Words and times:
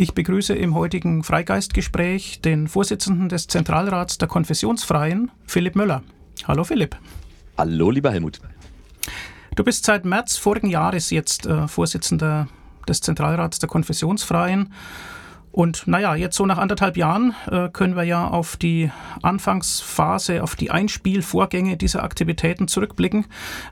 Ich 0.00 0.14
begrüße 0.14 0.54
im 0.54 0.74
heutigen 0.74 1.22
Freigeistgespräch 1.22 2.40
den 2.40 2.68
Vorsitzenden 2.68 3.28
des 3.28 3.48
Zentralrats 3.48 4.16
der 4.16 4.28
Konfessionsfreien, 4.28 5.30
Philipp 5.44 5.76
Müller. 5.76 6.02
Hallo 6.48 6.64
Philipp. 6.64 6.96
Hallo 7.58 7.90
lieber 7.90 8.10
Helmut. 8.10 8.40
Du 9.56 9.62
bist 9.62 9.84
seit 9.84 10.06
März 10.06 10.38
vorigen 10.38 10.70
Jahres 10.70 11.10
jetzt 11.10 11.44
äh, 11.44 11.68
Vorsitzender 11.68 12.48
des 12.88 13.02
Zentralrats 13.02 13.58
der 13.58 13.68
Konfessionsfreien 13.68 14.72
und 15.52 15.86
naja, 15.86 16.14
jetzt 16.14 16.36
so 16.36 16.46
nach 16.46 16.58
anderthalb 16.58 16.96
Jahren 16.96 17.34
äh, 17.50 17.68
können 17.70 17.96
wir 17.96 18.04
ja 18.04 18.28
auf 18.28 18.56
die 18.56 18.90
Anfangsphase, 19.22 20.42
auf 20.42 20.54
die 20.54 20.70
Einspielvorgänge 20.70 21.76
dieser 21.76 22.04
Aktivitäten 22.04 22.68
zurückblicken. 22.68 23.26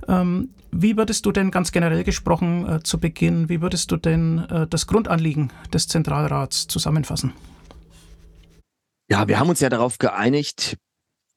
Ähm, 0.08 0.50
wie 0.72 0.96
würdest 0.96 1.24
du 1.24 1.32
denn 1.32 1.50
ganz 1.50 1.72
generell 1.72 2.04
gesprochen 2.04 2.68
äh, 2.68 2.82
zu 2.82 2.98
Beginn, 2.98 3.48
wie 3.48 3.62
würdest 3.62 3.90
du 3.92 3.96
denn 3.96 4.46
äh, 4.50 4.66
das 4.66 4.86
Grundanliegen 4.86 5.52
des 5.72 5.88
Zentralrats 5.88 6.66
zusammenfassen? 6.66 7.32
Ja, 9.10 9.28
wir 9.28 9.38
haben 9.38 9.48
uns 9.48 9.60
ja 9.60 9.70
darauf 9.70 9.98
geeinigt, 9.98 10.76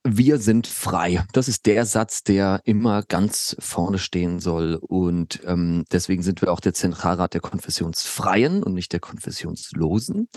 wir 0.03 0.39
sind 0.39 0.67
frei. 0.67 1.25
Das 1.33 1.47
ist 1.47 1.65
der 1.65 1.85
Satz, 1.85 2.23
der 2.23 2.61
immer 2.65 3.03
ganz 3.03 3.55
vorne 3.59 3.99
stehen 3.99 4.39
soll. 4.39 4.75
Und 4.75 5.41
ähm, 5.45 5.85
deswegen 5.91 6.23
sind 6.23 6.41
wir 6.41 6.51
auch 6.51 6.59
der 6.59 6.73
Zentralrat 6.73 7.33
der 7.33 7.41
Konfessionsfreien 7.41 8.63
und 8.63 8.73
nicht 8.73 8.93
der 8.93 8.99
Konfessionslosen. 8.99 10.29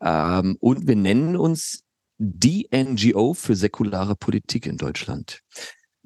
Ähm, 0.00 0.56
und 0.60 0.86
wir 0.88 0.96
nennen 0.96 1.36
uns 1.36 1.82
die 2.18 2.68
NGO 2.74 3.34
für 3.34 3.54
säkulare 3.54 4.16
Politik 4.16 4.66
in 4.66 4.76
Deutschland. 4.76 5.40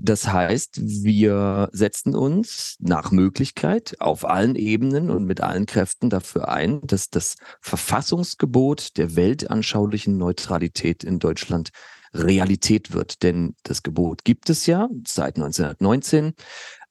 Das 0.03 0.33
heißt, 0.33 0.81
wir 0.81 1.69
setzen 1.73 2.15
uns 2.15 2.77
nach 2.81 3.11
Möglichkeit 3.11 3.97
auf 4.01 4.25
allen 4.25 4.57
Ebenen 4.57 5.11
und 5.11 5.27
mit 5.27 5.43
allen 5.43 5.67
Kräften 5.67 6.09
dafür 6.09 6.49
ein, 6.49 6.81
dass 6.83 7.11
das 7.11 7.37
Verfassungsgebot 7.61 8.97
der 8.97 9.15
weltanschaulichen 9.15 10.17
Neutralität 10.17 11.05
in 11.05 11.19
Deutschland 11.19 11.71
Realität 12.13 12.93
wird. 12.93 13.23
Denn 13.23 13.55
das 13.63 13.83
Gebot 13.83 14.25
gibt 14.25 14.51
es 14.51 14.67
ja 14.67 14.89
seit 15.07 15.37
1919, 15.37 16.35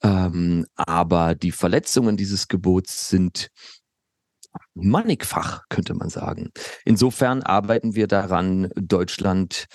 ähm, 0.04 0.66
aber 0.76 1.36
die 1.36 1.52
Verletzungen 1.52 2.18
dieses 2.18 2.48
Gebots 2.48 3.10
sind 3.10 3.50
mannigfach, 4.74 5.64
könnte 5.70 5.94
man 5.94 6.10
sagen. 6.10 6.52
Insofern 6.86 7.44
arbeiten 7.44 7.96
wir 7.96 8.08
daran, 8.08 8.70
Deutschland 8.76 9.68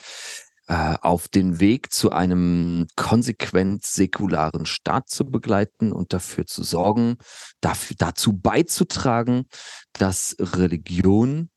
äh, 0.67 0.97
auf 1.03 1.28
den 1.28 1.61
Weg 1.61 1.92
zu 1.92 2.11
einem 2.11 2.87
konsequent 2.97 3.84
säkularen 3.84 4.67
Staat 4.67 5.11
zu 5.11 5.27
begleiten 5.27 5.92
und 5.92 6.12
dafür 6.12 6.47
zu 6.47 6.62
sorgen, 6.62 7.19
dafür, 7.61 7.97
dazu 7.98 8.33
beizutragen, 8.33 9.47
dass 9.92 10.37
Religion, 10.39 11.50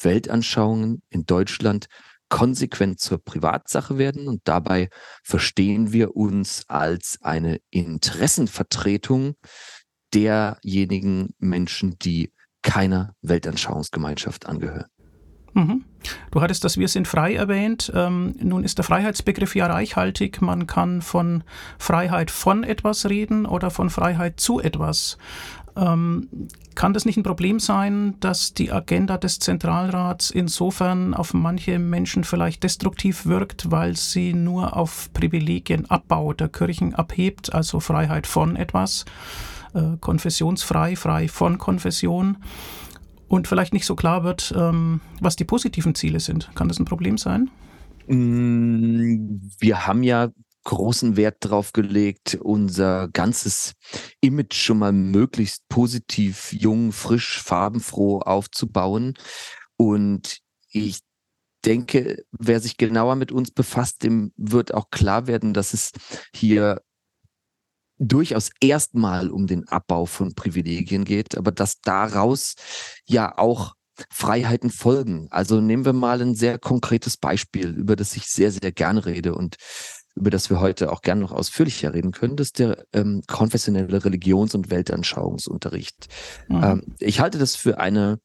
Weltanschauungen 0.00 1.02
in 1.10 1.26
Deutschland 1.26 1.86
konsequent 2.34 2.98
zur 2.98 3.22
Privatsache 3.22 3.96
werden 3.96 4.26
und 4.26 4.40
dabei 4.42 4.90
verstehen 5.22 5.92
wir 5.92 6.16
uns 6.16 6.64
als 6.66 7.16
eine 7.22 7.60
Interessenvertretung 7.70 9.36
derjenigen 10.12 11.34
Menschen, 11.38 11.96
die 12.00 12.32
keiner 12.60 13.14
Weltanschauungsgemeinschaft 13.22 14.46
angehören. 14.46 14.88
Mhm. 15.52 15.84
Du 16.32 16.40
hattest 16.40 16.64
das 16.64 16.76
Wir 16.76 16.88
sind 16.88 17.06
frei 17.06 17.36
erwähnt. 17.36 17.92
Ähm, 17.94 18.34
nun 18.40 18.64
ist 18.64 18.78
der 18.78 18.84
Freiheitsbegriff 18.84 19.54
ja 19.54 19.66
reichhaltig. 19.66 20.42
Man 20.42 20.66
kann 20.66 21.02
von 21.02 21.44
Freiheit 21.78 22.32
von 22.32 22.64
etwas 22.64 23.08
reden 23.08 23.46
oder 23.46 23.70
von 23.70 23.90
Freiheit 23.90 24.40
zu 24.40 24.58
etwas. 24.58 25.18
Ähm, 25.76 26.28
kann 26.74 26.92
das 26.92 27.04
nicht 27.04 27.16
ein 27.16 27.24
Problem 27.24 27.58
sein, 27.58 28.14
dass 28.20 28.54
die 28.54 28.70
Agenda 28.70 29.18
des 29.18 29.38
Zentralrats 29.40 30.30
insofern 30.30 31.14
auf 31.14 31.34
manche 31.34 31.78
Menschen 31.78 32.24
vielleicht 32.24 32.62
destruktiv 32.62 33.26
wirkt, 33.26 33.70
weil 33.70 33.96
sie 33.96 34.34
nur 34.34 34.76
auf 34.76 35.12
Privilegienabbau 35.12 36.32
der 36.32 36.48
Kirchen 36.48 36.94
abhebt, 36.94 37.52
also 37.52 37.80
Freiheit 37.80 38.26
von 38.26 38.56
etwas, 38.56 39.04
äh, 39.74 39.96
konfessionsfrei, 40.00 40.96
frei 40.96 41.28
von 41.28 41.58
Konfession? 41.58 42.38
und 43.28 43.48
vielleicht 43.48 43.72
nicht 43.72 43.86
so 43.86 43.96
klar 43.96 44.24
wird, 44.24 44.54
ähm, 44.56 45.00
was 45.20 45.36
die 45.36 45.44
positiven 45.44 45.94
Ziele 45.94 46.20
sind. 46.20 46.50
Kann 46.54 46.68
das 46.68 46.78
ein 46.78 46.84
Problem 46.84 47.18
sein? 47.18 47.50
Mm, 48.06 49.40
wir 49.58 49.86
haben 49.86 50.02
ja 50.02 50.28
großen 50.64 51.16
Wert 51.16 51.36
darauf 51.40 51.72
gelegt, 51.72 52.38
unser 52.40 53.08
ganzes 53.08 53.74
Image 54.20 54.54
schon 54.54 54.78
mal 54.78 54.92
möglichst 54.92 55.68
positiv, 55.68 56.52
jung, 56.52 56.92
frisch, 56.92 57.42
farbenfroh 57.42 58.20
aufzubauen. 58.20 59.14
Und 59.76 60.40
ich 60.70 61.00
denke, 61.64 62.24
wer 62.32 62.60
sich 62.60 62.76
genauer 62.76 63.16
mit 63.16 63.32
uns 63.32 63.50
befasst, 63.50 64.02
dem 64.02 64.32
wird 64.36 64.74
auch 64.74 64.90
klar 64.90 65.26
werden, 65.26 65.54
dass 65.54 65.74
es 65.74 65.92
hier 66.34 66.82
durchaus 67.98 68.50
erstmal 68.60 69.30
um 69.30 69.46
den 69.46 69.68
Abbau 69.68 70.06
von 70.06 70.34
Privilegien 70.34 71.04
geht, 71.04 71.36
aber 71.36 71.52
dass 71.52 71.80
daraus 71.80 72.54
ja 73.06 73.38
auch 73.38 73.74
Freiheiten 74.10 74.70
folgen. 74.70 75.28
Also 75.30 75.60
nehmen 75.60 75.84
wir 75.84 75.92
mal 75.92 76.20
ein 76.20 76.34
sehr 76.34 76.58
konkretes 76.58 77.16
Beispiel, 77.16 77.68
über 77.68 77.94
das 77.94 78.16
ich 78.16 78.26
sehr, 78.26 78.50
sehr 78.50 78.72
gerne 78.72 79.06
rede 79.06 79.34
und 79.34 79.56
über 80.14 80.30
das 80.30 80.50
wir 80.50 80.60
heute 80.60 80.92
auch 80.92 81.02
gerne 81.02 81.22
noch 81.22 81.32
ausführlicher 81.32 81.94
reden 81.94 82.12
können, 82.12 82.36
das 82.36 82.48
ist 82.48 82.58
der 82.58 82.86
ähm, 82.92 83.22
konfessionelle 83.26 84.04
Religions- 84.04 84.54
und 84.54 84.70
Weltanschauungsunterricht. 84.70 86.08
Mhm. 86.48 86.62
Ähm, 86.62 86.82
ich 87.00 87.20
halte 87.20 87.38
das 87.38 87.56
für 87.56 87.78
eine 87.78 88.20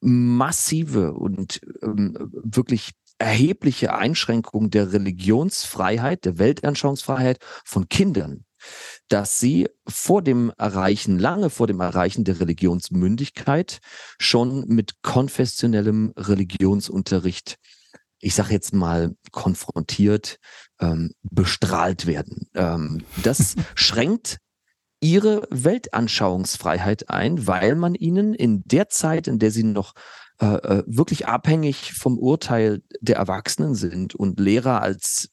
massive 0.00 1.14
und 1.14 1.60
ähm, 1.82 2.16
wirklich 2.32 2.92
erhebliche 3.18 3.94
Einschränkung 3.94 4.70
der 4.70 4.92
Religionsfreiheit, 4.92 6.24
der 6.24 6.38
Weltanschauungsfreiheit 6.38 7.38
von 7.64 7.88
Kindern 7.88 8.44
dass 9.08 9.38
sie 9.38 9.68
vor 9.86 10.22
dem 10.22 10.52
Erreichen, 10.58 11.18
lange 11.18 11.50
vor 11.50 11.66
dem 11.66 11.80
Erreichen 11.80 12.24
der 12.24 12.40
Religionsmündigkeit 12.40 13.80
schon 14.18 14.66
mit 14.68 15.02
konfessionellem 15.02 16.12
Religionsunterricht, 16.16 17.58
ich 18.20 18.34
sage 18.34 18.52
jetzt 18.52 18.72
mal, 18.72 19.14
konfrontiert, 19.32 20.38
ähm, 20.80 21.12
bestrahlt 21.22 22.06
werden. 22.06 22.48
Ähm, 22.54 23.04
das 23.22 23.56
schränkt 23.74 24.38
ihre 25.00 25.46
Weltanschauungsfreiheit 25.50 27.10
ein, 27.10 27.46
weil 27.46 27.74
man 27.74 27.94
ihnen 27.94 28.34
in 28.34 28.62
der 28.64 28.88
Zeit, 28.88 29.28
in 29.28 29.38
der 29.38 29.50
sie 29.50 29.64
noch 29.64 29.92
äh, 30.40 30.46
äh 30.46 30.82
wirklich 30.86 31.26
abhängig 31.26 31.92
vom 31.92 32.18
Urteil 32.18 32.82
der 33.00 33.16
Erwachsenen 33.16 33.74
sind 33.74 34.14
und 34.14 34.40
Lehrer 34.40 34.80
als 34.80 35.28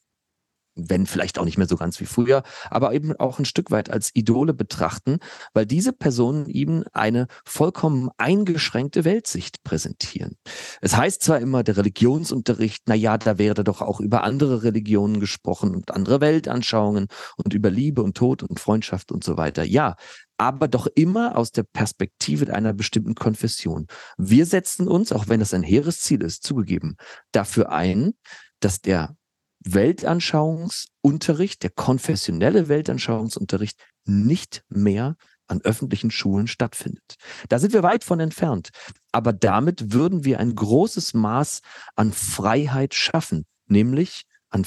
wenn 0.76 1.06
vielleicht 1.06 1.38
auch 1.40 1.46
nicht 1.46 1.58
mehr 1.58 1.68
so 1.68 1.76
ganz 1.76 2.00
wie 2.00 2.06
früher, 2.06 2.44
aber 2.70 2.94
eben 2.94 3.16
auch 3.18 3.40
ein 3.40 3.46
Stück 3.46 3.72
weit 3.72 3.90
als 3.90 4.12
Idole 4.14 4.54
betrachten, 4.54 5.20
weil 5.54 5.66
diese 5.66 5.94
Personen 5.94 6.46
ihm 6.48 6.84
eine 6.94 7.28
vollkommen 7.46 8.10
eingeschränkte 8.18 9.04
Weltsicht 9.04 9.64
präsentieren. 9.64 10.38
Es 10.82 10.96
heißt 10.96 11.24
zwar 11.24 11.40
immer, 11.40 11.64
der 11.64 11.78
Religionsunterricht, 11.78 12.84
na 12.86 12.96
ja, 12.96 13.18
da 13.18 13.38
wäre 13.38 13.64
doch 13.64 13.82
auch 13.82 14.00
über 14.00 14.24
andere 14.24 14.64
Religionen 14.64 15.20
gesprochen 15.20 15.76
und 15.76 15.92
andere 15.92 16.22
Weltanschauungen 16.22 17.08
und 17.38 17.54
über 17.54 17.70
Liebe 17.70 18.02
und 18.02 18.16
Tod 18.16 18.44
und 18.44 18.60
Freundschaft 18.60 19.12
und 19.12 19.24
so 19.24 19.38
weiter. 19.38 19.64
Ja, 19.64 19.96
aber 20.38 20.68
doch 20.68 20.88
immer 20.96 21.38
aus 21.38 21.52
der 21.52 21.64
Perspektive 21.64 22.52
einer 22.52 22.74
bestimmten 22.74 23.14
Konfession. 23.14 23.86
Wir 24.18 24.48
setzen 24.48 24.88
uns, 24.88 25.12
auch 25.12 25.28
wenn 25.28 25.40
das 25.40 25.54
ein 25.54 25.62
hehres 25.62 26.00
Ziel 26.00 26.24
ist, 26.24 26.44
zugegeben, 26.44 26.96
dafür 27.32 27.72
ein, 27.72 28.14
dass 28.60 28.82
der 28.82 29.16
Weltanschauungsunterricht, 29.64 31.64
der 31.64 31.70
konfessionelle 31.70 32.68
Weltanschauungsunterricht 32.68 33.80
nicht 34.06 34.64
mehr 34.70 35.16
an 35.48 35.62
öffentlichen 35.62 36.12
Schulen 36.12 36.48
stattfindet. 36.48 37.16
Da 37.50 37.60
sind 37.60 37.74
wir 37.74 37.84
weit 37.84 38.04
von 38.04 38.20
entfernt. 38.20 38.70
Aber 39.12 39.34
damit 39.34 39.94
würden 39.94 40.24
wir 40.24 40.40
ein 40.40 40.56
großes 40.56 41.14
Maß 41.14 41.62
an 41.96 42.14
Freiheit 42.14 42.94
schaffen, 42.94 43.46
nämlich 43.68 44.24
an 44.50 44.64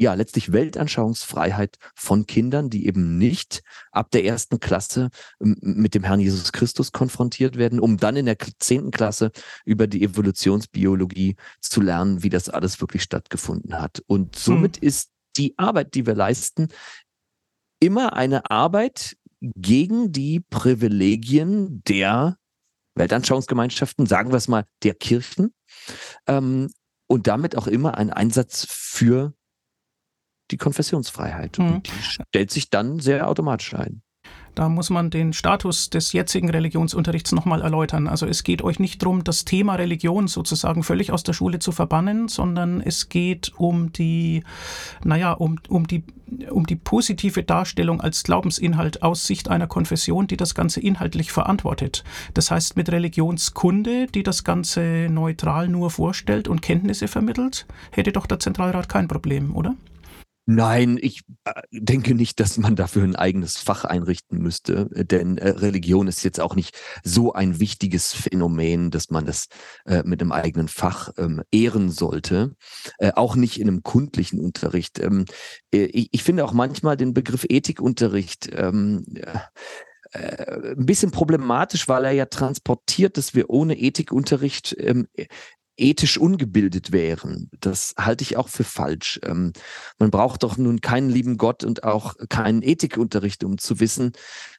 ja, 0.00 0.14
letztlich 0.14 0.50
Weltanschauungsfreiheit 0.50 1.76
von 1.94 2.26
Kindern, 2.26 2.70
die 2.70 2.86
eben 2.86 3.18
nicht 3.18 3.62
ab 3.92 4.10
der 4.10 4.24
ersten 4.24 4.58
Klasse 4.58 5.10
mit 5.38 5.94
dem 5.94 6.04
Herrn 6.04 6.20
Jesus 6.20 6.52
Christus 6.52 6.90
konfrontiert 6.90 7.56
werden, 7.56 7.78
um 7.78 7.98
dann 7.98 8.16
in 8.16 8.24
der 8.24 8.38
zehnten 8.58 8.92
Klasse 8.92 9.30
über 9.66 9.86
die 9.86 10.02
Evolutionsbiologie 10.02 11.36
zu 11.60 11.82
lernen, 11.82 12.22
wie 12.22 12.30
das 12.30 12.48
alles 12.48 12.80
wirklich 12.80 13.02
stattgefunden 13.02 13.78
hat. 13.78 14.02
Und 14.06 14.36
somit 14.36 14.78
hm. 14.78 14.88
ist 14.88 15.10
die 15.36 15.58
Arbeit, 15.58 15.94
die 15.94 16.06
wir 16.06 16.14
leisten, 16.14 16.68
immer 17.78 18.14
eine 18.14 18.50
Arbeit 18.50 19.18
gegen 19.40 20.12
die 20.12 20.40
Privilegien 20.40 21.82
der 21.84 22.38
Weltanschauungsgemeinschaften, 22.94 24.06
sagen 24.06 24.30
wir 24.30 24.38
es 24.38 24.48
mal, 24.48 24.64
der 24.82 24.94
Kirchen, 24.94 25.52
ähm, 26.26 26.70
und 27.06 27.26
damit 27.26 27.56
auch 27.56 27.66
immer 27.66 27.98
ein 27.98 28.10
Einsatz 28.10 28.66
für 28.70 29.34
die 30.50 30.56
Konfessionsfreiheit. 30.56 31.58
Mhm. 31.58 31.66
Und 31.66 31.86
die 31.86 32.02
stellt 32.02 32.50
sich 32.50 32.70
dann 32.70 33.00
sehr 33.00 33.28
automatisch 33.28 33.74
ein. 33.74 34.02
Da 34.54 34.68
muss 34.68 34.90
man 34.90 35.10
den 35.10 35.32
Status 35.32 35.90
des 35.90 36.12
jetzigen 36.12 36.50
Religionsunterrichts 36.50 37.32
nochmal 37.32 37.62
erläutern. 37.62 38.08
Also 38.08 38.26
es 38.26 38.42
geht 38.42 38.62
euch 38.62 38.78
nicht 38.78 39.02
darum, 39.02 39.22
das 39.24 39.44
Thema 39.44 39.76
Religion 39.76 40.28
sozusagen 40.28 40.82
völlig 40.82 41.12
aus 41.12 41.22
der 41.22 41.32
Schule 41.32 41.60
zu 41.60 41.72
verbannen, 41.72 42.28
sondern 42.28 42.80
es 42.80 43.08
geht 43.08 43.52
um 43.56 43.92
die, 43.92 44.42
naja, 45.04 45.32
um, 45.32 45.58
um 45.68 45.86
die 45.86 46.04
um 46.48 46.64
die 46.64 46.76
positive 46.76 47.42
Darstellung 47.42 48.00
als 48.00 48.22
Glaubensinhalt 48.22 49.02
aus 49.02 49.26
Sicht 49.26 49.48
einer 49.48 49.66
Konfession, 49.66 50.28
die 50.28 50.36
das 50.36 50.54
Ganze 50.54 50.80
inhaltlich 50.80 51.32
verantwortet. 51.32 52.04
Das 52.34 52.52
heißt 52.52 52.76
mit 52.76 52.88
Religionskunde, 52.90 54.06
die 54.06 54.22
das 54.22 54.44
Ganze 54.44 55.08
neutral 55.10 55.66
nur 55.66 55.90
vorstellt 55.90 56.46
und 56.46 56.62
Kenntnisse 56.62 57.08
vermittelt, 57.08 57.66
hätte 57.90 58.12
doch 58.12 58.26
der 58.26 58.38
Zentralrat 58.38 58.88
kein 58.88 59.08
Problem, 59.08 59.56
oder? 59.56 59.74
Nein, 60.52 60.98
ich 61.00 61.22
äh, 61.44 61.52
denke 61.70 62.16
nicht, 62.16 62.40
dass 62.40 62.58
man 62.58 62.74
dafür 62.74 63.04
ein 63.04 63.14
eigenes 63.14 63.56
Fach 63.58 63.84
einrichten 63.84 64.38
müsste, 64.38 64.88
denn 64.90 65.38
äh, 65.38 65.50
Religion 65.50 66.08
ist 66.08 66.24
jetzt 66.24 66.40
auch 66.40 66.56
nicht 66.56 66.76
so 67.04 67.32
ein 67.32 67.60
wichtiges 67.60 68.12
Phänomen, 68.12 68.90
dass 68.90 69.10
man 69.10 69.26
das 69.26 69.46
äh, 69.86 70.02
mit 70.04 70.20
einem 70.20 70.32
eigenen 70.32 70.66
Fach 70.66 71.12
ähm, 71.18 71.44
ehren 71.52 71.88
sollte, 71.88 72.56
äh, 72.98 73.12
auch 73.14 73.36
nicht 73.36 73.60
in 73.60 73.68
einem 73.68 73.84
kundlichen 73.84 74.40
Unterricht. 74.40 74.98
Ähm, 74.98 75.24
äh, 75.72 75.84
ich, 75.84 76.24
finde 76.24 76.44
auch 76.44 76.52
manchmal 76.52 76.96
den 76.96 77.14
Begriff 77.14 77.46
Ethikunterricht 77.48 78.50
ähm, 78.52 79.04
äh, 80.12 80.72
ein 80.72 80.84
bisschen 80.84 81.12
problematisch, 81.12 81.86
weil 81.86 82.04
er 82.04 82.10
ja 82.10 82.26
transportiert, 82.26 83.16
dass 83.16 83.36
wir 83.36 83.50
ohne 83.50 83.78
Ethikunterricht 83.78 84.76
ethisch 85.76 86.18
ungebildet 86.18 86.92
wären. 86.92 87.48
Das 87.60 87.94
halte 87.98 88.22
ich 88.22 88.36
auch 88.36 88.48
für 88.48 88.64
falsch. 88.64 89.18
Ähm, 89.24 89.52
man 89.98 90.10
braucht 90.10 90.42
doch 90.42 90.56
nun 90.56 90.80
keinen 90.80 91.10
lieben 91.10 91.36
Gott 91.36 91.64
und 91.64 91.84
auch 91.84 92.14
keinen 92.28 92.62
Ethikunterricht, 92.62 93.44
um 93.44 93.58
zu 93.58 93.80
wissen, 93.80 94.12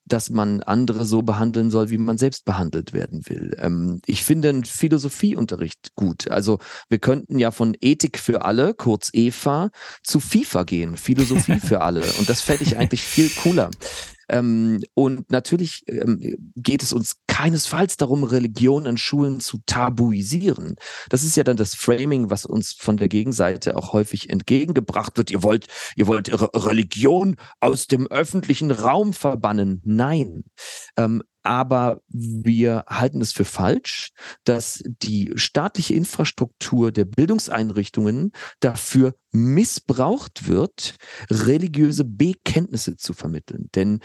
dass 0.06 0.30
man 0.30 0.62
andere 0.64 1.06
so 1.06 1.22
behandeln 1.22 1.70
soll, 1.70 1.90
wie 1.90 1.98
man 1.98 2.18
selbst 2.18 2.46
behandelt 2.46 2.94
werden 2.94 3.28
will. 3.28 3.56
Ähm, 3.60 4.02
ich 4.06 4.24
finde 4.24 4.50
einen 4.50 4.66
Philosophieunterricht 4.66 5.96
gut. 5.96 6.30
Also 6.30 6.60
wir 6.90 7.00
könnten 7.00 7.38
ja 7.40 7.52
von 7.52 7.76
Ethik 7.80 8.18
für 8.18 8.44
alle, 8.44 8.74
kurz 8.74 9.10
EFA, 9.14 9.70
zu 10.04 10.20
FIFA 10.20 10.64
gehen, 10.64 10.98
Philosophie 10.98 11.60
für 11.64 11.82
alle. 11.82 12.04
Und 12.20 12.30
das 12.30 12.42
fände 12.42 12.64
ich 12.64 12.78
eigentlich 12.78 13.04
viel 13.04 13.30
cooler. 13.30 13.70
Ähm, 14.32 14.82
und 14.94 15.30
natürlich 15.30 15.84
ähm, 15.88 16.52
geht 16.56 16.82
es 16.82 16.94
uns 16.94 17.18
keinesfalls 17.28 17.98
darum, 17.98 18.24
Religion 18.24 18.88
an 18.88 18.98
Schulen 18.98 19.42
zu 19.42 19.60
tabuisieren. 19.66 20.76
Das 21.10 21.24
ist 21.24 21.36
ja 21.36 21.44
dann 21.44 21.58
das 21.58 21.76
Framing, 21.76 22.30
was 22.30 22.46
uns 22.46 22.72
von 22.72 22.96
der 22.96 23.10
Gegenseite 23.10 23.76
auch 23.76 23.92
häufig 23.92 24.30
entgegengebracht 24.30 25.18
wird. 25.18 25.32
Ihr 25.32 25.44
wollt, 25.44 25.68
ihr 25.98 26.08
wollt 26.08 26.30
ihre 26.30 26.50
Religion 26.56 27.36
aus 27.60 27.88
dem 27.88 28.08
öffentlichen 28.08 28.72
Raum 28.72 29.12
verbannen. 29.12 29.82
Nein. 29.84 30.46
Ähm, 30.96 31.22
aber 31.44 32.02
wir 32.08 32.86
halten 32.88 33.22
es 33.22 33.34
für 33.34 33.46
falsch, 33.46 34.12
dass 34.44 34.84
die 34.86 35.32
staatliche 35.36 35.94
Infrastruktur 35.94 36.92
der 36.92 37.06
Bildungseinrichtungen 37.06 38.32
dafür 38.60 39.16
missbraucht 39.32 40.48
wird, 40.48 40.96
religiöse 41.30 42.06
Bekenntnisse 42.06 42.98
zu 42.98 43.14
vermitteln. 43.14 43.70
Denn 43.76 44.00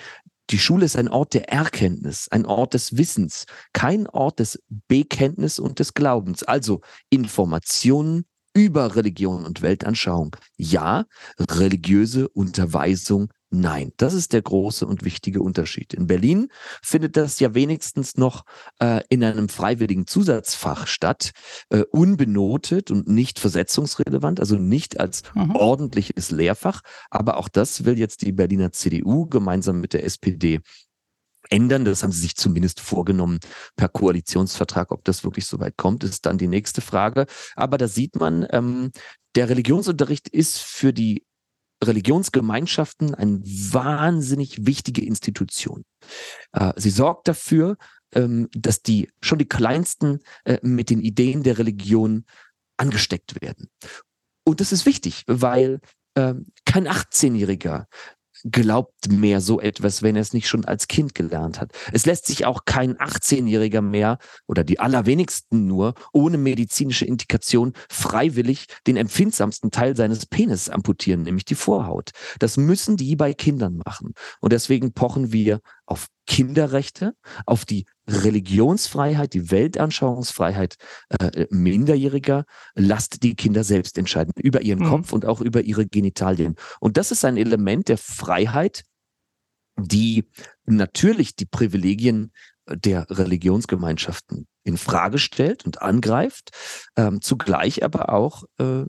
die 0.50 0.58
Schule 0.58 0.84
ist 0.84 0.96
ein 0.96 1.08
Ort 1.08 1.34
der 1.34 1.48
Erkenntnis, 1.48 2.28
ein 2.30 2.46
Ort 2.46 2.74
des 2.74 2.96
Wissens, 2.96 3.46
kein 3.72 4.06
Ort 4.06 4.38
des 4.38 4.62
Bekenntnis 4.86 5.58
und 5.58 5.80
des 5.80 5.94
Glaubens. 5.94 6.44
Also 6.44 6.82
Informationen 7.10 8.26
über 8.54 8.96
Religion 8.96 9.44
und 9.44 9.60
Weltanschauung. 9.60 10.36
Ja, 10.56 11.04
religiöse 11.38 12.28
Unterweisung 12.28 13.28
Nein, 13.58 13.92
das 13.96 14.12
ist 14.12 14.34
der 14.34 14.42
große 14.42 14.86
und 14.86 15.02
wichtige 15.02 15.40
Unterschied. 15.40 15.94
In 15.94 16.06
Berlin 16.06 16.48
findet 16.82 17.16
das 17.16 17.40
ja 17.40 17.54
wenigstens 17.54 18.16
noch 18.16 18.44
äh, 18.80 19.00
in 19.08 19.24
einem 19.24 19.48
freiwilligen 19.48 20.06
Zusatzfach 20.06 20.86
statt, 20.86 21.30
äh, 21.70 21.82
unbenotet 21.90 22.90
und 22.90 23.08
nicht 23.08 23.38
versetzungsrelevant, 23.38 24.40
also 24.40 24.56
nicht 24.56 25.00
als 25.00 25.22
mhm. 25.34 25.56
ordentliches 25.56 26.30
Lehrfach. 26.30 26.82
Aber 27.08 27.38
auch 27.38 27.48
das 27.48 27.86
will 27.86 27.98
jetzt 27.98 28.20
die 28.20 28.32
Berliner 28.32 28.72
CDU 28.72 29.26
gemeinsam 29.26 29.80
mit 29.80 29.94
der 29.94 30.04
SPD 30.04 30.60
ändern. 31.48 31.86
Das 31.86 32.02
haben 32.02 32.12
sie 32.12 32.20
sich 32.20 32.36
zumindest 32.36 32.80
vorgenommen 32.80 33.38
per 33.74 33.88
Koalitionsvertrag. 33.88 34.92
Ob 34.92 35.02
das 35.04 35.24
wirklich 35.24 35.46
so 35.46 35.60
weit 35.60 35.78
kommt, 35.78 36.04
ist 36.04 36.26
dann 36.26 36.36
die 36.36 36.48
nächste 36.48 36.82
Frage. 36.82 37.24
Aber 37.54 37.78
da 37.78 37.88
sieht 37.88 38.16
man, 38.16 38.46
ähm, 38.50 38.90
der 39.34 39.48
Religionsunterricht 39.48 40.28
ist 40.28 40.58
für 40.58 40.92
die 40.92 41.24
Religionsgemeinschaften 41.82 43.14
eine 43.14 43.40
wahnsinnig 43.44 44.66
wichtige 44.66 45.04
Institution. 45.04 45.84
Äh, 46.52 46.72
sie 46.76 46.90
sorgt 46.90 47.28
dafür, 47.28 47.76
ähm, 48.14 48.48
dass 48.52 48.82
die 48.82 49.10
schon 49.20 49.38
die 49.38 49.48
Kleinsten 49.48 50.20
äh, 50.44 50.58
mit 50.62 50.90
den 50.90 51.00
Ideen 51.00 51.42
der 51.42 51.58
Religion 51.58 52.24
angesteckt 52.76 53.40
werden. 53.40 53.68
Und 54.44 54.60
das 54.60 54.72
ist 54.72 54.86
wichtig, 54.86 55.24
weil 55.26 55.80
ähm, 56.16 56.46
kein 56.64 56.88
18-Jähriger 56.88 57.86
glaubt 58.44 59.10
mehr 59.10 59.40
so 59.40 59.60
etwas, 59.60 60.02
wenn 60.02 60.16
er 60.16 60.22
es 60.22 60.32
nicht 60.32 60.48
schon 60.48 60.64
als 60.64 60.88
Kind 60.88 61.14
gelernt 61.14 61.60
hat. 61.60 61.72
Es 61.92 62.06
lässt 62.06 62.26
sich 62.26 62.44
auch 62.46 62.64
kein 62.64 62.96
18-Jähriger 62.96 63.80
mehr 63.80 64.18
oder 64.46 64.64
die 64.64 64.78
allerwenigsten 64.78 65.66
nur 65.66 65.94
ohne 66.12 66.38
medizinische 66.38 67.04
Indikation 67.04 67.72
freiwillig 67.88 68.66
den 68.86 68.96
empfindsamsten 68.96 69.70
Teil 69.70 69.96
seines 69.96 70.26
Penis 70.26 70.68
amputieren, 70.68 71.22
nämlich 71.22 71.44
die 71.44 71.54
Vorhaut. 71.54 72.10
Das 72.38 72.56
müssen 72.56 72.96
die 72.96 73.16
bei 73.16 73.32
Kindern 73.34 73.80
machen. 73.84 74.14
Und 74.40 74.52
deswegen 74.52 74.92
pochen 74.92 75.32
wir 75.32 75.60
auf 75.86 76.08
Kinderrechte, 76.26 77.14
auf 77.46 77.64
die 77.64 77.86
Religionsfreiheit, 78.08 79.32
die 79.32 79.50
Weltanschauungsfreiheit 79.50 80.76
äh, 81.08 81.46
Minderjähriger, 81.50 82.44
lasst 82.74 83.22
die 83.22 83.36
Kinder 83.36 83.64
selbst 83.64 83.96
entscheiden 83.96 84.32
über 84.36 84.62
ihren 84.62 84.80
mhm. 84.80 84.88
Kopf 84.88 85.12
und 85.12 85.24
auch 85.24 85.40
über 85.40 85.62
ihre 85.62 85.86
Genitalien. 85.86 86.56
Und 86.80 86.96
das 86.96 87.10
ist 87.12 87.24
ein 87.24 87.36
Element 87.36 87.88
der 87.88 87.98
Freiheit, 87.98 88.82
die 89.78 90.24
natürlich 90.64 91.36
die 91.36 91.46
Privilegien 91.46 92.32
der 92.68 93.06
Religionsgemeinschaften 93.10 94.46
in 94.64 94.76
Frage 94.76 95.18
stellt 95.18 95.64
und 95.64 95.82
angreift, 95.82 96.50
ähm, 96.96 97.20
zugleich 97.20 97.84
aber 97.84 98.12
auch 98.12 98.44
äh, 98.58 98.84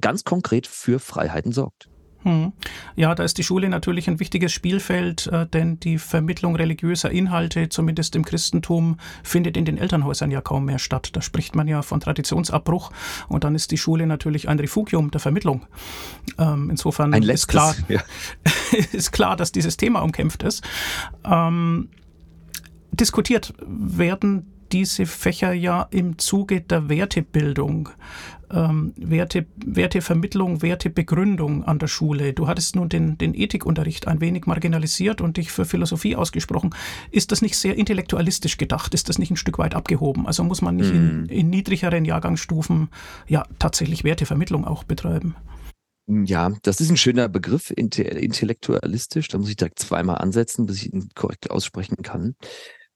ganz 0.00 0.24
konkret 0.24 0.66
für 0.66 1.00
Freiheiten 1.00 1.52
sorgt. 1.52 1.88
Hm. 2.28 2.52
Ja, 2.94 3.14
da 3.14 3.24
ist 3.24 3.38
die 3.38 3.42
Schule 3.42 3.70
natürlich 3.70 4.06
ein 4.06 4.20
wichtiges 4.20 4.52
Spielfeld, 4.52 5.28
äh, 5.28 5.46
denn 5.46 5.80
die 5.80 5.96
Vermittlung 5.96 6.56
religiöser 6.56 7.10
Inhalte, 7.10 7.70
zumindest 7.70 8.14
im 8.16 8.24
Christentum, 8.24 8.98
findet 9.22 9.56
in 9.56 9.64
den 9.64 9.78
Elternhäusern 9.78 10.30
ja 10.30 10.42
kaum 10.42 10.66
mehr 10.66 10.78
statt. 10.78 11.08
Da 11.14 11.22
spricht 11.22 11.56
man 11.56 11.68
ja 11.68 11.80
von 11.80 12.00
Traditionsabbruch 12.00 12.92
und 13.28 13.44
dann 13.44 13.54
ist 13.54 13.70
die 13.70 13.78
Schule 13.78 14.06
natürlich 14.06 14.46
ein 14.46 14.58
Refugium 14.58 15.10
der 15.10 15.20
Vermittlung. 15.20 15.64
Ähm, 16.36 16.68
insofern 16.68 17.12
letztes, 17.12 17.34
ist, 17.34 17.48
klar, 17.48 17.74
ja. 17.88 18.02
ist 18.92 19.10
klar, 19.12 19.34
dass 19.34 19.50
dieses 19.50 19.78
Thema 19.78 20.00
umkämpft 20.00 20.42
ist. 20.42 20.62
Ähm, 21.24 21.88
diskutiert 22.92 23.54
werden 23.66 24.52
diese 24.72 25.06
Fächer 25.06 25.52
ja 25.52 25.88
im 25.90 26.18
Zuge 26.18 26.60
der 26.60 26.88
Wertebildung 26.88 27.90
ähm, 28.50 28.92
Werte, 28.96 29.46
Wertevermittlung, 29.56 30.62
Wertebegründung 30.62 31.64
an 31.64 31.78
der 31.78 31.86
Schule. 31.86 32.32
Du 32.32 32.46
hattest 32.48 32.76
nun 32.76 32.88
den, 32.88 33.18
den 33.18 33.34
Ethikunterricht 33.34 34.08
ein 34.08 34.20
wenig 34.20 34.46
marginalisiert 34.46 35.20
und 35.20 35.36
dich 35.36 35.52
für 35.52 35.64
Philosophie 35.64 36.16
ausgesprochen. 36.16 36.74
Ist 37.10 37.32
das 37.32 37.42
nicht 37.42 37.56
sehr 37.56 37.76
intellektualistisch 37.76 38.56
gedacht? 38.56 38.94
Ist 38.94 39.08
das 39.08 39.18
nicht 39.18 39.30
ein 39.30 39.36
Stück 39.36 39.58
weit 39.58 39.74
abgehoben? 39.74 40.26
Also 40.26 40.44
muss 40.44 40.62
man 40.62 40.76
nicht 40.76 40.92
mm. 40.92 40.96
in, 40.96 41.20
mhm. 41.22 41.28
in 41.28 41.50
niedrigeren 41.50 42.04
Jahrgangsstufen 42.04 42.88
ja 43.26 43.44
tatsächlich 43.58 44.04
Wertevermittlung 44.04 44.64
auch 44.64 44.84
betreiben? 44.84 45.34
Ja, 46.10 46.50
das 46.62 46.80
ist 46.80 46.88
ein 46.88 46.96
schöner 46.96 47.28
Begriff, 47.28 47.70
intellektualistisch. 47.70 49.28
Da 49.28 49.36
muss 49.36 49.50
ich 49.50 49.56
direkt 49.56 49.78
zweimal 49.78 50.16
ansetzen, 50.16 50.64
bis 50.64 50.76
ich 50.76 50.92
ihn 50.94 51.10
korrekt 51.14 51.50
aussprechen 51.50 51.96
kann. 52.02 52.34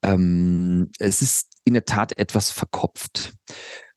Ähm, 0.02 0.90
es 0.98 1.22
ist 1.22 1.52
in 1.64 1.74
der 1.74 1.84
Tat 1.84 2.18
etwas 2.18 2.50
verkopft. 2.50 3.32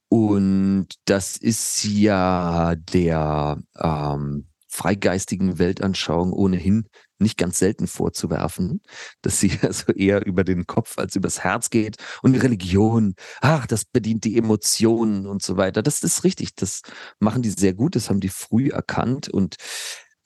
Und 0.10 0.88
das 1.06 1.38
ist 1.38 1.84
ja 1.84 2.76
der 2.76 3.60
ähm, 3.80 4.48
freigeistigen 4.68 5.58
Weltanschauung 5.58 6.32
ohnehin 6.34 6.88
nicht 7.18 7.38
ganz 7.38 7.60
selten 7.60 7.88
vorzuwerfen, 7.88 8.82
dass 9.22 9.40
sie 9.40 9.52
also 9.62 9.92
eher 9.94 10.26
über 10.26 10.44
den 10.44 10.68
Kopf 10.68 10.98
als 10.98 11.16
übers 11.16 11.44
Herz 11.44 11.70
geht. 11.70 11.98
Und 12.22 12.36
Religion, 12.36 13.16
ach, 13.42 13.66
das 13.68 13.86
bedient 13.86 14.26
die 14.26 14.38
Emotionen 14.38 15.26
und 15.26 15.42
so 15.42 15.58
weiter. 15.58 15.82
Das 15.82 16.04
ist 16.04 16.24
richtig. 16.24 16.56
Das 16.56 16.82
machen 17.20 17.42
die 17.42 17.50
sehr 17.50 17.74
gut. 17.74 17.96
Das 17.96 18.10
haben 18.10 18.20
die 18.20 18.30
früh 18.30 18.70
erkannt. 18.70 19.30
Und 19.30 19.56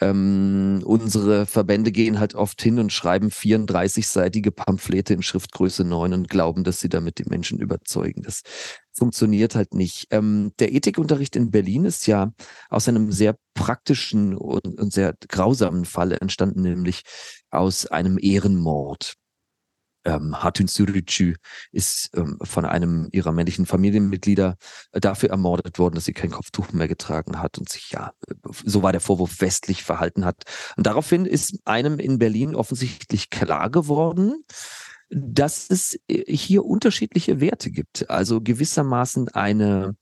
ähm, 0.01 0.82
unsere 0.86 1.46
Verbände 1.46 1.91
gehen 1.91 2.20
halt 2.20 2.36
oft 2.36 2.62
hin 2.62 2.79
und 2.79 2.94
schreiben 2.94 3.29
34-seitige 3.29 4.51
Pamphlete 4.51 5.13
in 5.13 5.22
Schriftgröße 5.22 5.84
9 5.84 6.13
und 6.13 6.29
glauben, 6.29 6.63
dass 6.63 6.79
sie 6.79 6.89
damit 6.89 7.18
die 7.18 7.29
Menschen 7.29 7.60
überzeugen. 7.60 8.24
Das 8.24 8.41
funktioniert 8.94 9.56
halt 9.56 9.74
nicht. 9.74 10.08
Ähm, 10.12 10.53
der 10.60 10.74
Ethikunterricht 10.74 11.36
in 11.36 11.51
Berlin 11.51 11.86
ist 11.86 12.08
ja 12.08 12.32
aus 12.70 12.88
einem 12.88 13.12
sehr 13.12 13.36
praktischen 13.53 14.36
und, 14.36 14.79
und 14.79 14.94
sehr 14.94 15.15
grausamen 15.27 15.86
Fall 15.86 16.13
entstanden, 16.13 16.62
nämlich 16.62 17.03
aus 17.50 17.86
einem 17.86 18.18
Ehrenmord. 18.22 19.15
Ähm, 20.06 20.41
Hatun 20.41 20.68
Sürücü 20.68 21.36
ist 21.72 22.10
ähm, 22.15 22.38
von 22.41 22.65
einem 22.65 23.10
ihrer 23.12 23.32
männlichen 23.32 23.65
Familienmitglieder 23.65 24.56
äh, 24.91 25.00
dafür 25.00 25.29
ermordet 25.29 25.77
worden, 25.77 25.96
dass 25.96 26.06
sie 26.06 26.13
kein 26.13 26.32
Kopftuch 26.32 26.72
mehr 26.72 26.88
getragen 26.88 27.39
hat 27.39 27.58
und 27.58 27.70
sich 27.70 27.91
ja, 27.91 28.13
äh, 28.27 28.34
so 28.63 28.82
war 28.82 28.91
der 28.91 29.01
Vorwurf, 29.01 29.41
westlich 29.41 29.84
verhalten 29.84 30.24
hat. 30.24 30.44
Und 30.77 30.88
daraufhin 30.88 31.25
ist 31.25 31.60
einem 31.65 32.00
in 32.00 32.18
Berlin 32.18 32.56
offensichtlich 32.56 33.29
klar 33.29 33.70
geworden, 33.70 34.46
dass 35.10 35.70
es 35.70 36.00
äh, 36.08 36.34
hier 36.34 36.63
unterschiedliche 36.65 37.41
Werte 37.41 37.72
gibt. 37.72 38.10
Also 38.10 38.41
gewissermaßen 38.41 39.29
eine 39.29 39.96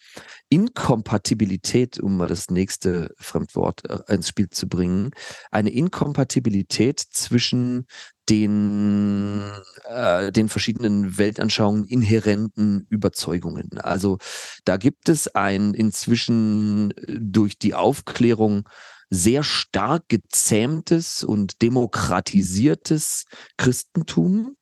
Inkompatibilität, 0.49 1.99
um 1.99 2.17
mal 2.17 2.27
das 2.27 2.49
nächste 2.51 3.15
Fremdwort 3.17 3.83
ins 4.09 4.29
Spiel 4.29 4.49
zu 4.49 4.67
bringen, 4.67 5.11
eine 5.49 5.71
Inkompatibilität 5.71 6.99
zwischen 6.99 7.87
den, 8.29 9.41
äh, 9.85 10.31
den 10.31 10.49
verschiedenen 10.49 11.17
Weltanschauungen 11.17 11.85
inhärenten 11.85 12.85
Überzeugungen. 12.89 13.79
Also 13.79 14.17
da 14.65 14.77
gibt 14.77 15.09
es 15.09 15.33
ein 15.35 15.73
inzwischen 15.73 16.93
durch 17.07 17.57
die 17.57 17.73
Aufklärung 17.73 18.67
sehr 19.09 19.43
stark 19.43 20.09
gezähmtes 20.09 21.23
und 21.23 21.61
demokratisiertes 21.61 23.25
Christentum 23.55 24.57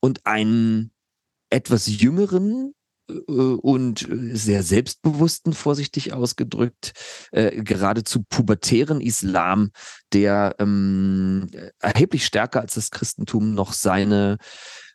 und 0.00 0.24
einen 0.24 0.92
etwas 1.50 1.86
jüngeren 1.86 2.72
äh, 2.72 2.79
und 3.26 4.08
sehr 4.32 4.62
selbstbewussten, 4.62 5.52
vorsichtig 5.52 6.12
ausgedrückt, 6.12 6.92
äh, 7.32 7.62
geradezu 7.62 8.22
pubertären 8.28 9.00
Islam, 9.00 9.70
der 10.12 10.56
ähm, 10.58 11.48
erheblich 11.80 12.24
stärker 12.24 12.60
als 12.60 12.74
das 12.74 12.90
Christentum 12.90 13.54
noch 13.54 13.72
seine 13.72 14.38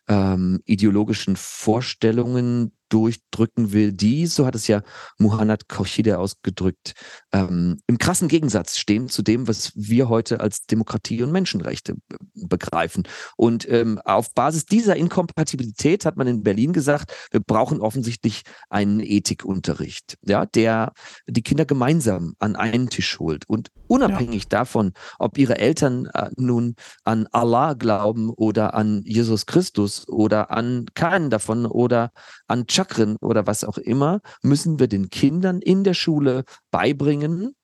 ähm, 0.08 0.60
ideologischen 0.64 1.36
Vorstellungen 1.36 2.75
durchdrücken 2.88 3.72
will, 3.72 3.92
die, 3.92 4.26
so 4.26 4.46
hat 4.46 4.54
es 4.54 4.66
ja 4.66 4.82
Muhammad 5.18 5.68
Khorshide 5.68 6.18
ausgedrückt, 6.18 6.94
ähm, 7.32 7.78
im 7.86 7.98
krassen 7.98 8.28
Gegensatz 8.28 8.78
stehen 8.78 9.08
zu 9.08 9.22
dem, 9.22 9.48
was 9.48 9.72
wir 9.74 10.08
heute 10.08 10.40
als 10.40 10.66
Demokratie 10.66 11.22
und 11.22 11.32
Menschenrechte 11.32 11.96
begreifen. 12.34 13.04
Und 13.36 13.68
ähm, 13.68 14.00
auf 14.04 14.32
Basis 14.34 14.66
dieser 14.66 14.96
Inkompatibilität 14.96 16.04
hat 16.04 16.16
man 16.16 16.26
in 16.26 16.42
Berlin 16.42 16.72
gesagt, 16.72 17.12
wir 17.30 17.40
brauchen 17.40 17.80
offensichtlich 17.80 18.42
einen 18.70 19.00
Ethikunterricht, 19.00 20.16
ja, 20.22 20.46
der 20.46 20.92
die 21.26 21.42
Kinder 21.42 21.64
gemeinsam 21.64 22.34
an 22.38 22.56
einen 22.56 22.88
Tisch 22.88 23.18
holt 23.18 23.48
und 23.48 23.70
unabhängig 23.88 24.44
ja. 24.44 24.48
davon, 24.50 24.92
ob 25.18 25.38
ihre 25.38 25.58
Eltern 25.58 26.06
äh, 26.06 26.30
nun 26.36 26.76
an 27.04 27.26
Allah 27.32 27.74
glauben 27.74 28.30
oder 28.30 28.74
an 28.74 29.02
Jesus 29.04 29.46
Christus 29.46 30.08
oder 30.08 30.50
an 30.50 30.86
keinen 30.94 31.30
davon 31.30 31.66
oder 31.66 32.10
an 32.46 32.66
Chakren 32.76 33.16
oder 33.20 33.46
was 33.46 33.64
auch 33.64 33.78
immer, 33.78 34.20
müssen 34.42 34.78
wir 34.78 34.88
den 34.88 35.08
Kindern 35.10 35.60
in 35.60 35.84
der 35.84 35.94
Schule 35.94 36.44
beibringen, 36.70 37.54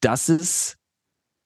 dass 0.00 0.28
es 0.28 0.76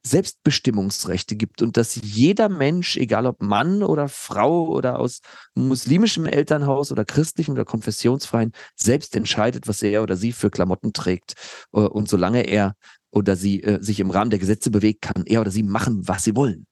Selbstbestimmungsrechte 0.04 1.36
gibt 1.36 1.62
und 1.62 1.76
dass 1.76 1.94
jeder 1.94 2.48
Mensch, 2.48 2.96
egal 2.96 3.26
ob 3.26 3.40
Mann 3.40 3.84
oder 3.84 4.08
Frau 4.08 4.66
oder 4.66 4.98
aus 4.98 5.20
muslimischem 5.54 6.26
Elternhaus 6.26 6.90
oder 6.90 7.04
christlichen 7.04 7.52
oder 7.52 7.64
konfessionsfreien, 7.64 8.52
selbst 8.74 9.14
entscheidet, 9.14 9.68
was 9.68 9.80
er 9.82 10.02
oder 10.02 10.16
sie 10.16 10.32
für 10.32 10.50
Klamotten 10.50 10.92
trägt. 10.92 11.34
Äh, 11.72 11.80
und 11.80 12.08
solange 12.08 12.42
er 12.42 12.74
oder 13.12 13.36
sie 13.36 13.62
äh, 13.62 13.80
sich 13.80 14.00
im 14.00 14.10
Rahmen 14.10 14.30
der 14.30 14.40
Gesetze 14.40 14.70
bewegt, 14.70 15.02
kann 15.02 15.24
er 15.26 15.40
oder 15.40 15.52
sie 15.52 15.62
machen, 15.62 16.08
was 16.08 16.24
sie 16.24 16.34
wollen. 16.34 16.66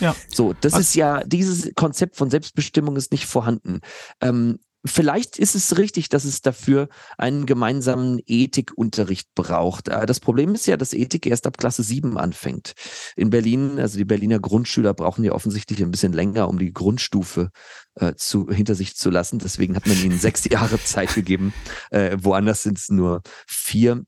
Ja. 0.00 0.14
So, 0.28 0.52
das 0.52 0.74
also, 0.74 0.82
ist 0.82 0.94
ja, 0.94 1.22
dieses 1.24 1.74
Konzept 1.74 2.16
von 2.16 2.30
Selbstbestimmung 2.30 2.96
ist 2.96 3.12
nicht 3.12 3.26
vorhanden. 3.26 3.80
Ähm, 4.20 4.58
Vielleicht 4.86 5.38
ist 5.38 5.54
es 5.54 5.78
richtig, 5.78 6.10
dass 6.10 6.24
es 6.24 6.42
dafür 6.42 6.88
einen 7.16 7.46
gemeinsamen 7.46 8.20
Ethikunterricht 8.26 9.34
braucht. 9.34 9.88
Äh, 9.88 10.04
das 10.04 10.20
Problem 10.20 10.54
ist 10.54 10.66
ja, 10.66 10.76
dass 10.76 10.92
Ethik 10.92 11.26
erst 11.26 11.46
ab 11.46 11.56
Klasse 11.56 11.82
7 11.82 12.18
anfängt. 12.18 12.74
In 13.16 13.30
Berlin, 13.30 13.78
also 13.80 13.96
die 13.96 14.04
Berliner 14.04 14.40
Grundschüler 14.40 14.92
brauchen 14.92 15.24
ja 15.24 15.32
offensichtlich 15.32 15.82
ein 15.82 15.90
bisschen 15.90 16.12
länger, 16.12 16.48
um 16.48 16.58
die 16.58 16.72
Grundstufe 16.72 17.50
äh, 17.94 18.14
zu, 18.14 18.50
hinter 18.50 18.74
sich 18.74 18.94
zu 18.94 19.08
lassen. 19.08 19.38
Deswegen 19.38 19.74
hat 19.74 19.86
man 19.86 19.98
ihnen 20.02 20.18
sechs 20.18 20.44
Jahre 20.50 20.82
Zeit 20.82 21.14
gegeben. 21.14 21.54
Äh, 21.90 22.18
woanders 22.20 22.62
sind 22.62 22.76
es 22.78 22.90
nur 22.90 23.22
vier. 23.46 24.04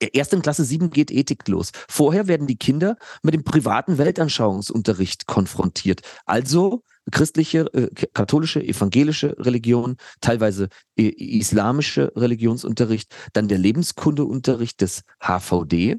Erst 0.00 0.32
in 0.32 0.40
Klasse 0.40 0.64
7 0.64 0.88
geht 0.88 1.10
Ethik 1.10 1.46
los. 1.46 1.72
Vorher 1.88 2.26
werden 2.26 2.46
die 2.46 2.56
Kinder 2.56 2.96
mit 3.22 3.34
dem 3.34 3.44
privaten 3.44 3.98
Weltanschauungsunterricht 3.98 5.26
konfrontiert. 5.26 6.00
Also 6.24 6.84
christliche, 7.10 7.72
äh, 7.74 7.88
katholische, 8.12 8.62
evangelische 8.62 9.36
Religion, 9.38 9.96
teilweise 10.20 10.68
äh, 10.96 11.08
islamische 11.08 12.12
Religionsunterricht, 12.16 13.14
dann 13.32 13.48
der 13.48 13.58
Lebenskundeunterricht 13.58 14.80
des 14.80 15.02
HVD. 15.20 15.98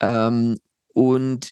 Ähm, 0.00 0.58
und 0.94 1.50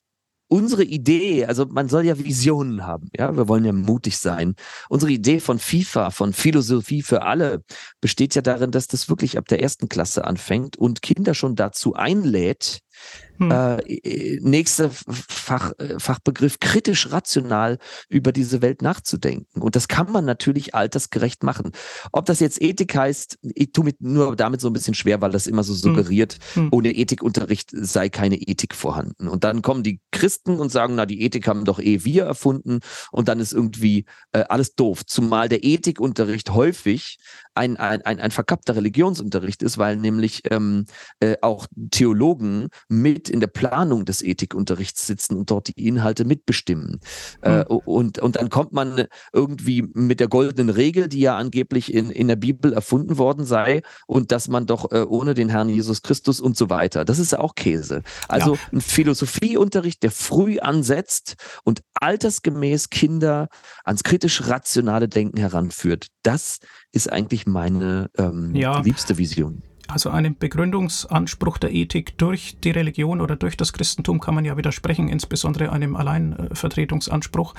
unsere 0.49 0.85
Idee, 0.85 1.47
also 1.47 1.67
man 1.67 1.89
soll 1.89 2.05
ja 2.05 2.19
Visionen 2.19 2.87
haben, 2.87 3.09
ja, 3.17 3.37
wir 3.37 3.49
wollen 3.49 3.65
ja 3.65 3.73
mutig 3.73 4.19
sein. 4.19 4.55
Unsere 4.89 5.11
Idee 5.11 5.41
von 5.41 5.59
FIFA, 5.59 6.11
von 6.11 6.33
Philosophie 6.33 7.03
für 7.03 7.23
alle, 7.23 7.63
besteht 8.01 8.35
ja 8.35 8.43
darin, 8.43 8.71
dass 8.71 8.87
das 8.87 9.09
wirklich 9.09 9.37
ab 9.37 9.49
der 9.49 9.63
ersten 9.63 9.89
Klasse 9.89 10.25
anfängt 10.25 10.77
und 10.77 11.03
Kinder 11.03 11.35
schon 11.35 11.57
dazu 11.57 11.95
einlädt, 11.95 12.81
hm. 13.39 13.51
Äh, 13.51 14.39
nächster 14.43 14.91
Fach, 14.91 15.73
äh, 15.79 15.99
Fachbegriff, 15.99 16.61
kritisch 16.61 17.11
rational 17.11 17.79
über 18.09 18.31
diese 18.31 18.63
Welt 18.63 18.81
nachzudenken. 18.81 19.61
Und 19.61 19.75
das 19.75 19.89
kann 19.89 20.13
man 20.13 20.25
natürlich 20.25 20.75
altersgerecht 20.75 21.43
machen. 21.43 21.73
Ob 22.13 22.27
das 22.27 22.39
jetzt 22.41 22.63
Ethik 22.63 22.95
heißt, 22.95 23.39
ich 23.43 23.73
tue 23.73 23.87
mir 23.87 23.95
nur 23.99 24.37
damit 24.37 24.61
so 24.61 24.69
ein 24.69 24.73
bisschen 24.73 24.95
schwer, 24.95 25.21
weil 25.21 25.33
das 25.33 25.47
immer 25.47 25.65
so 25.65 25.73
hm. 25.73 25.81
suggeriert, 25.81 26.39
hm. 26.55 26.69
ohne 26.71 26.95
Ethikunterricht 26.95 27.71
sei 27.73 28.09
keine 28.09 28.37
Ethik 28.37 28.75
vorhanden. 28.75 29.27
Und 29.29 29.43
dann 29.43 29.63
kommen 29.63 29.83
die 29.83 30.01
Christen 30.13 30.61
und 30.61 30.71
sagen, 30.71 30.95
na, 30.95 31.07
die 31.07 31.23
Ethik 31.23 31.49
haben 31.49 31.65
doch 31.65 31.81
eh 31.81 32.05
wir 32.05 32.25
erfunden 32.25 32.81
und 33.11 33.29
dann 33.29 33.41
ist 33.41 33.53
irgendwie 33.53 34.05
äh, 34.33 34.45
alles 34.49 34.75
doof. 34.77 35.05
Zumal 35.07 35.49
der 35.49 35.65
Ethikunterricht 35.65 36.51
häufig 36.51 37.19
ein, 37.55 37.77
ein, 37.77 38.03
ein, 38.03 38.21
ein 38.21 38.31
verkappter 38.31 38.77
Religionsunterricht 38.77 39.63
ist, 39.63 39.79
weil 39.79 39.97
nämlich 39.97 40.43
ähm, 40.51 40.87
äh, 41.21 41.37
auch 41.41 41.67
Theologen 41.91 42.69
mit 42.89 43.29
in 43.29 43.41
der 43.41 43.47
Planung 43.47 44.05
des 44.05 44.23
Ethikunterrichts 44.23 45.07
sitzen 45.07 45.37
und 45.37 45.51
dort 45.51 45.69
die 45.69 45.87
Inhalte 45.87 46.25
mitbestimmen. 46.25 47.01
Mhm. 47.43 47.51
Äh, 47.51 47.65
und, 47.65 48.19
und 48.19 48.37
dann 48.37 48.51
kommt 48.51 48.73
man 48.73 49.05
irgendwie 49.33 49.83
mit 49.95 50.21
der 50.21 50.29
goldenen 50.29 50.71
Regel, 50.71 51.09
die 51.09 51.21
ja 51.21 51.37
angeblich 51.37 51.93
in, 51.93 52.11
in 52.11 52.29
der 52.29 52.37
Bibel 52.37 52.73
erfunden 52.73 53.19
worden 53.19 53.45
sei 53.45 53.83
und 54.07 54.33
dass 54.33 54.49
man 54.49 54.67
doch 54.67 54.91
äh, 54.93 55.03
ohne 55.03 55.35
den 55.35 55.49
Herrn 55.49 55.69
Jesus 55.69 56.03
Christus 56.03 56.41
und 56.41 56.57
so 56.57 56.71
weiter. 56.71 57.05
Das 57.05 57.19
ist 57.19 57.39
auch 57.39 57.55
Käse. 57.55 58.03
Also 58.29 58.55
ja. 58.55 58.61
ein 58.73 58.81
Philosophieunterricht, 58.81 60.03
der 60.03 60.11
früh 60.11 60.59
ansetzt 60.59 61.37
und 61.65 61.83
altersgemäß 61.95 62.91
Kinder 62.91 63.49
ans 63.85 64.03
kritisch-rationale 64.03 65.09
Denken 65.09 65.39
heranführt. 65.39 66.09
Das 66.23 66.59
ist 66.95 67.13
eigentlich 67.13 67.47
meine 67.47 68.11
ähm, 68.17 68.55
ja. 68.55 68.81
liebste 68.81 69.19
Vision. 69.19 69.63
Also 69.87 70.09
einem 70.09 70.37
Begründungsanspruch 70.37 71.59
der 71.59 71.75
Ethik 71.75 72.17
durch 72.17 72.57
die 72.65 72.71
Religion 72.71 73.21
oder 73.21 73.37
durch 73.37 73.57
das 73.57 73.75
Christentum 73.75 74.19
kann 74.19 74.35
man 74.35 74.45
ja 74.47 74.57
widersprechen, 74.57 75.09
insbesondere 75.09 75.71
einem 75.73 75.95
Alleinvertretungsanspruch. 75.95 77.55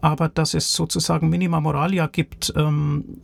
Aber 0.00 0.28
dass 0.28 0.54
es 0.54 0.72
sozusagen 0.74 1.28
Minima 1.28 1.60
Moralia 1.60 2.08
gibt 2.08 2.52
ähm, 2.56 3.20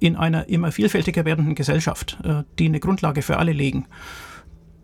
in 0.00 0.16
einer 0.16 0.48
immer 0.48 0.70
vielfältiger 0.70 1.24
werdenden 1.24 1.54
Gesellschaft, 1.54 2.18
äh, 2.24 2.42
die 2.58 2.66
eine 2.66 2.80
Grundlage 2.80 3.22
für 3.22 3.38
alle 3.38 3.52
legen, 3.52 3.86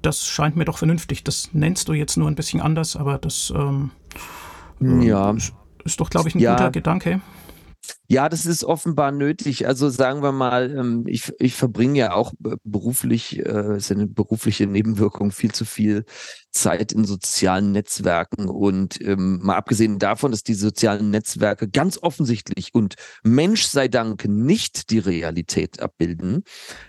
das 0.03 0.27
scheint 0.27 0.57
mir 0.57 0.65
doch 0.65 0.79
vernünftig. 0.79 1.23
Das 1.25 1.51
nennst 1.53 1.89
du 1.89 1.93
jetzt 1.93 2.17
nur 2.17 2.29
ein 2.29 2.35
bisschen 2.35 2.61
anders, 2.61 2.97
aber 2.97 3.19
das 3.19 3.53
ähm, 3.55 3.91
ja. 4.81 5.35
ist 5.85 6.01
doch, 6.01 6.09
glaube 6.09 6.31
ich, 6.31 6.35
ein 6.35 6.41
ja. 6.41 6.53
guter 6.53 6.71
Gedanke. 6.71 7.21
Ja, 8.09 8.29
das 8.29 8.45
ist 8.45 8.65
offenbar 8.65 9.13
nötig. 9.13 9.67
Also 9.67 9.89
sagen 9.89 10.23
wir 10.23 10.33
mal, 10.33 10.71
ähm, 10.77 11.05
ich, 11.07 11.33
ich 11.39 11.55
verbringe 11.55 11.99
ja 11.99 12.13
auch 12.13 12.33
beruflich, 12.65 13.39
äh, 13.39 13.77
ist 13.77 13.91
eine 13.93 14.07
berufliche 14.07 14.67
Nebenwirkung, 14.67 15.31
viel 15.31 15.53
zu 15.53 15.65
viel 15.65 16.05
Zeit 16.51 16.93
in 16.93 17.05
sozialen 17.05 17.73
Netzwerken. 17.73 18.49
Und 18.49 19.01
ähm, 19.01 19.41
mal 19.43 19.57
abgesehen 19.57 19.99
davon, 19.99 20.31
dass 20.31 20.43
die 20.43 20.55
sozialen 20.55 21.11
Netzwerke 21.11 21.69
ganz 21.69 21.99
offensichtlich 22.01 22.75
und 22.75 22.95
Mensch 23.23 23.65
sei 23.65 23.89
Dank 23.89 24.27
nicht 24.27 24.91
die 24.91 24.99
Realität 24.99 25.81
abbilden, 25.81 26.45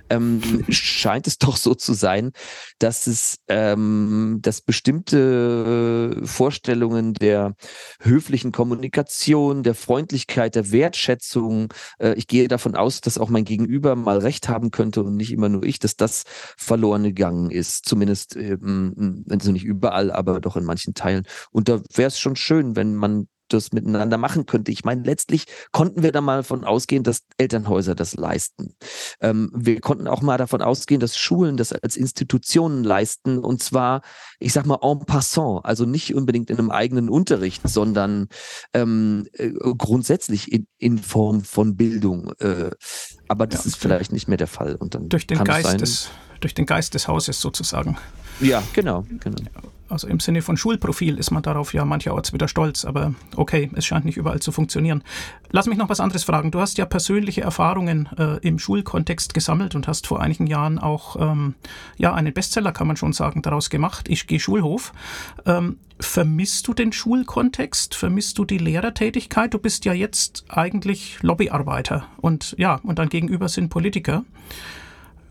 ähm, 0.10 0.42
scheint 0.70 1.28
es 1.28 1.38
doch 1.38 1.58
so 1.58 1.74
zu 1.74 1.94
sein, 1.94 2.32
dass 2.80 3.08
es, 3.08 3.38
ähm, 3.48 4.40
dass 4.42 4.62
bestimmte 4.62 6.22
Vorstellungen 6.24 7.14
der 7.14 7.56
höflichen 8.00 8.52
Kommunikation, 8.52 9.64
der 9.64 9.76
Freundlichkeit, 9.76 10.56
der 10.56 10.72
Wert 10.72 10.92
Wertschätzung. 10.92 11.74
Äh, 12.00 12.14
ich 12.16 12.28
gehe 12.28 12.48
davon 12.48 12.76
aus, 12.76 13.02
dass 13.02 13.18
auch 13.18 13.30
mein 13.30 13.46
Gegenüber 13.46 13.96
mal 13.96 14.18
recht 14.18 14.50
haben 14.50 14.72
könnte 14.72 15.04
und 15.04 15.16
nicht 15.16 15.32
immer 15.32 15.50
nur 15.50 15.64
ich, 15.64 15.80
dass 15.80 15.96
das 15.96 16.24
verloren 16.58 17.04
gegangen 17.04 17.50
ist. 17.50 17.86
Zumindest, 17.86 18.36
ähm, 18.36 19.24
also 19.52 19.66
nicht 19.66 19.66
überall, 19.66 20.12
aber 20.12 20.40
doch 20.40 20.56
in 20.56 20.66
manchen 20.66 20.94
Teilen. 20.94 21.26
Und 21.52 21.70
da 21.70 21.82
wäre 21.94 22.08
es 22.08 22.20
schon 22.20 22.36
schön, 22.36 22.76
wenn 22.76 22.96
man 22.96 23.28
das 23.50 23.74
miteinander 23.74 24.18
machen 24.18 24.46
könnte. 24.46 24.72
Ich 24.72 24.86
meine, 24.86 25.04
letztlich 25.04 25.44
konnten 25.74 26.04
wir 26.04 26.14
da 26.14 26.22
mal 26.22 26.38
davon 26.38 26.64
ausgehen, 26.64 27.04
dass 27.04 27.24
Elternhäuser 27.38 27.96
das 27.96 28.14
leisten. 28.14 28.76
Ähm, 29.20 29.52
wir 29.54 29.82
konnten 29.82 30.08
auch 30.08 30.22
mal 30.22 30.38
davon 30.38 30.62
ausgehen, 30.62 31.02
dass 31.02 31.18
Schulen 31.18 31.58
das 31.58 31.74
als 31.74 31.98
Institutionen 31.98 32.86
leisten 32.86 33.40
und 33.40 33.62
zwar, 33.62 34.04
ich 34.40 34.54
sag 34.54 34.66
mal, 34.66 34.80
en 34.82 35.00
passant, 35.00 35.66
also 35.66 35.84
nicht 35.84 36.16
unbedingt 36.16 36.50
in 36.50 36.60
einem 36.60 36.72
eigenen 36.72 37.10
Unterricht, 37.10 37.68
sondern 37.68 38.30
ähm, 38.74 39.28
äh, 39.34 39.52
grundsätzlich 39.78 40.50
in, 40.50 40.68
in 40.78 40.98
Form 40.98 41.42
von 41.42 41.76
Bildung. 41.76 42.32
Äh, 42.40 42.72
aber 43.28 43.48
das 43.48 43.66
ja, 43.66 43.68
ist 43.68 43.76
vielleicht 43.76 44.14
nicht 44.14 44.30
mehr 44.30 44.38
der 44.38 44.48
Fall. 44.48 44.76
Und 44.76 44.96
dann 44.96 45.10
durch 45.10 45.28
den 45.28 45.44
Geist 45.44 45.82
des 45.82 46.10
durch 46.42 46.54
den 46.54 46.66
Geist 46.66 46.94
des 46.94 47.08
Hauses 47.08 47.40
sozusagen. 47.40 47.98
Ja, 48.40 48.62
genau, 48.74 49.06
genau. 49.20 49.38
Also 49.92 50.08
im 50.08 50.22
Sinne 50.22 50.42
von 50.42 50.56
Schulprofil 50.56 51.18
ist 51.18 51.32
man 51.32 51.44
darauf 51.44 51.74
ja 51.74 51.84
mancherorts 51.84 52.32
wieder 52.32 52.48
stolz, 52.48 52.86
aber 52.86 53.14
okay, 53.36 53.70
es 53.76 53.86
scheint 53.86 54.06
nicht 54.06 54.16
überall 54.16 54.40
zu 54.40 54.54
funktionieren. 54.54 55.04
Lass 55.50 55.68
mich 55.68 55.78
noch 55.78 55.90
was 55.90 56.00
anderes 56.00 56.24
fragen. 56.24 56.50
Du 56.50 56.62
hast 56.62 56.78
ja 56.78 56.86
persönliche 56.86 57.42
Erfahrungen 57.42 58.08
äh, 58.18 58.38
im 58.38 58.58
Schulkontext 58.58 59.34
gesammelt 59.34 59.76
und 59.76 59.90
hast 59.90 60.08
vor 60.08 60.22
einigen 60.22 60.48
Jahren 60.48 60.80
auch 60.80 61.18
ähm, 61.20 61.56
ja 61.98 62.14
einen 62.14 62.34
Bestseller, 62.34 62.72
kann 62.72 62.88
man 62.88 62.96
schon 62.96 63.12
sagen, 63.12 63.42
daraus 63.42 63.70
gemacht. 63.70 64.08
Ich 64.08 64.28
gehe 64.28 64.40
Schulhof. 64.40 64.94
Ähm, 65.46 65.78
vermisst 66.00 66.70
du 66.70 66.74
den 66.74 66.94
Schulkontext? 66.94 67.94
Vermisst 67.94 68.38
du 68.38 68.46
die 68.46 68.60
Lehrertätigkeit? 68.60 69.54
Du 69.54 69.60
bist 69.60 69.84
ja 69.84 69.92
jetzt 69.92 70.46
eigentlich 70.48 71.22
Lobbyarbeiter 71.22 72.08
und 72.22 72.56
ja, 72.58 72.80
und 72.84 72.98
dann 72.98 73.10
gegenüber 73.10 73.50
sind 73.50 73.68
Politiker. 73.68 74.24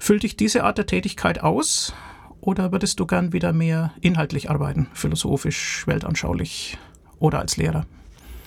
Füllt 0.01 0.23
dich 0.23 0.37
diese 0.37 0.65
Art 0.65 0.79
der 0.79 0.87
Tätigkeit 0.87 1.43
aus? 1.43 1.93
Oder 2.41 2.73
würdest 2.73 2.99
du 2.99 3.07
gern 3.07 3.35
wieder 3.35 3.53
mehr 3.53 3.93
inhaltlich 4.01 4.49
arbeiten, 4.49 4.89
philosophisch, 4.95 5.87
weltanschaulich 5.87 6.79
oder 7.19 7.39
als 7.39 7.59
Lehrer? 7.59 7.87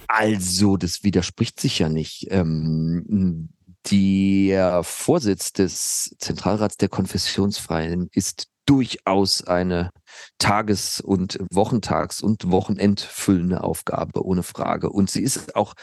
Also, 0.07 0.77
das 0.77 1.03
widerspricht 1.03 1.60
sich 1.60 1.77
ja 1.77 1.89
nicht. 1.89 2.27
Ähm, 2.31 3.50
der 3.91 4.83
Vorsitz 4.83 5.53
des 5.53 6.15
Zentralrats 6.17 6.77
der 6.77 6.89
Konfessionsfreien 6.89 8.10
ist 8.12 8.48
durchaus 8.65 9.43
eine 9.43 9.91
Tages- 10.39 11.01
und 11.01 11.38
Wochentags- 11.51 12.24
und 12.24 12.50
Wochenendfüllende 12.50 13.63
Aufgabe, 13.63 14.25
ohne 14.25 14.41
Frage. 14.41 14.89
Und 14.89 15.12
sie 15.12 15.22
ist 15.22 15.55
auch 15.55 15.75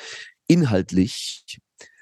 inhaltlich 0.49 1.45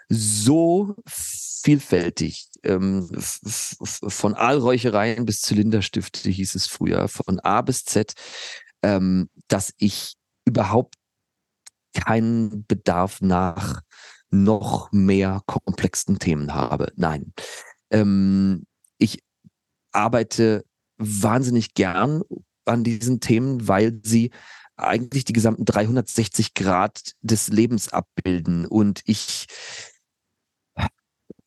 so 0.09 0.97
vielfältig. 1.07 2.48
Ähm, 2.65 3.09
von 3.15 4.35
Aalräuchereien 4.35 5.25
bis 5.25 5.43
Zylinderstifte 5.43 6.29
hieß 6.29 6.55
es 6.55 6.67
früher, 6.67 7.09
von 7.09 7.41
A 7.41 7.63
bis 7.63 7.85
Z, 7.85 8.15
ähm, 8.83 9.29
dass 9.49 9.73
ich 9.79 10.15
überhaupt 10.45 10.95
keinen 11.95 12.67
Bedarf 12.67 13.21
nach 13.21 13.83
noch 14.31 14.93
mehr 14.93 15.43
komplexen 15.47 16.19
Themen 16.19 16.55
habe. 16.55 16.93
Nein. 16.97 17.33
Ähm, 17.91 18.67
ich 18.99 19.23
arbeite 19.93 20.65
wahnsinnig 20.99 21.75
gern 21.75 22.23
an 22.65 22.85
diesen 22.85 23.21
Themen, 23.21 23.69
weil 23.69 24.01
sie 24.03 24.31
eigentlich 24.77 25.25
die 25.25 25.33
gesamten 25.33 25.65
360 25.65 26.55
Grad 26.55 27.13
des 27.23 27.49
Lebens 27.49 27.89
abbilden. 27.89 28.67
Und 28.67 29.01
ich 29.07 29.47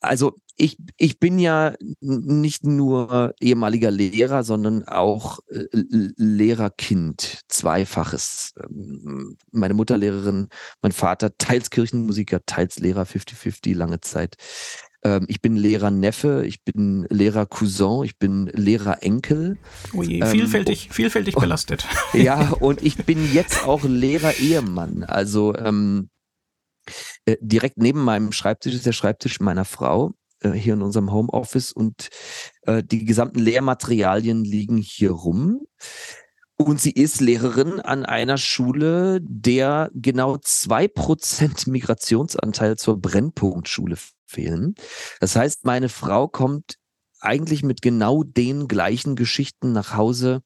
also 0.02 0.36
ich, 0.62 0.76
ich 0.96 1.18
bin 1.18 1.40
ja 1.40 1.74
nicht 2.00 2.62
nur 2.62 3.34
ehemaliger 3.40 3.90
Lehrer, 3.90 4.44
sondern 4.44 4.86
auch 4.86 5.40
äh, 5.48 5.66
Lehrerkind, 5.72 7.40
zweifaches. 7.48 8.54
Ähm, 8.62 9.36
meine 9.50 9.74
Mutter 9.74 9.98
Lehrerin, 9.98 10.46
mein 10.80 10.92
Vater 10.92 11.36
teils 11.36 11.70
Kirchenmusiker, 11.70 12.46
teils 12.46 12.78
Lehrer 12.78 13.02
50-50 13.02 13.74
lange 13.74 14.00
Zeit. 14.02 14.36
Ähm, 15.02 15.24
ich 15.26 15.42
bin 15.42 15.56
Lehrer 15.56 15.90
Neffe, 15.90 16.44
ich 16.46 16.62
bin 16.62 17.08
Lehrer 17.10 17.46
Cousin, 17.46 18.04
ich 18.04 18.16
bin 18.20 18.46
Lehrer 18.46 19.02
Enkel. 19.02 19.58
Oh 19.92 20.04
je, 20.04 20.24
vielfältig, 20.24 20.86
ähm, 20.86 20.92
vielfältig 20.92 21.34
belastet. 21.34 21.88
Ja, 22.12 22.50
und 22.50 22.82
ich 22.82 22.98
bin 22.98 23.32
jetzt 23.34 23.66
auch 23.66 23.82
Lehrer 23.82 24.38
Ehemann. 24.38 25.02
Also 25.02 25.56
ähm, 25.56 26.08
äh, 27.24 27.36
direkt 27.40 27.78
neben 27.78 28.04
meinem 28.04 28.30
Schreibtisch 28.30 28.74
ist 28.74 28.86
der 28.86 28.92
Schreibtisch 28.92 29.40
meiner 29.40 29.64
Frau 29.64 30.12
äh, 30.42 30.50
hier 30.50 30.74
in 30.74 30.82
unserem 30.82 31.12
Homeoffice 31.12 31.72
und 31.72 32.08
äh, 32.62 32.82
die 32.82 33.04
gesamten 33.04 33.38
Lehrmaterialien 33.38 34.44
liegen 34.44 34.76
hier 34.76 35.12
rum. 35.12 35.66
Und 36.56 36.80
sie 36.80 36.92
ist 36.92 37.20
Lehrerin 37.20 37.80
an 37.80 38.04
einer 38.04 38.38
Schule, 38.38 39.20
der 39.22 39.90
genau 39.94 40.36
zwei 40.38 40.86
Prozent 40.86 41.66
Migrationsanteil 41.66 42.76
zur 42.76 43.00
Brennpunktschule 43.00 43.96
fehlen. 44.26 44.74
Das 45.20 45.34
heißt, 45.36 45.64
meine 45.64 45.88
Frau 45.88 46.28
kommt 46.28 46.76
eigentlich 47.20 47.62
mit 47.62 47.82
genau 47.82 48.24
den 48.24 48.68
gleichen 48.68 49.16
Geschichten 49.16 49.72
nach 49.72 49.96
Hause, 49.96 50.42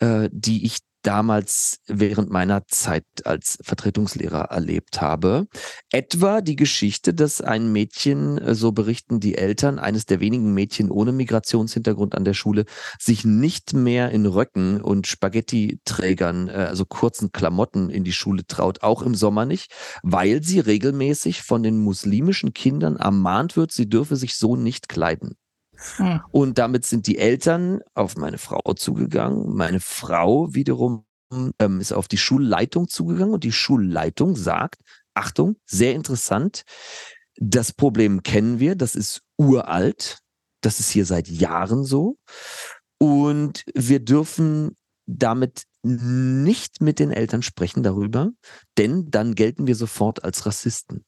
äh, 0.00 0.28
die 0.32 0.66
ich 0.66 0.78
damals 1.02 1.78
während 1.86 2.30
meiner 2.30 2.66
Zeit 2.66 3.04
als 3.24 3.58
Vertretungslehrer 3.62 4.50
erlebt 4.50 5.00
habe. 5.00 5.46
Etwa 5.92 6.40
die 6.40 6.56
Geschichte, 6.56 7.14
dass 7.14 7.40
ein 7.40 7.72
Mädchen, 7.72 8.38
äh, 8.38 8.54
so 8.54 8.72
berichten 8.72 9.20
die 9.20 9.36
Eltern, 9.36 9.78
eines 9.78 10.06
der 10.06 10.20
wenigen 10.20 10.54
Mädchen 10.54 10.90
ohne 10.90 11.12
Migrationshintergrund 11.12 12.14
an 12.14 12.24
der 12.24 12.34
Schule, 12.34 12.64
sich 12.98 13.24
nicht 13.24 13.72
mehr 13.72 14.10
in 14.10 14.26
Röcken 14.26 14.80
und 14.80 15.06
Spaghetti-Trägern, 15.06 16.48
äh, 16.48 16.52
also 16.52 16.84
kurzen 16.84 17.32
Klamotten 17.32 17.90
in 17.90 18.04
die 18.04 18.12
Schule 18.12 18.46
traut, 18.46 18.82
auch 18.82 19.02
im 19.02 19.14
Sommer 19.14 19.44
nicht, 19.44 19.72
weil 20.02 20.42
sie 20.42 20.60
regelmäßig 20.60 21.42
von 21.42 21.62
den 21.62 21.78
muslimischen 21.78 22.52
Kindern 22.52 22.96
ermahnt 22.96 23.56
wird, 23.56 23.72
sie 23.72 23.88
dürfe 23.88 24.16
sich 24.16 24.36
so 24.36 24.56
nicht 24.56 24.88
kleiden. 24.88 25.36
Hm. 25.96 26.20
Und 26.30 26.58
damit 26.58 26.84
sind 26.84 27.06
die 27.06 27.18
Eltern 27.18 27.80
auf 27.94 28.16
meine 28.16 28.38
Frau 28.38 28.60
zugegangen. 28.74 29.54
Meine 29.54 29.80
Frau 29.80 30.52
wiederum 30.54 31.04
ähm, 31.58 31.80
ist 31.80 31.92
auf 31.92 32.08
die 32.08 32.18
Schulleitung 32.18 32.88
zugegangen 32.88 33.34
und 33.34 33.44
die 33.44 33.52
Schulleitung 33.52 34.36
sagt, 34.36 34.80
Achtung, 35.14 35.56
sehr 35.66 35.94
interessant, 35.94 36.62
das 37.36 37.72
Problem 37.72 38.22
kennen 38.22 38.58
wir, 38.58 38.74
das 38.74 38.94
ist 38.94 39.22
uralt, 39.36 40.20
das 40.62 40.80
ist 40.80 40.90
hier 40.90 41.04
seit 41.04 41.28
Jahren 41.28 41.84
so 41.84 42.16
und 42.98 43.64
wir 43.74 44.00
dürfen 44.00 44.76
damit 45.06 45.64
nicht 45.82 46.80
mit 46.80 46.98
den 46.98 47.10
Eltern 47.10 47.42
sprechen 47.42 47.82
darüber, 47.82 48.30
denn 48.76 49.10
dann 49.10 49.34
gelten 49.34 49.66
wir 49.66 49.76
sofort 49.76 50.24
als 50.24 50.44
Rassisten. 50.44 51.04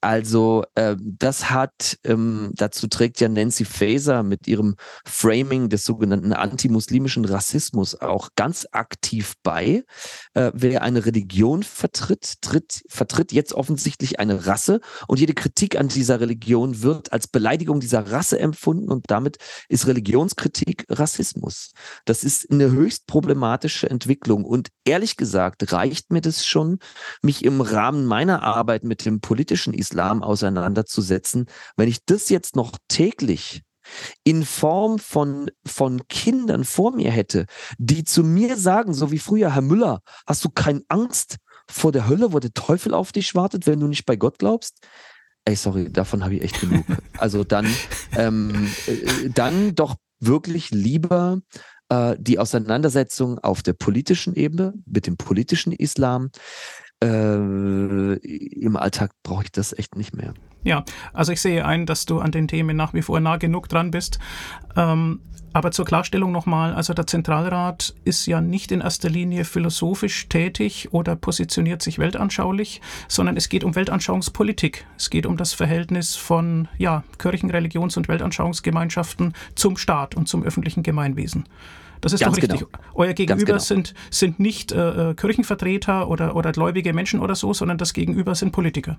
Also 0.00 0.64
äh, 0.76 0.94
das 1.00 1.50
hat, 1.50 1.98
ähm, 2.04 2.52
dazu 2.54 2.86
trägt 2.86 3.20
ja 3.20 3.28
Nancy 3.28 3.64
Faeser 3.64 4.22
mit 4.22 4.46
ihrem 4.46 4.76
Framing 5.04 5.68
des 5.70 5.84
sogenannten 5.84 6.32
antimuslimischen 6.32 7.24
Rassismus 7.24 8.00
auch 8.00 8.28
ganz 8.36 8.68
aktiv 8.70 9.34
bei. 9.42 9.84
Äh, 10.34 10.52
wer 10.54 10.82
eine 10.82 11.04
Religion 11.04 11.64
vertritt, 11.64 12.34
tritt, 12.42 12.84
vertritt 12.88 13.32
jetzt 13.32 13.52
offensichtlich 13.52 14.20
eine 14.20 14.46
Rasse 14.46 14.80
und 15.08 15.18
jede 15.18 15.34
Kritik 15.34 15.76
an 15.76 15.88
dieser 15.88 16.20
Religion 16.20 16.82
wird 16.82 17.12
als 17.12 17.26
Beleidigung 17.26 17.80
dieser 17.80 18.12
Rasse 18.12 18.38
empfunden 18.38 18.92
und 18.92 19.06
damit 19.08 19.38
ist 19.68 19.88
Religionskritik 19.88 20.84
Rassismus. 20.88 21.72
Das 22.04 22.22
ist 22.22 22.48
eine 22.52 22.70
höchst 22.70 23.08
problematische 23.08 23.90
Entwicklung 23.90 24.44
und 24.44 24.68
ehrlich 24.84 25.16
gesagt 25.16 25.72
reicht 25.72 26.12
mir 26.12 26.20
das 26.20 26.46
schon, 26.46 26.78
mich 27.20 27.44
im 27.44 27.60
Rahmen 27.60 28.06
meiner 28.06 28.44
Arbeit 28.44 28.84
mit 28.84 29.04
dem 29.04 29.20
politischen 29.20 29.74
Islam 29.74 29.87
Islam 29.88 30.22
auseinanderzusetzen. 30.22 31.46
Wenn 31.76 31.88
ich 31.88 32.04
das 32.04 32.28
jetzt 32.28 32.56
noch 32.56 32.72
täglich 32.88 33.62
in 34.22 34.44
Form 34.44 34.98
von, 34.98 35.50
von 35.66 36.06
Kindern 36.08 36.64
vor 36.64 36.94
mir 36.94 37.10
hätte, 37.10 37.46
die 37.78 38.04
zu 38.04 38.22
mir 38.22 38.56
sagen, 38.58 38.92
so 38.92 39.10
wie 39.10 39.18
früher, 39.18 39.54
Herr 39.54 39.62
Müller, 39.62 40.00
hast 40.26 40.44
du 40.44 40.50
keine 40.50 40.82
Angst 40.88 41.36
vor 41.70 41.90
der 41.90 42.06
Hölle, 42.06 42.32
wo 42.32 42.38
der 42.38 42.52
Teufel 42.52 42.92
auf 42.92 43.12
dich 43.12 43.34
wartet, 43.34 43.66
wenn 43.66 43.80
du 43.80 43.88
nicht 43.88 44.04
bei 44.04 44.16
Gott 44.16 44.38
glaubst? 44.38 44.86
Ey, 45.46 45.56
sorry, 45.56 45.90
davon 45.90 46.22
habe 46.22 46.34
ich 46.34 46.42
echt 46.42 46.60
genug. 46.60 46.84
Also 47.18 47.44
dann, 47.44 47.66
ähm, 48.12 48.70
äh, 48.86 49.30
dann 49.30 49.74
doch 49.74 49.96
wirklich 50.20 50.70
lieber 50.70 51.40
äh, 51.88 52.16
die 52.18 52.38
Auseinandersetzung 52.38 53.38
auf 53.38 53.62
der 53.62 53.72
politischen 53.72 54.34
Ebene 54.34 54.74
mit 54.84 55.06
dem 55.06 55.16
politischen 55.16 55.72
Islam 55.72 56.30
äh, 57.02 58.14
im 58.16 58.76
Alltag 58.76 59.12
brauche 59.22 59.44
ich 59.44 59.52
das 59.52 59.72
echt 59.76 59.96
nicht 59.96 60.16
mehr. 60.16 60.34
Ja, 60.64 60.84
also 61.12 61.32
ich 61.32 61.40
sehe 61.40 61.64
ein, 61.64 61.86
dass 61.86 62.04
du 62.04 62.18
an 62.18 62.32
den 62.32 62.48
Themen 62.48 62.76
nach 62.76 62.92
wie 62.94 63.02
vor 63.02 63.20
nah 63.20 63.36
genug 63.36 63.68
dran 63.68 63.90
bist. 63.90 64.18
Ähm, 64.76 65.20
aber 65.52 65.70
zur 65.70 65.86
Klarstellung 65.86 66.30
nochmal, 66.30 66.74
also 66.74 66.92
der 66.92 67.06
Zentralrat 67.06 67.94
ist 68.04 68.26
ja 68.26 68.40
nicht 68.40 68.70
in 68.70 68.80
erster 68.80 69.08
Linie 69.08 69.44
philosophisch 69.44 70.28
tätig 70.28 70.88
oder 70.92 71.16
positioniert 71.16 71.80
sich 71.80 71.98
weltanschaulich, 71.98 72.80
sondern 73.08 73.36
es 73.36 73.48
geht 73.48 73.64
um 73.64 73.74
Weltanschauungspolitik. 73.74 74.86
Es 74.96 75.10
geht 75.10 75.26
um 75.26 75.36
das 75.36 75.54
Verhältnis 75.54 76.16
von 76.16 76.68
ja, 76.76 77.02
Kirchen-, 77.18 77.50
Religions- 77.50 77.96
und 77.96 78.08
Weltanschauungsgemeinschaften 78.08 79.32
zum 79.54 79.76
Staat 79.78 80.14
und 80.14 80.28
zum 80.28 80.42
öffentlichen 80.42 80.82
Gemeinwesen. 80.82 81.48
Das 82.00 82.12
ist 82.12 82.20
Ganz 82.20 82.36
doch 82.36 82.42
richtig. 82.42 82.60
Genau. 82.60 82.84
Euer 82.94 83.12
Gegenüber 83.12 83.44
genau. 83.44 83.58
sind, 83.58 83.94
sind 84.10 84.38
nicht 84.40 84.72
äh, 84.72 85.10
äh, 85.10 85.14
Kirchenvertreter 85.14 86.08
oder, 86.08 86.36
oder 86.36 86.52
gläubige 86.52 86.92
Menschen 86.92 87.20
oder 87.20 87.34
so, 87.34 87.52
sondern 87.52 87.78
das 87.78 87.92
Gegenüber 87.92 88.34
sind 88.34 88.52
Politiker. 88.52 88.98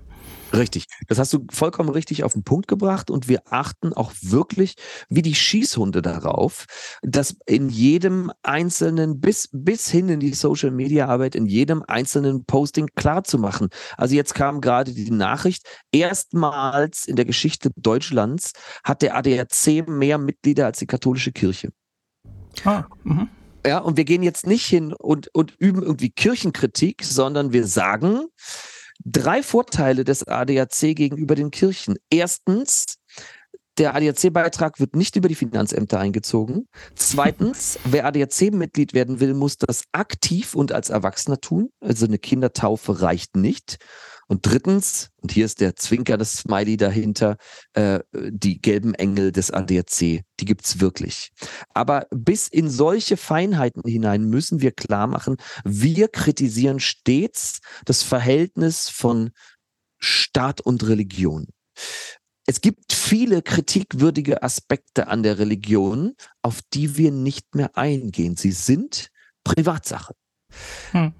Richtig. 0.52 0.86
Das 1.08 1.18
hast 1.18 1.32
du 1.32 1.46
vollkommen 1.50 1.90
richtig 1.90 2.24
auf 2.24 2.32
den 2.32 2.42
Punkt 2.42 2.68
gebracht 2.68 3.10
und 3.10 3.28
wir 3.28 3.42
achten 3.50 3.92
auch 3.92 4.12
wirklich 4.20 4.74
wie 5.08 5.22
die 5.22 5.34
Schießhunde 5.34 6.02
darauf, 6.02 6.66
dass 7.02 7.36
in 7.46 7.68
jedem 7.68 8.30
einzelnen, 8.42 9.20
bis, 9.20 9.48
bis 9.52 9.88
hin 9.88 10.08
in 10.08 10.20
die 10.20 10.34
Social 10.34 10.70
Media 10.70 11.06
Arbeit, 11.06 11.34
in 11.34 11.46
jedem 11.46 11.82
einzelnen 11.86 12.44
Posting 12.44 12.88
klar 12.94 13.24
zu 13.24 13.38
machen. 13.38 13.68
Also 13.96 14.14
jetzt 14.14 14.34
kam 14.34 14.60
gerade 14.60 14.92
die 14.92 15.10
Nachricht, 15.10 15.66
erstmals 15.92 17.06
in 17.06 17.16
der 17.16 17.24
Geschichte 17.24 17.70
Deutschlands 17.76 18.52
hat 18.84 19.02
der 19.02 19.16
ADAC 19.16 19.86
mehr 19.88 20.18
Mitglieder 20.18 20.66
als 20.66 20.78
die 20.78 20.86
katholische 20.86 21.32
Kirche. 21.32 21.70
Ah, 22.64 22.84
mhm. 23.04 23.28
Ja, 23.66 23.78
und 23.78 23.96
wir 23.96 24.04
gehen 24.04 24.22
jetzt 24.22 24.46
nicht 24.46 24.66
hin 24.66 24.92
und, 24.94 25.28
und 25.34 25.54
üben 25.58 25.82
irgendwie 25.82 26.10
Kirchenkritik, 26.10 27.04
sondern 27.04 27.52
wir 27.52 27.66
sagen, 27.66 28.26
drei 29.04 29.42
Vorteile 29.42 30.04
des 30.04 30.26
ADAC 30.26 30.94
gegenüber 30.94 31.34
den 31.34 31.50
Kirchen. 31.50 31.96
Erstens, 32.10 32.96
der 33.80 33.94
ADAC-Beitrag 33.94 34.78
wird 34.78 34.94
nicht 34.94 35.16
über 35.16 35.28
die 35.28 35.34
Finanzämter 35.34 35.98
eingezogen. 35.98 36.68
Zweitens, 36.94 37.78
wer 37.84 38.04
ADAC-Mitglied 38.04 38.92
werden 38.92 39.20
will, 39.20 39.32
muss 39.32 39.56
das 39.56 39.84
aktiv 39.92 40.54
und 40.54 40.70
als 40.70 40.90
Erwachsener 40.90 41.40
tun. 41.40 41.70
Also 41.80 42.04
eine 42.04 42.18
Kindertaufe 42.18 43.00
reicht 43.00 43.36
nicht. 43.36 43.78
Und 44.28 44.46
drittens, 44.46 45.08
und 45.22 45.32
hier 45.32 45.46
ist 45.46 45.60
der 45.60 45.76
Zwinker, 45.76 46.18
das 46.18 46.34
Smiley 46.34 46.76
dahinter, 46.76 47.36
äh, 47.72 48.00
die 48.12 48.60
gelben 48.60 48.94
Engel 48.94 49.32
des 49.32 49.50
ADAC, 49.50 49.98
die 49.98 50.44
gibt's 50.44 50.78
wirklich. 50.80 51.30
Aber 51.72 52.06
bis 52.10 52.48
in 52.48 52.68
solche 52.68 53.16
Feinheiten 53.16 53.82
hinein 53.84 54.24
müssen 54.24 54.60
wir 54.60 54.72
klar 54.72 55.06
machen, 55.06 55.38
wir 55.64 56.08
kritisieren 56.08 56.80
stets 56.80 57.60
das 57.86 58.02
Verhältnis 58.02 58.90
von 58.90 59.30
Staat 59.98 60.60
und 60.60 60.86
Religion. 60.86 61.46
Es 62.50 62.60
gibt 62.60 62.92
viele 62.92 63.42
kritikwürdige 63.42 64.42
Aspekte 64.42 65.06
an 65.06 65.22
der 65.22 65.38
Religion, 65.38 66.16
auf 66.42 66.62
die 66.74 66.96
wir 66.96 67.12
nicht 67.12 67.54
mehr 67.54 67.76
eingehen. 67.76 68.34
Sie 68.34 68.50
sind 68.50 69.12
Privatsache. 69.44 70.16
Hm. 70.90 71.14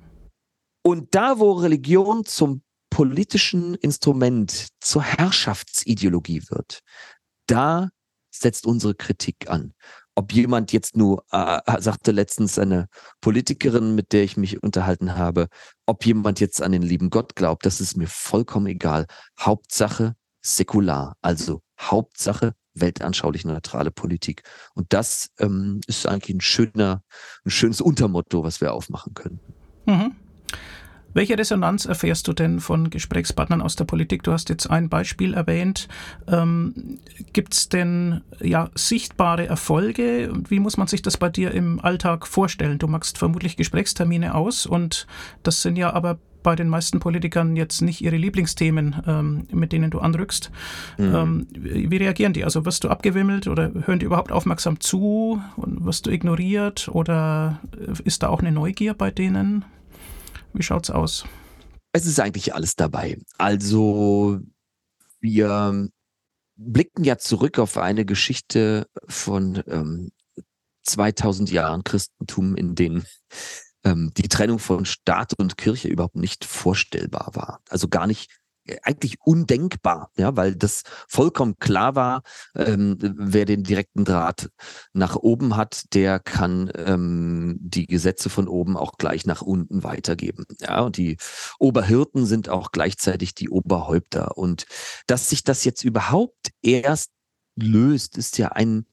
Und 0.83 1.15
da, 1.15 1.39
wo 1.39 1.53
Religion 1.53 2.25
zum 2.25 2.63
politischen 2.91 3.77
Instrument 3.77 4.71
zur 4.81 5.05
Herrschaftsideologie 5.05 6.43
wird, 6.49 6.81
da 7.47 7.91
setzt 8.35 8.67
unsere 8.67 8.97
Kritik 8.97 9.49
an. 9.49 9.73
Ob 10.17 10.33
jemand 10.33 10.73
jetzt 10.73 10.97
nur, 10.97 11.25
äh, 11.31 11.61
sagte 11.81 12.11
letztens 12.11 12.59
eine 12.59 12.89
Politikerin, 13.21 13.95
mit 13.95 14.13
der 14.13 14.25
ich 14.25 14.37
mich 14.37 14.65
unterhalten 14.65 15.15
habe, 15.15 15.47
ob 15.87 16.05
jemand 16.05 16.41
jetzt 16.41 16.61
an 16.61 16.73
den 16.73 16.83
lieben 16.83 17.09
Gott 17.09 17.37
glaubt, 17.37 17.67
das 17.67 17.81
ist 17.81 17.97
mir 17.97 18.09
vollkommen 18.09 18.67
egal. 18.67 19.07
Hauptsache 19.39 20.17
säkular, 20.43 21.17
also 21.21 21.63
Hauptsache 21.79 22.55
weltanschaulich 22.75 23.45
neutrale 23.45 23.91
Politik. 23.91 24.43
Und 24.75 24.93
das 24.93 25.31
ähm, 25.39 25.81
ist 25.87 26.07
eigentlich 26.07 26.37
ein 26.37 26.41
schöner, 26.41 27.03
ein 27.45 27.51
schönes 27.51 27.81
Untermotto, 27.81 28.43
was 28.45 28.61
wir 28.61 28.73
aufmachen 28.73 29.15
können. 29.15 29.41
Welche 31.13 31.37
Resonanz 31.37 31.87
erfährst 31.87 32.29
du 32.29 32.33
denn 32.33 32.61
von 32.61 32.91
Gesprächspartnern 32.91 33.63
aus 33.63 33.77
der 33.77 33.85
Politik? 33.85 34.23
Du 34.23 34.33
hast 34.33 34.49
jetzt 34.49 34.71
ein 34.71 34.89
Beispiel 34.89 35.35
erwähnt. 35.35 35.89
Ähm, 36.29 36.99
Gibt 37.33 37.55
es 37.55 37.69
denn 37.69 38.21
ja 38.41 38.71
sichtbare 38.75 39.47
Erfolge? 39.47 40.31
Wie 40.49 40.61
muss 40.61 40.77
man 40.77 40.87
sich 40.87 41.03
das 41.03 41.17
bei 41.17 41.29
dir 41.29 41.51
im 41.53 41.81
Alltag 41.81 42.27
vorstellen? 42.27 42.79
Du 42.79 42.87
machst 42.87 43.19
vermutlich 43.19 43.57
Gesprächstermine 43.57 44.35
aus 44.35 44.67
und 44.67 45.07
das 45.43 45.63
sind 45.63 45.77
ja 45.77 45.93
aber 45.93 46.19
bei 46.43 46.57
den 46.57 46.69
meisten 46.69 47.01
Politikern 47.01 47.57
jetzt 47.57 47.83
nicht 47.83 48.01
ihre 48.01 48.17
Lieblingsthemen, 48.17 48.97
ähm, 49.07 49.47
mit 49.53 49.73
denen 49.73 49.91
du 49.91 49.99
anrückst. 49.99 50.51
Mhm. 50.97 51.15
Ähm, 51.15 51.47
wie 51.53 51.97
reagieren 51.97 52.33
die? 52.33 52.45
Also 52.45 52.65
wirst 52.65 52.85
du 52.85 52.89
abgewimmelt 52.89 53.47
oder 53.47 53.71
hören 53.85 53.99
die 53.99 54.07
überhaupt 54.07 54.33
aufmerksam 54.33 54.81
zu? 54.81 55.43
Und 55.57 55.85
wirst 55.85 56.07
du 56.07 56.11
ignoriert 56.11 56.89
oder 56.91 57.61
ist 58.05 58.23
da 58.23 58.29
auch 58.29 58.41
eine 58.41 58.53
Neugier 58.53 58.95
bei 58.95 59.11
denen? 59.11 59.65
Wie 60.53 60.63
schaut's 60.63 60.91
aus? 60.91 61.25
Es 61.93 62.07
ist 62.07 62.21
eigentlich 62.21 62.55
alles 62.55 62.77
dabei. 62.77 63.19
Also 63.39 64.41
wir 65.21 65.89
blicken 66.57 67.05
ja 67.05 67.19
zurück 67.19 67.59
auf 67.59 67.79
eine 67.79 68.05
Geschichte 68.05 68.87
von 69.09 69.63
ähm, 69.67 70.11
2000 70.85 71.51
Jahren 71.51 71.85
Christentum, 71.85 72.55
in 72.57 72.75
denen 72.75 73.07
ähm, 73.85 74.13
die 74.17 74.29
Trennung 74.29 74.59
von 74.59 74.85
Staat 74.85 75.35
und 75.39 75.57
Kirche 75.57 75.89
überhaupt 75.89 76.17
nicht 76.17 76.45
vorstellbar 76.45 77.31
war. 77.35 77.61
Also 77.69 77.89
gar 77.89 78.07
nicht 78.07 78.40
eigentlich 78.83 79.17
undenkbar, 79.21 80.11
ja, 80.17 80.37
weil 80.37 80.55
das 80.55 80.83
vollkommen 81.09 81.59
klar 81.59 81.95
war, 81.95 82.23
ähm, 82.55 82.97
wer 83.01 83.45
den 83.45 83.63
direkten 83.63 84.05
Draht 84.05 84.51
nach 84.93 85.17
oben 85.17 85.57
hat, 85.57 85.95
der 85.95 86.19
kann 86.19 86.71
ähm, 86.75 87.59
die 87.61 87.87
Gesetze 87.87 88.31
von 88.31 88.49
oben 88.49 88.77
auch 88.77 88.99
gleich 88.99 89.27
nach 89.27 89.43
unten 89.43 89.83
weitergeben. 89.83 90.45
Ja, 90.61 90.81
und 90.81 90.97
die 90.97 91.17
Oberhirten 91.59 92.27
sind 92.27 92.49
auch 92.49 92.73
gleichzeitig 92.73 93.35
die 93.35 93.49
Oberhäupter. 93.49 94.37
Und 94.37 94.67
dass 95.07 95.29
sich 95.29 95.45
das 95.45 95.65
jetzt 95.65 95.85
überhaupt 95.85 96.51
erst 96.63 97.11
löst, 97.57 98.17
ist 98.17 98.39
ja 98.39 98.49
ein, 98.49 98.87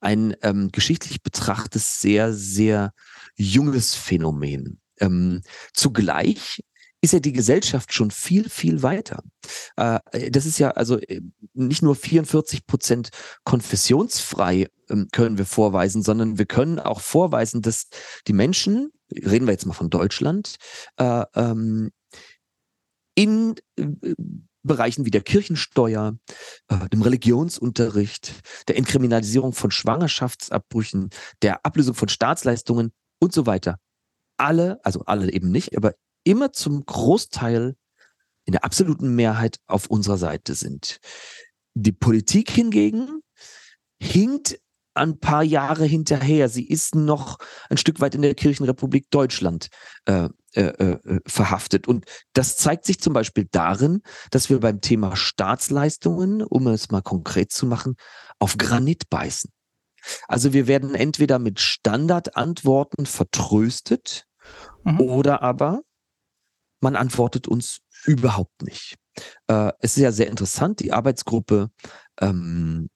ein 0.00 0.36
ähm, 0.42 0.70
geschichtlich 0.72 1.22
betrachtes 1.22 2.00
sehr, 2.00 2.32
sehr 2.32 2.92
junges 3.36 3.94
Phänomen. 3.94 4.80
Ähm, 5.00 5.42
zugleich 5.72 6.62
ist 7.04 7.12
ja 7.12 7.20
die 7.20 7.32
Gesellschaft 7.32 7.92
schon 7.92 8.10
viel, 8.10 8.48
viel 8.48 8.82
weiter. 8.82 9.22
Äh, 9.76 10.30
das 10.30 10.46
ist 10.46 10.58
ja 10.58 10.70
also 10.70 10.98
äh, 10.98 11.20
nicht 11.52 11.82
nur 11.82 11.94
44 11.94 12.66
Prozent 12.66 13.10
konfessionsfrei 13.44 14.68
ähm, 14.88 15.08
können 15.12 15.36
wir 15.36 15.44
vorweisen, 15.44 16.02
sondern 16.02 16.38
wir 16.38 16.46
können 16.46 16.80
auch 16.80 17.00
vorweisen, 17.00 17.60
dass 17.60 17.88
die 18.26 18.32
Menschen, 18.32 18.90
reden 19.12 19.46
wir 19.46 19.52
jetzt 19.52 19.66
mal 19.66 19.74
von 19.74 19.90
Deutschland, 19.90 20.56
äh, 20.96 21.24
ähm, 21.34 21.90
in 23.14 23.54
Bereichen 24.64 25.04
wie 25.04 25.10
der 25.10 25.20
Kirchensteuer, 25.20 26.16
dem 26.92 27.02
Religionsunterricht, 27.02 28.32
der 28.66 28.76
Entkriminalisierung 28.76 29.52
von 29.52 29.70
Schwangerschaftsabbrüchen, 29.70 31.10
der 31.42 31.64
Ablösung 31.64 31.94
von 31.94 32.08
Staatsleistungen 32.08 32.92
und 33.20 33.32
so 33.32 33.46
weiter. 33.46 33.78
Alle, 34.36 34.80
also 34.82 35.04
alle 35.04 35.30
eben 35.30 35.52
nicht, 35.52 35.76
aber 35.76 35.92
immer 36.24 36.52
zum 36.52 36.84
Großteil 36.84 37.76
in 38.44 38.52
der 38.52 38.64
absoluten 38.64 39.14
Mehrheit 39.14 39.58
auf 39.66 39.86
unserer 39.86 40.18
Seite 40.18 40.54
sind. 40.54 40.98
Die 41.74 41.92
Politik 41.92 42.50
hingegen 42.50 43.20
hinkt 44.00 44.58
ein 44.94 45.18
paar 45.18 45.42
Jahre 45.42 45.84
hinterher. 45.84 46.48
Sie 46.48 46.66
ist 46.66 46.94
noch 46.94 47.38
ein 47.68 47.76
Stück 47.76 48.00
weit 48.00 48.14
in 48.14 48.22
der 48.22 48.34
Kirchenrepublik 48.34 49.10
Deutschland 49.10 49.68
äh, 50.04 50.28
äh, 50.54 50.60
äh, 50.60 51.20
verhaftet. 51.26 51.88
Und 51.88 52.04
das 52.32 52.56
zeigt 52.56 52.84
sich 52.84 53.00
zum 53.00 53.12
Beispiel 53.12 53.48
darin, 53.50 54.02
dass 54.30 54.50
wir 54.50 54.60
beim 54.60 54.80
Thema 54.80 55.16
Staatsleistungen, 55.16 56.42
um 56.42 56.68
es 56.68 56.90
mal 56.90 57.02
konkret 57.02 57.50
zu 57.50 57.66
machen, 57.66 57.96
auf 58.38 58.56
Granit 58.56 59.10
beißen. 59.10 59.50
Also 60.28 60.52
wir 60.52 60.66
werden 60.66 60.94
entweder 60.94 61.38
mit 61.38 61.60
Standardantworten 61.60 63.06
vertröstet 63.06 64.26
mhm. 64.84 65.00
oder 65.00 65.42
aber 65.42 65.82
man 66.84 66.94
antwortet 66.96 67.48
uns 67.48 67.80
überhaupt 68.04 68.62
nicht. 68.62 68.96
Äh, 69.48 69.72
es 69.80 69.96
ist 69.96 70.02
ja 70.02 70.12
sehr 70.12 70.28
interessant, 70.28 70.80
die 70.80 70.92
Arbeitsgruppe 70.92 71.70
ähm, 72.20 72.90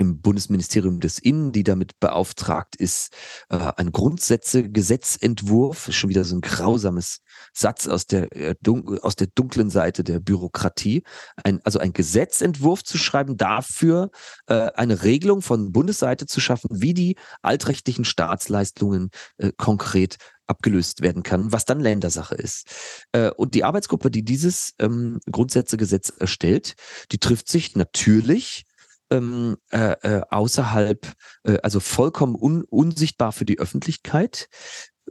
im 0.00 0.20
Bundesministerium 0.20 0.98
des 0.98 1.18
Innen, 1.18 1.52
die 1.52 1.62
damit 1.62 2.00
beauftragt 2.00 2.74
ist, 2.74 3.12
äh, 3.50 3.72
ein 3.76 3.92
Grundsätze-Gesetzentwurf, 3.92 5.92
schon 5.92 6.08
wieder 6.08 6.24
so 6.24 6.36
ein 6.36 6.40
grausames 6.40 7.18
Satz 7.52 7.86
aus 7.86 8.06
der, 8.06 8.34
äh, 8.34 8.54
aus 9.02 9.16
der 9.16 9.28
dunklen 9.34 9.68
Seite 9.68 10.02
der 10.02 10.18
Bürokratie, 10.18 11.02
ein, 11.44 11.60
also 11.64 11.78
ein 11.78 11.92
Gesetzentwurf 11.92 12.82
zu 12.82 12.96
schreiben, 12.96 13.36
dafür 13.36 14.10
äh, 14.46 14.70
eine 14.72 15.02
Regelung 15.02 15.42
von 15.42 15.70
Bundesseite 15.70 16.24
zu 16.24 16.40
schaffen, 16.40 16.68
wie 16.72 16.94
die 16.94 17.16
altrechtlichen 17.42 18.06
Staatsleistungen 18.06 19.10
äh, 19.36 19.52
konkret 19.58 20.16
abgelöst 20.46 21.02
werden 21.02 21.22
kann, 21.22 21.52
was 21.52 21.66
dann 21.66 21.78
Ländersache 21.78 22.34
ist. 22.34 22.66
Äh, 23.12 23.30
und 23.30 23.54
die 23.54 23.64
Arbeitsgruppe, 23.64 24.10
die 24.10 24.24
dieses 24.24 24.72
ähm, 24.78 25.20
Grundsätzegesetz 25.30 26.10
erstellt, 26.18 26.74
die 27.12 27.18
trifft 27.18 27.48
sich 27.48 27.76
natürlich 27.76 28.64
ähm, 29.10 29.56
äh, 29.70 29.92
äh, 30.02 30.22
außerhalb, 30.30 31.12
äh, 31.44 31.58
also 31.62 31.80
vollkommen 31.80 32.34
un 32.34 32.64
unsichtbar 32.64 33.32
für 33.32 33.44
die 33.44 33.58
Öffentlichkeit. 33.58 34.48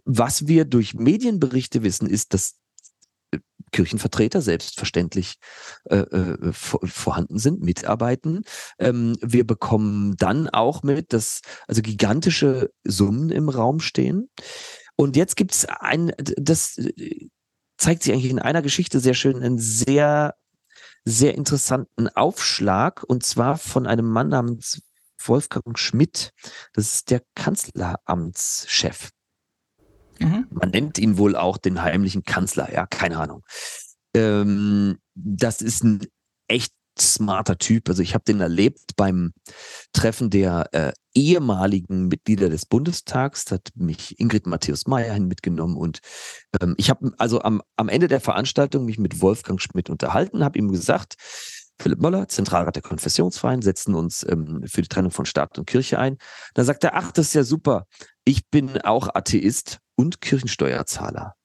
Was 0.06 0.48
wir 0.48 0.66
durch 0.66 0.94
Medienberichte 0.94 1.84
wissen, 1.84 2.10
ist, 2.10 2.34
dass 2.34 2.56
äh, 3.32 3.40
Kirchenvertreter 3.72 4.42
selbstverständlich 4.42 5.36
äh, 5.86 5.98
äh, 5.98 6.54
vorhanden 6.54 7.38
sind, 7.38 7.62
mitarbeiten. 7.62 8.44
Ähm, 8.80 9.16
wir 9.22 9.46
bekommen 9.46 10.16
dann 10.18 10.50
auch 10.50 10.84
mit, 10.84 11.14
dass 11.14 11.42
also 11.68 11.82
gigantische 11.82 12.72
Summen 12.84 13.30
im 13.30 13.50
Raum 13.50 13.80
stehen. 13.80 14.30
Und 14.96 15.16
jetzt 15.16 15.36
gibt 15.36 15.54
es 15.54 15.66
ein, 15.66 16.12
das 16.18 16.78
zeigt 17.80 18.04
sich 18.04 18.14
eigentlich 18.14 18.32
in 18.32 18.40
einer 18.40 18.62
Geschichte 18.62 19.00
sehr 19.00 19.14
schön, 19.14 19.42
einen 19.42 19.58
sehr, 19.58 20.36
sehr 21.10 21.36
interessanten 21.36 22.08
Aufschlag 22.10 23.04
und 23.04 23.24
zwar 23.24 23.58
von 23.58 23.88
einem 23.88 24.10
Mann 24.10 24.30
namens 24.30 24.82
Wolfgang 25.22 25.78
Schmidt. 25.78 26.32
Das 26.74 26.94
ist 26.94 27.10
der 27.10 27.22
Kanzleramtschef. 27.36 29.10
Mhm. 30.20 30.48
Man 30.50 30.70
nennt 30.70 30.98
ihn 30.98 31.18
wohl 31.18 31.36
auch 31.36 31.58
den 31.58 31.82
heimlichen 31.82 32.24
Kanzler, 32.24 32.72
ja, 32.74 32.86
keine 32.86 33.18
Ahnung. 33.18 33.44
Ähm, 34.14 35.00
das 35.16 35.62
ist 35.62 35.84
ein 35.84 36.06
echt 36.48 36.74
smarter 37.02 37.58
Typ. 37.58 37.90
Also 37.90 38.02
ich 38.02 38.14
habe 38.14 38.24
den 38.26 38.42
erlebt 38.42 38.96
beim 38.96 39.34
Treffen 39.94 40.30
der 40.30 40.70
äh, 40.72 40.92
ehemaligen 41.14 42.08
Mitglieder 42.08 42.50
des 42.50 42.66
Bundestags. 42.66 43.46
Da 43.46 43.56
hat 43.56 43.70
mich 43.76 44.20
Ingrid 44.20 44.48
Matthäus 44.48 44.88
Meyer 44.88 45.20
mitgenommen 45.20 45.78
und 45.78 46.00
ähm, 46.62 46.76
ich 46.78 46.90
habe 46.90 47.12
also 47.18 47.42
am, 47.42 47.62
am 47.76 47.90
Ende 47.90 48.08
der 48.08 48.22
Veranstaltung 48.22 48.86
mich 48.86 49.00
mit 49.00 49.22
Wolfgang 49.22 49.62
Schmidt 49.62 49.90
unterhalten, 49.90 50.44
habe 50.44 50.60
ihm 50.60 50.72
gesagt, 50.72 51.16
Philipp 51.82 52.02
Möller, 52.02 52.28
Zentralrat 52.28 52.76
der 52.76 52.84
Konfessionsverein, 52.84 53.62
setzen 53.62 53.96
uns 53.96 54.26
ähm, 54.28 54.64
für 54.68 54.82
die 54.82 54.90
Trennung 54.90 55.12
von 55.12 55.26
Staat 55.26 55.58
und 55.58 55.66
Kirche 55.66 55.98
ein. 55.98 56.18
Da 56.54 56.66
sagt 56.66 56.84
er, 56.84 56.96
ach, 56.96 57.12
das 57.12 57.28
ist 57.28 57.34
ja 57.36 57.44
super. 57.44 57.88
Ich 58.26 58.50
bin 58.50 58.82
auch 58.82 59.08
Atheist 59.16 59.80
und 59.96 60.20
Kirchensteuerzahler 60.20 61.36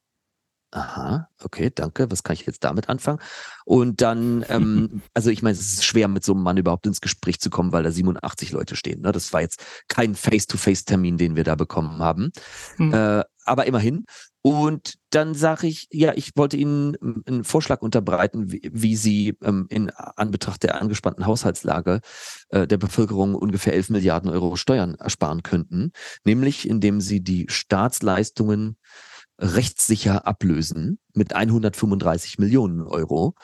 aha, 0.74 1.28
okay, 1.42 1.70
danke, 1.72 2.10
was 2.10 2.22
kann 2.22 2.34
ich 2.34 2.46
jetzt 2.46 2.64
damit 2.64 2.88
anfangen? 2.88 3.20
Und 3.64 4.00
dann, 4.00 4.44
ähm, 4.48 5.02
also 5.14 5.30
ich 5.30 5.42
meine, 5.42 5.54
es 5.54 5.60
ist 5.60 5.84
schwer, 5.84 6.08
mit 6.08 6.24
so 6.24 6.32
einem 6.32 6.42
Mann 6.42 6.56
überhaupt 6.56 6.86
ins 6.86 7.00
Gespräch 7.00 7.40
zu 7.40 7.48
kommen, 7.48 7.72
weil 7.72 7.84
da 7.84 7.90
87 7.90 8.52
Leute 8.52 8.76
stehen. 8.76 9.02
Ne? 9.02 9.12
Das 9.12 9.32
war 9.32 9.40
jetzt 9.40 9.64
kein 9.88 10.14
Face-to-Face-Termin, 10.14 11.16
den 11.16 11.36
wir 11.36 11.44
da 11.44 11.54
bekommen 11.54 12.00
haben. 12.00 12.32
Mhm. 12.76 12.92
Äh, 12.92 13.22
aber 13.46 13.66
immerhin. 13.66 14.04
Und 14.42 14.96
dann 15.10 15.34
sage 15.34 15.66
ich, 15.66 15.86
ja, 15.90 16.12
ich 16.14 16.32
wollte 16.34 16.56
Ihnen 16.56 16.96
ähm, 17.00 17.22
einen 17.26 17.44
Vorschlag 17.44 17.80
unterbreiten, 17.80 18.52
wie, 18.52 18.68
wie 18.72 18.96
Sie 18.96 19.36
ähm, 19.42 19.66
in 19.70 19.90
Anbetracht 19.90 20.62
der 20.64 20.80
angespannten 20.80 21.24
Haushaltslage 21.24 22.00
äh, 22.50 22.66
der 22.66 22.78
Bevölkerung 22.78 23.34
ungefähr 23.34 23.74
11 23.74 23.90
Milliarden 23.90 24.30
Euro 24.30 24.56
Steuern 24.56 24.96
ersparen 24.96 25.42
könnten, 25.42 25.92
nämlich 26.24 26.68
indem 26.68 27.00
Sie 27.00 27.22
die 27.22 27.46
Staatsleistungen 27.48 28.76
rechtssicher 29.38 30.26
ablösen 30.26 30.98
mit 31.12 31.34
135 31.34 32.38
Millionen 32.38 32.82
Euro 32.82 33.34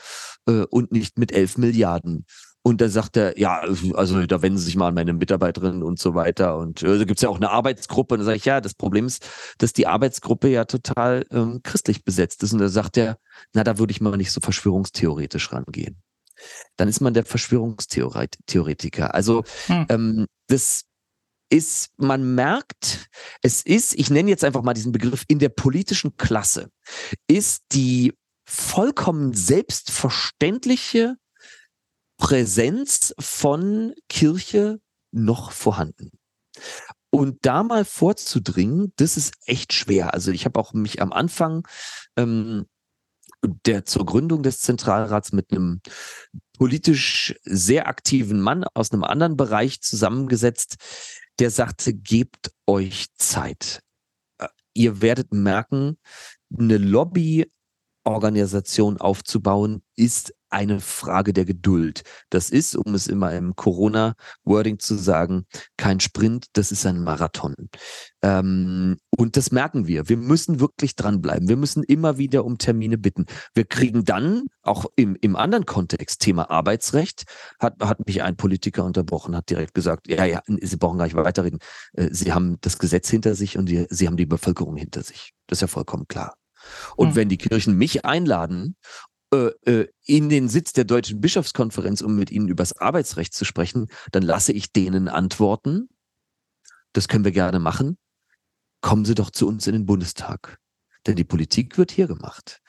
äh, 0.47 0.65
und 0.71 0.93
nicht 0.93 1.19
mit 1.19 1.33
11 1.33 1.59
Milliarden. 1.59 2.27
Und 2.63 2.83
da 2.83 2.91
sagt 2.91 3.17
er, 3.17 3.39
ja, 3.39 3.63
also 3.95 4.27
da 4.27 4.43
wenden 4.43 4.59
Sie 4.59 4.67
sich 4.67 4.77
mal 4.77 4.89
an 4.89 4.95
meine 4.95 5.15
Mitarbeiterin 5.15 5.83
und 5.83 5.99
so 5.99 6.15
weiter. 6.15 6.59
Und 6.59 6.83
äh, 6.83 6.99
da 6.99 7.05
gibt 7.05 7.19
es 7.19 7.23
ja 7.23 7.31
auch 7.31 7.37
eine 7.37 7.51
Arbeitsgruppe. 7.51 8.15
Und 8.15 8.21
da 8.21 8.27
sage 8.27 8.37
ich, 8.37 8.45
ja, 8.45 8.61
das 8.61 8.75
Problem 8.75 9.07
ist, 9.07 9.27
dass 9.57 9.73
die 9.73 9.87
Arbeitsgruppe 9.87 10.49
ja 10.49 10.67
total 10.67 11.25
ähm, 11.31 11.61
christlich 11.63 12.05
besetzt 12.05 12.43
ist. 12.43 12.53
Und 12.53 12.59
da 12.59 12.69
sagt 12.69 12.99
er, 12.99 13.17
na, 13.55 13.65
da 13.65 13.79
würde 13.79 13.93
ich 13.93 14.03
mal 14.03 14.15
nicht 14.17 14.33
so 14.33 14.43
verschwörungstheoretisch 14.43 15.53
rangehen. 15.53 16.03
Dann 16.77 16.89
ist 16.89 17.01
man 17.01 17.15
der 17.15 17.25
Verschwörungstheoretiker. 17.25 19.15
Also 19.15 19.43
hm. 19.67 19.87
ähm, 19.89 20.27
das 20.49 20.85
ist, 21.51 21.91
man 21.97 22.35
merkt, 22.35 23.09
es 23.43 23.63
ist, 23.63 23.95
ich 23.95 24.11
nenne 24.11 24.31
jetzt 24.31 24.45
einfach 24.45 24.63
mal 24.63 24.75
diesen 24.75 24.93
Begriff, 24.93 25.25
in 25.29 25.39
der 25.39 25.49
politischen 25.49 26.17
Klasse 26.17 26.71
ist 27.27 27.63
die 27.73 28.15
vollkommen 28.45 29.33
selbstverständliche 29.33 31.17
Präsenz 32.17 33.15
von 33.19 33.95
Kirche 34.09 34.81
noch 35.13 35.53
vorhanden. 35.53 36.11
Und 37.11 37.39
da 37.43 37.63
mal 37.63 37.85
vorzudringen, 37.85 38.93
das 38.97 39.17
ist 39.17 39.35
echt 39.47 39.73
schwer. 39.73 40.15
Also 40.15 40.31
ich 40.31 40.45
habe 40.45 40.61
auch 40.61 40.73
mich 40.73 41.03
am 41.03 41.13
Anfang 41.13 41.67
ähm, 42.17 42.67
der 43.43 43.85
zur 43.85 44.05
Gründung 44.05 44.43
des 44.43 44.61
Zentralrats 44.61 45.33
mit 45.33 45.51
einem 45.51 45.81
politisch 46.59 47.35
sehr 47.43 47.89
aktiven 47.89 48.41
Mann 48.41 48.65
aus 48.75 48.93
einem 48.93 49.05
anderen 49.05 49.37
Bereich 49.37 49.81
zusammengesetzt, 49.81 50.77
der 51.39 51.51
sagte, 51.51 51.95
gebt 51.95 52.51
euch 52.67 53.07
Zeit. 53.17 53.83
Äh, 54.39 54.49
ihr 54.75 55.01
werdet 55.01 55.33
merken, 55.33 55.97
eine 56.57 56.79
Lobbyorganisation 56.79 58.99
aufzubauen, 58.99 59.83
ist 59.97 60.35
eine 60.51 60.81
Frage 60.81 61.33
der 61.33 61.45
Geduld. 61.45 62.03
Das 62.29 62.51
ist, 62.51 62.77
um 62.77 62.95
es 62.95 63.07
immer 63.07 63.33
im 63.33 63.57
Corona-Wording 63.57 64.79
zu 64.79 64.97
sagen, 64.97 65.47
kein 65.77 66.01
Sprint, 66.01 66.47
das 66.53 66.73
ist 66.73 66.85
ein 66.87 67.03
Marathon. 67.03 67.55
Ähm, 68.23 68.99
und 69.17 69.37
das 69.37 69.51
merken 69.51 69.87
wir. 69.87 70.09
Wir 70.09 70.17
müssen 70.17 70.61
wirklich 70.61 70.97
dranbleiben. 70.97 71.49
Wir 71.49 71.57
müssen 71.57 71.83
immer 71.83 72.19
wieder 72.19 72.45
um 72.45 72.59
Termine 72.59 72.99
bitten. 72.99 73.27
Wir 73.55 73.65
kriegen 73.65 74.05
dann, 74.05 74.45
auch 74.63 74.87
im, 74.97 75.17
im 75.21 75.37
anderen 75.37 75.67
Kontext, 75.67 76.21
Thema 76.21 76.51
Arbeitsrecht, 76.51 77.25
hat, 77.59 77.77
hat 77.81 78.07
mich 78.07 78.23
ein 78.23 78.37
Politiker 78.37 78.85
unterbrochen, 78.85 79.35
hat 79.37 79.49
direkt 79.49 79.75
gesagt, 79.75 80.09
ja, 80.09 80.25
ja, 80.25 80.43
Sie 80.47 80.77
brauchen 80.77 80.99
gar 80.99 81.05
nicht 81.05 81.17
weiterreden. 81.17 81.61
Äh, 81.95 82.09
Sie 82.11 82.33
haben 82.33 82.59
das 82.61 82.79
Gesetz 82.79 83.09
hinter 83.09 83.35
sich 83.35 83.57
und 83.57 83.67
die, 83.67 83.87
Sie 83.89 84.07
haben 84.07 84.17
die 84.17 84.27
Bevölkerung 84.27 84.77
hinter 84.77 85.03
sich. 85.03 85.33
Das 85.47 85.59
ist 85.59 85.63
ja 85.63 85.69
vollkommen 85.69 86.07
klar. 86.09 86.35
Und 86.97 87.11
mhm. 87.11 87.17
wenn 87.17 87.29
die 87.29 87.39
Kirchen 87.39 87.77
mich 87.77 88.05
einladen 88.05 88.77
in 89.33 90.29
den 90.29 90.49
Sitz 90.49 90.73
der 90.73 90.85
Deutschen 90.85 91.21
Bischofskonferenz, 91.21 92.01
um 92.01 92.17
mit 92.17 92.31
ihnen 92.31 92.49
über 92.49 92.63
das 92.63 92.77
Arbeitsrecht 92.77 93.33
zu 93.33 93.45
sprechen, 93.45 93.87
dann 94.11 94.25
lasse 94.25 94.53
ich 94.53 94.73
denen 94.73 95.09
antworten. 95.09 95.89
Das 96.93 97.07
können 97.07 97.25
wir 97.25 97.33
gerne 97.33 97.61
machen. 97.61 97.97
Kommen 98.81 99.05
Sie 99.05 99.15
doch 99.15 99.31
zu 99.31 99.47
uns 99.47 99.67
in 99.67 99.75
den 99.75 99.87
Bundestag. 99.87 100.59
Denn 101.07 101.17
die 101.17 101.25
Politik 101.25 101.79
wird 101.79 101.93
hier 101.93 102.09
gemacht. 102.09 102.61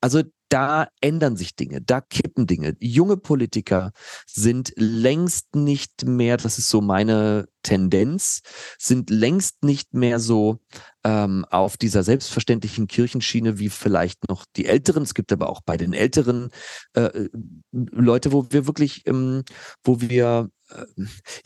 Also 0.00 0.22
da 0.50 0.88
ändern 1.00 1.36
sich 1.36 1.54
Dinge, 1.54 1.80
da 1.80 2.00
kippen 2.00 2.46
Dinge. 2.46 2.76
Junge 2.80 3.16
Politiker 3.16 3.92
sind 4.26 4.72
längst 4.76 5.54
nicht 5.54 6.04
mehr, 6.04 6.36
das 6.36 6.58
ist 6.58 6.68
so 6.68 6.80
meine 6.80 7.48
Tendenz, 7.62 8.42
sind 8.76 9.10
längst 9.10 9.62
nicht 9.62 9.94
mehr 9.94 10.18
so 10.18 10.58
ähm, 11.04 11.44
auf 11.50 11.76
dieser 11.76 12.02
selbstverständlichen 12.02 12.88
Kirchenschiene 12.88 13.58
wie 13.58 13.68
vielleicht 13.68 14.28
noch 14.28 14.44
die 14.56 14.66
Älteren. 14.66 15.04
Es 15.04 15.14
gibt 15.14 15.32
aber 15.32 15.48
auch 15.48 15.60
bei 15.62 15.76
den 15.76 15.92
Älteren 15.92 16.50
äh, 16.94 17.28
Leute, 17.72 18.32
wo 18.32 18.50
wir 18.50 18.66
wirklich, 18.66 19.06
ähm, 19.06 19.44
wo 19.84 20.00
wir 20.00 20.50
äh, 20.70 20.84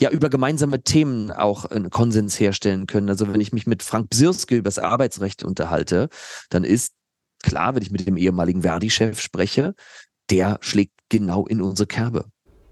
ja 0.01 0.11
über 0.11 0.31
gemeinsame 0.31 0.83
Themen 0.83 1.31
auch 1.31 1.67
einen 1.67 1.91
Konsens 1.91 2.41
herstellen 2.41 2.87
können. 2.87 3.11
Also 3.11 3.31
wenn 3.31 3.41
ich 3.41 3.53
mich 3.53 3.67
mit 3.67 3.83
Frank 3.83 4.09
Bsirske 4.09 4.57
über 4.57 4.69
das 4.69 4.79
Arbeitsrecht 4.79 5.45
unterhalte, 5.45 6.09
dann 6.49 6.65
ist 6.65 6.95
klar, 7.45 7.75
wenn 7.75 7.83
ich 7.83 7.91
mit 7.91 8.07
dem 8.07 8.17
ehemaligen 8.17 8.63
Verdi-Chef 8.63 9.21
spreche, 9.21 9.75
der 10.31 10.59
schlägt 10.61 10.95
genau 11.09 11.47
in 11.47 11.61
unsere 11.61 11.87
Kerbe. 11.87 12.25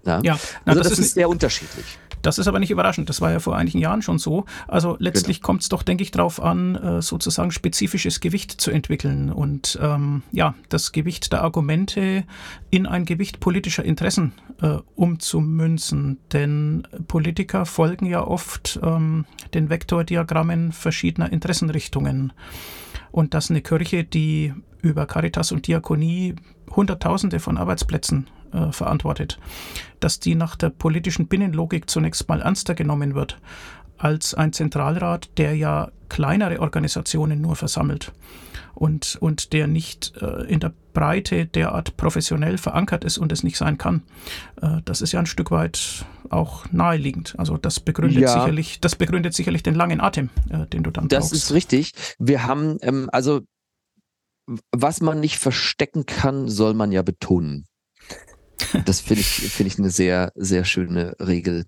Ja, 0.05 0.19
ja 0.21 0.39
na, 0.65 0.71
also 0.71 0.81
das, 0.81 0.89
das 0.89 0.99
ist, 0.99 1.13
sehr 1.13 1.29
unterschiedlich. 1.29 1.97
Das 2.21 2.37
ist 2.37 2.47
aber 2.47 2.59
nicht 2.59 2.71
überraschend. 2.71 3.09
Das 3.09 3.19
war 3.19 3.31
ja 3.31 3.39
vor 3.39 3.57
einigen 3.57 3.79
Jahren 3.79 4.01
schon 4.01 4.17
so. 4.17 4.45
Also 4.67 4.95
letztlich 4.97 5.37
genau. 5.37 5.47
kommt 5.47 5.61
es 5.61 5.69
doch, 5.69 5.83
denke 5.83 6.03
ich, 6.03 6.11
darauf 6.11 6.41
an, 6.41 6.75
äh, 6.75 7.01
sozusagen 7.01 7.51
spezifisches 7.51 8.21
Gewicht 8.21 8.51
zu 8.59 8.71
entwickeln 8.71 9.29
und 9.29 9.77
ähm, 9.81 10.23
ja, 10.31 10.55
das 10.69 10.93
Gewicht 10.93 11.33
der 11.33 11.41
Argumente 11.41 12.23
in 12.69 12.87
ein 12.87 13.03
Gewicht 13.03 13.41
politischer 13.41 13.83
Interessen 13.83 14.31
äh, 14.61 14.77
umzumünzen. 14.95 16.17
Denn 16.31 16.87
Politiker 17.07 17.65
folgen 17.65 18.05
ja 18.05 18.25
oft 18.25 18.79
ähm, 18.81 19.25
den 19.53 19.69
Vektordiagrammen 19.69 20.71
verschiedener 20.71 21.31
Interessenrichtungen 21.31 22.31
und 23.13 23.35
dass 23.35 23.49
eine 23.49 23.61
Kirche, 23.61 24.03
die 24.03 24.53
über 24.81 25.05
Caritas 25.05 25.53
und 25.53 25.67
Diakonie 25.67 26.35
Hunderttausende 26.75 27.39
von 27.39 27.57
Arbeitsplätzen 27.57 28.27
äh, 28.51 28.71
verantwortet, 28.71 29.39
dass 29.99 30.19
die 30.19 30.35
nach 30.35 30.55
der 30.55 30.71
politischen 30.71 31.27
Binnenlogik 31.27 31.89
zunächst 31.89 32.27
mal 32.27 32.41
ernster 32.41 32.73
genommen 32.73 33.13
wird 33.13 33.39
als 33.99 34.33
ein 34.33 34.51
Zentralrat, 34.51 35.29
der 35.37 35.55
ja 35.55 35.91
kleinere 36.09 36.59
Organisationen 36.59 37.39
nur 37.39 37.55
versammelt 37.55 38.11
und, 38.73 39.17
und 39.19 39.53
der 39.53 39.67
nicht 39.67 40.13
äh, 40.21 40.43
in 40.45 40.59
der 40.59 40.73
Breite 40.93 41.45
derart 41.45 41.97
professionell 41.97 42.57
verankert 42.57 43.03
ist 43.03 43.17
und 43.17 43.31
es 43.31 43.43
nicht 43.43 43.57
sein 43.57 43.77
kann. 43.77 44.03
Äh, 44.61 44.81
das 44.85 45.01
ist 45.01 45.11
ja 45.11 45.19
ein 45.19 45.25
Stück 45.25 45.51
weit 45.51 46.05
auch 46.29 46.65
naheliegend. 46.71 47.35
Also 47.37 47.57
das 47.57 47.79
begründet 47.79 48.21
ja. 48.21 48.33
sicherlich, 48.33 48.79
das 48.79 48.95
begründet 48.95 49.33
sicherlich 49.33 49.63
den 49.63 49.75
langen 49.75 50.01
Atem, 50.01 50.29
äh, 50.49 50.65
den 50.67 50.83
du 50.83 50.91
dann 50.91 51.07
das 51.07 51.25
brauchst. 51.25 51.33
Das 51.33 51.43
ist 51.43 51.53
richtig. 51.53 51.93
Wir 52.19 52.43
haben, 52.43 52.77
ähm, 52.81 53.09
also 53.11 53.41
was 54.71 55.01
man 55.01 55.19
nicht 55.19 55.37
verstecken 55.37 56.05
kann, 56.05 56.49
soll 56.49 56.73
man 56.73 56.91
ja 56.91 57.01
betonen. 57.01 57.65
Das 58.85 59.01
finde 59.01 59.21
ich, 59.21 59.27
finde 59.27 59.67
ich 59.67 59.79
eine 59.79 59.89
sehr, 59.89 60.31
sehr 60.35 60.63
schöne 60.63 61.15
Regel. 61.19 61.65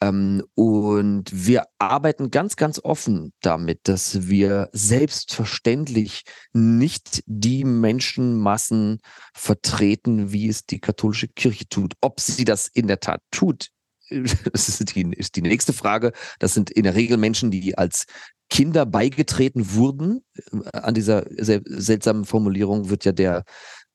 Ähm, 0.00 0.44
und 0.54 1.24
wir 1.32 1.64
arbeiten 1.78 2.30
ganz, 2.30 2.56
ganz 2.56 2.80
offen 2.82 3.32
damit, 3.40 3.80
dass 3.84 4.28
wir 4.28 4.68
selbstverständlich 4.72 6.24
nicht 6.52 7.22
die 7.26 7.64
Menschenmassen 7.64 9.00
vertreten, 9.34 10.32
wie 10.32 10.48
es 10.48 10.66
die 10.66 10.80
katholische 10.80 11.28
Kirche 11.28 11.68
tut. 11.68 11.94
Ob 12.00 12.20
sie 12.20 12.44
das 12.44 12.68
in 12.68 12.86
der 12.88 13.00
Tat 13.00 13.20
tut, 13.30 13.68
das 14.10 14.68
ist 14.68 14.94
die, 14.94 15.12
ist 15.12 15.36
die 15.36 15.42
nächste 15.42 15.72
Frage. 15.72 16.12
Das 16.38 16.54
sind 16.54 16.70
in 16.70 16.84
der 16.84 16.94
Regel 16.94 17.16
Menschen, 17.16 17.50
die 17.50 17.76
als 17.76 18.06
Kinder 18.48 18.86
beigetreten 18.86 19.74
wurden. 19.74 20.24
An 20.72 20.94
dieser 20.94 21.24
seltsamen 21.28 22.24
Formulierung 22.24 22.90
wird 22.90 23.04
ja 23.04 23.12
der 23.12 23.44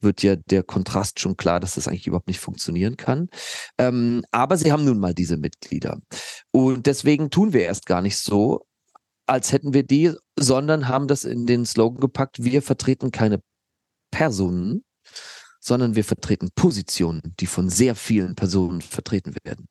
wird 0.04 0.24
ja 0.24 0.36
der 0.36 0.64
Kontrast 0.64 1.20
schon 1.20 1.38
klar, 1.38 1.60
dass 1.60 1.76
das 1.76 1.88
eigentlich 1.88 2.08
überhaupt 2.08 2.28
nicht 2.28 2.40
funktionieren 2.40 2.98
kann. 2.98 3.30
Ähm, 3.78 4.24
aber 4.32 4.58
sie 4.58 4.72
haben 4.72 4.86
nun 4.86 5.00
mal 5.00 5.14
diese 5.14 5.38
Mitglieder. 5.38 6.02
Und 6.52 6.86
deswegen 6.86 7.30
tun 7.30 7.54
wir 7.54 7.62
erst 7.62 7.86
gar 7.86 8.02
nicht 8.02 8.18
so, 8.18 8.66
als 9.26 9.52
hätten 9.52 9.74
wir 9.74 9.84
die, 9.84 10.14
sondern 10.38 10.88
haben 10.88 11.08
das 11.08 11.24
in 11.24 11.46
den 11.46 11.66
Slogan 11.66 12.02
gepackt, 12.02 12.44
wir 12.44 12.62
vertreten 12.62 13.12
keine 13.12 13.42
Personen, 14.12 14.84
sondern 15.60 15.96
wir 15.96 16.04
vertreten 16.04 16.50
Positionen, 16.54 17.22
die 17.40 17.46
von 17.46 17.70
sehr 17.70 17.96
vielen 17.96 18.36
Personen 18.36 18.82
vertreten 18.82 19.36
werden. 19.44 19.68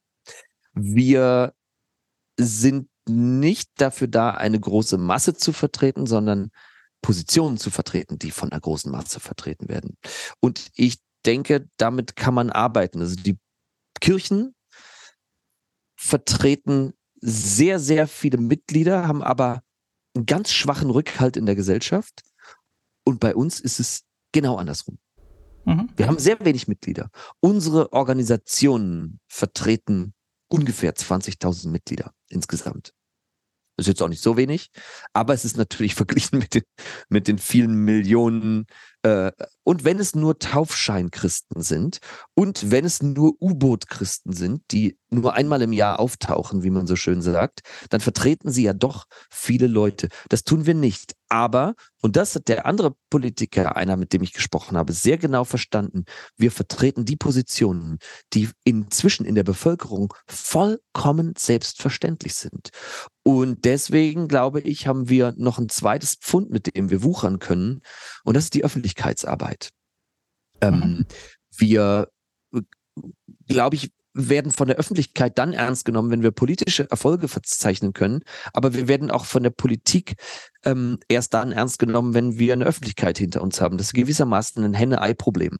Wir 0.73 1.53
sind 2.39 2.89
nicht 3.09 3.71
dafür 3.77 4.09
da, 4.09 4.31
eine 4.31 4.59
große 4.59 4.99
Masse 4.99 5.35
zu 5.35 5.53
vertreten, 5.53 6.07
sondern 6.07 6.51
Positionen 7.03 7.57
zu 7.59 7.71
vertreten, 7.71 8.19
die 8.19 8.31
von 8.31 8.51
einer 8.51 8.61
großen 8.61 8.91
Masse 8.91 9.21
vertreten 9.21 9.69
werden. 9.69 9.97
Und 10.41 10.71
ich 10.75 10.99
denke, 11.25 11.69
damit 11.77 12.17
kann 12.17 12.35
man 12.35 12.51
arbeiten. 12.51 13.01
Also 13.01 13.17
die 13.17 13.39
Kirchen 14.01 14.55
vertreten 15.97 16.95
sehr, 17.21 17.79
sehr 17.79 18.09
viele 18.09 18.39
Mitglieder, 18.39 19.07
haben 19.07 19.23
aber 19.23 19.63
einen 20.15 20.27
ganz 20.27 20.51
schwachen 20.51 20.91
Rückhalt 20.91 21.37
in 21.37 21.47
der 21.47 21.55
Gesellschaft. 21.55 22.23
Und 23.05 23.21
bei 23.21 23.35
uns 23.35 23.61
ist 23.61 23.81
es 23.81 24.05
genau 24.33 24.57
andersrum. 24.57 24.99
Mhm. 25.65 25.91
Wir 25.97 26.07
haben 26.07 26.19
sehr 26.19 26.43
wenig 26.45 26.69
Mitglieder. 26.69 27.11
Unsere 27.41 27.93
Organisationen 27.93 29.21
vertreten 29.29 30.15
ungefähr 30.49 30.95
20.000 30.95 31.69
Mitglieder 31.69 32.13
insgesamt. 32.29 32.93
Ist 33.81 33.87
jetzt 33.87 34.03
auch 34.03 34.09
nicht 34.09 34.23
so 34.23 34.37
wenig, 34.37 34.71
aber 35.13 35.35
es 35.35 35.45
ist 35.45 35.57
natürlich 35.57 35.95
verglichen 35.97 36.39
mit 36.39 36.55
den, 36.55 36.63
mit 37.09 37.29
den 37.29 37.39
vielen 37.39 37.75
Millionen 37.85 38.67
äh, 39.03 39.33
und 39.65 39.85
wenn 39.85 39.99
es 39.99 40.15
nur 40.15 40.39
Taufscheinchristen 40.39 41.63
sind 41.63 42.01
und 42.35 42.71
wenn 42.71 42.85
es 42.85 43.03
nur 43.03 43.35
U-Boot-Christen 43.41 44.33
sind, 44.33 44.63
die 44.71 44.99
nur 45.11 45.35
einmal 45.35 45.63
im 45.63 45.73
Jahr 45.73 46.01
auftauchen, 46.01 46.63
wie 46.63 46.71
man 46.71 46.87
so 46.87 46.97
schön 46.97 47.23
sagt, 47.23 47.61
dann 47.89 48.01
vertreten 48.01 48.51
sie 48.51 48.65
ja 48.65 48.73
doch 48.73 49.05
viele 49.31 49.67
Leute. 49.67 50.09
Das 50.29 50.45
tun 50.45 50.67
wir 50.67 50.75
nicht. 50.75 51.15
Aber, 51.29 51.75
und 52.03 52.17
das 52.17 52.35
hat 52.35 52.49
der 52.49 52.67
andere 52.67 52.97
Politiker, 53.09 53.77
einer, 53.77 53.97
mit 53.97 54.13
dem 54.13 54.23
ich 54.23 54.33
gesprochen 54.33 54.77
habe, 54.77 54.93
sehr 54.93 55.17
genau 55.17 55.45
verstanden, 55.45 56.05
wir 56.37 56.51
vertreten 56.51 57.05
die 57.05 57.17
Positionen, 57.17 57.99
die 58.33 58.49
inzwischen 58.65 59.25
in 59.25 59.37
der 59.37 59.45
Bevölkerung 59.45 60.13
vollkommen 60.27 61.35
selbstverständlich 61.39 62.35
sind. 62.35 62.71
Und 63.23 63.65
deswegen, 63.65 64.27
glaube 64.27 64.61
ich, 64.61 64.87
haben 64.87 65.09
wir 65.09 65.35
noch 65.37 65.59
ein 65.59 65.69
zweites 65.69 66.17
Pfund, 66.17 66.51
mit 66.51 66.75
dem 66.75 66.91
wir 66.91 67.03
wuchern 67.05 67.39
können. 67.39 67.83
Und 68.25 68.35
das 68.35 68.45
ist 68.45 68.55
die 68.55 68.65
Öffentlichkeitsarbeit. 68.91 69.71
Ähm. 70.61 71.07
Wir, 71.57 72.09
glaube 73.49 73.77
ich, 73.77 73.91
werden 74.13 74.51
von 74.51 74.67
der 74.67 74.77
Öffentlichkeit 74.77 75.39
dann 75.39 75.53
ernst 75.53 75.85
genommen, 75.85 76.11
wenn 76.11 76.23
wir 76.23 76.33
politische 76.33 76.91
Erfolge 76.91 77.29
verzeichnen 77.29 77.93
können. 77.93 78.23
Aber 78.53 78.75
wir 78.75 78.89
werden 78.89 79.11
auch 79.11 79.25
von 79.25 79.43
der 79.43 79.51
Politik 79.51 80.15
ähm, 80.65 80.99
erst 81.09 81.35
dann 81.35 81.53
ernst 81.53 81.79
genommen, 81.79 82.15
wenn 82.15 82.39
wir 82.39 82.53
eine 82.53 82.65
Öffentlichkeit 82.65 83.19
hinter 83.19 83.43
uns 83.43 83.61
haben. 83.61 83.79
Das 83.79 83.89
ist 83.89 83.95
gewissermaßen 83.95 84.65
ein 84.65 84.75
Henne-Ei-Problem. 84.75 85.57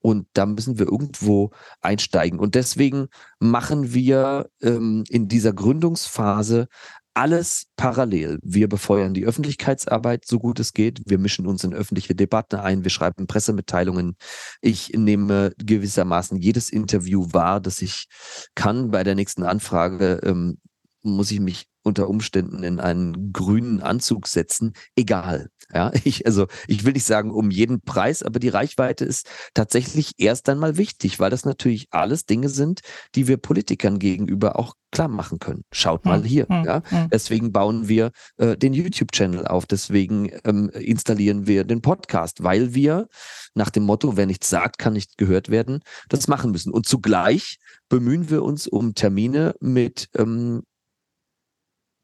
Und 0.00 0.26
da 0.32 0.46
müssen 0.46 0.78
wir 0.78 0.86
irgendwo 0.86 1.50
einsteigen. 1.80 2.38
Und 2.40 2.54
deswegen 2.54 3.08
machen 3.38 3.94
wir 3.94 4.50
ähm, 4.62 5.04
in 5.08 5.28
dieser 5.28 5.52
Gründungsphase 5.52 6.66
alles 7.14 7.66
parallel. 7.76 8.38
Wir 8.42 8.68
befeuern 8.68 9.14
die 9.14 9.26
Öffentlichkeitsarbeit 9.26 10.24
so 10.26 10.38
gut 10.38 10.60
es 10.60 10.72
geht. 10.72 11.02
Wir 11.06 11.18
mischen 11.18 11.46
uns 11.46 11.64
in 11.64 11.74
öffentliche 11.74 12.14
Debatten 12.14 12.56
ein. 12.56 12.84
Wir 12.84 12.90
schreiben 12.90 13.26
Pressemitteilungen. 13.26 14.16
Ich 14.60 14.90
nehme 14.90 15.52
gewissermaßen 15.58 16.38
jedes 16.38 16.70
Interview 16.70 17.26
wahr, 17.32 17.60
das 17.60 17.82
ich 17.82 18.06
kann. 18.54 18.90
Bei 18.90 19.04
der 19.04 19.14
nächsten 19.14 19.42
Anfrage 19.42 20.20
ähm, 20.24 20.58
muss 21.02 21.30
ich 21.30 21.40
mich 21.40 21.66
unter 21.82 22.08
Umständen 22.08 22.62
in 22.62 22.80
einen 22.80 23.32
grünen 23.32 23.80
Anzug 23.80 24.26
setzen, 24.26 24.72
egal. 24.96 25.48
Ja, 25.72 25.90
ich, 26.04 26.26
also 26.26 26.46
ich 26.66 26.84
will 26.84 26.92
nicht 26.92 27.06
sagen 27.06 27.30
um 27.30 27.50
jeden 27.50 27.80
Preis, 27.80 28.22
aber 28.22 28.38
die 28.38 28.48
Reichweite 28.48 29.04
ist 29.04 29.28
tatsächlich 29.54 30.12
erst 30.18 30.48
einmal 30.48 30.76
wichtig, 30.76 31.20
weil 31.20 31.30
das 31.30 31.44
natürlich 31.44 31.88
alles 31.90 32.26
Dinge 32.26 32.48
sind, 32.48 32.80
die 33.14 33.28
wir 33.28 33.36
Politikern 33.36 33.98
gegenüber 33.98 34.58
auch 34.58 34.74
klar 34.90 35.08
machen 35.08 35.38
können. 35.38 35.64
Schaut 35.72 36.04
mal 36.04 36.18
hm, 36.18 36.24
hier. 36.24 36.46
Hm, 36.48 36.64
ja, 36.64 36.82
hm. 36.84 37.08
deswegen 37.10 37.50
bauen 37.50 37.88
wir 37.88 38.10
äh, 38.36 38.56
den 38.56 38.74
YouTube-Channel 38.74 39.46
auf, 39.46 39.64
deswegen 39.66 40.30
ähm, 40.44 40.68
installieren 40.70 41.46
wir 41.46 41.64
den 41.64 41.80
Podcast, 41.80 42.42
weil 42.42 42.74
wir 42.74 43.08
nach 43.54 43.70
dem 43.70 43.84
Motto, 43.84 44.16
wer 44.16 44.26
nichts 44.26 44.50
sagt, 44.50 44.78
kann 44.78 44.92
nicht 44.92 45.16
gehört 45.16 45.48
werden, 45.48 45.80
das 46.08 46.28
machen 46.28 46.52
müssen. 46.52 46.72
Und 46.72 46.86
zugleich 46.86 47.58
bemühen 47.88 48.30
wir 48.30 48.42
uns 48.42 48.66
um 48.66 48.94
Termine 48.94 49.54
mit 49.60 50.08
ähm, 50.16 50.62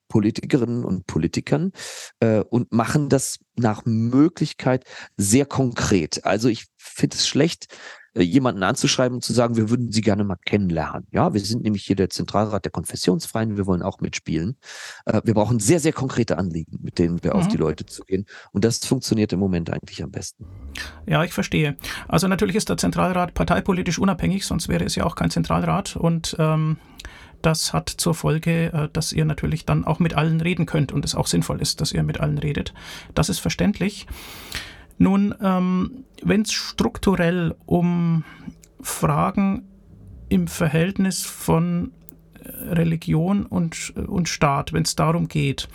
Politikerinnen 0.08 0.84
und 0.84 1.06
Politikern 1.06 1.72
äh, 2.20 2.40
und 2.40 2.72
machen 2.72 3.08
das 3.08 3.38
nach 3.56 3.84
Möglichkeit 3.84 4.84
sehr 5.16 5.46
konkret. 5.46 6.24
Also 6.24 6.48
ich 6.48 6.66
finde 6.76 7.16
es 7.16 7.28
schlecht, 7.28 7.66
äh, 8.18 8.22
jemanden 8.22 8.62
anzuschreiben 8.62 9.16
und 9.16 9.22
zu 9.22 9.32
sagen, 9.32 9.56
wir 9.56 9.70
würden 9.70 9.92
sie 9.92 10.00
gerne 10.00 10.24
mal 10.24 10.36
kennenlernen. 10.44 11.06
Ja, 11.10 11.34
wir 11.34 11.40
sind 11.40 11.62
nämlich 11.62 11.84
hier 11.84 11.96
der 11.96 12.10
Zentralrat 12.10 12.64
der 12.64 12.72
Konfessionsfreien, 12.72 13.56
wir 13.56 13.66
wollen 13.66 13.82
auch 13.82 14.00
mitspielen. 14.00 14.56
Äh, 15.04 15.20
wir 15.24 15.34
brauchen 15.34 15.60
sehr, 15.60 15.80
sehr 15.80 15.92
konkrete 15.92 16.38
Anliegen, 16.38 16.78
mit 16.82 16.98
denen 16.98 17.22
wir 17.22 17.34
mhm. 17.34 17.40
auf 17.40 17.48
die 17.48 17.56
Leute 17.56 17.86
zugehen. 17.86 18.26
Und 18.52 18.64
das 18.64 18.84
funktioniert 18.84 19.32
im 19.32 19.38
Moment 19.40 19.70
eigentlich 19.70 20.02
am 20.02 20.10
besten. 20.10 20.46
Ja, 21.06 21.22
ich 21.24 21.32
verstehe. 21.32 21.76
Also 22.08 22.28
natürlich 22.28 22.56
ist 22.56 22.68
der 22.68 22.76
Zentralrat 22.76 23.34
parteipolitisch 23.34 23.98
unabhängig, 23.98 24.46
sonst 24.46 24.68
wäre 24.68 24.84
es 24.84 24.94
ja 24.94 25.04
auch 25.04 25.14
kein 25.14 25.30
Zentralrat. 25.30 25.96
Und 25.96 26.36
ähm, 26.38 26.78
das 27.42 27.72
hat 27.72 27.88
zur 27.88 28.14
Folge, 28.14 28.72
äh, 28.72 28.88
dass 28.92 29.12
ihr 29.12 29.24
natürlich 29.24 29.64
dann 29.64 29.84
auch 29.84 29.98
mit 29.98 30.14
allen 30.14 30.40
reden 30.40 30.66
könnt 30.66 30.92
und 30.92 31.04
es 31.04 31.14
auch 31.14 31.26
sinnvoll 31.26 31.60
ist, 31.60 31.80
dass 31.80 31.92
ihr 31.92 32.02
mit 32.02 32.20
allen 32.20 32.38
redet. 32.38 32.74
Das 33.14 33.28
ist 33.28 33.38
verständlich. 33.38 34.06
Nun, 34.98 35.34
ähm, 35.40 36.04
wenn 36.22 36.42
es 36.42 36.52
strukturell 36.52 37.54
um 37.66 38.24
Fragen 38.80 39.68
im 40.28 40.48
Verhältnis 40.48 41.24
von 41.24 41.92
äh, 42.42 42.48
Religion 42.72 43.46
und, 43.46 43.92
äh, 43.96 44.00
und 44.00 44.28
Staat, 44.28 44.72
wenn 44.72 44.82
es 44.82 44.96
darum 44.96 45.28
geht, 45.28 45.68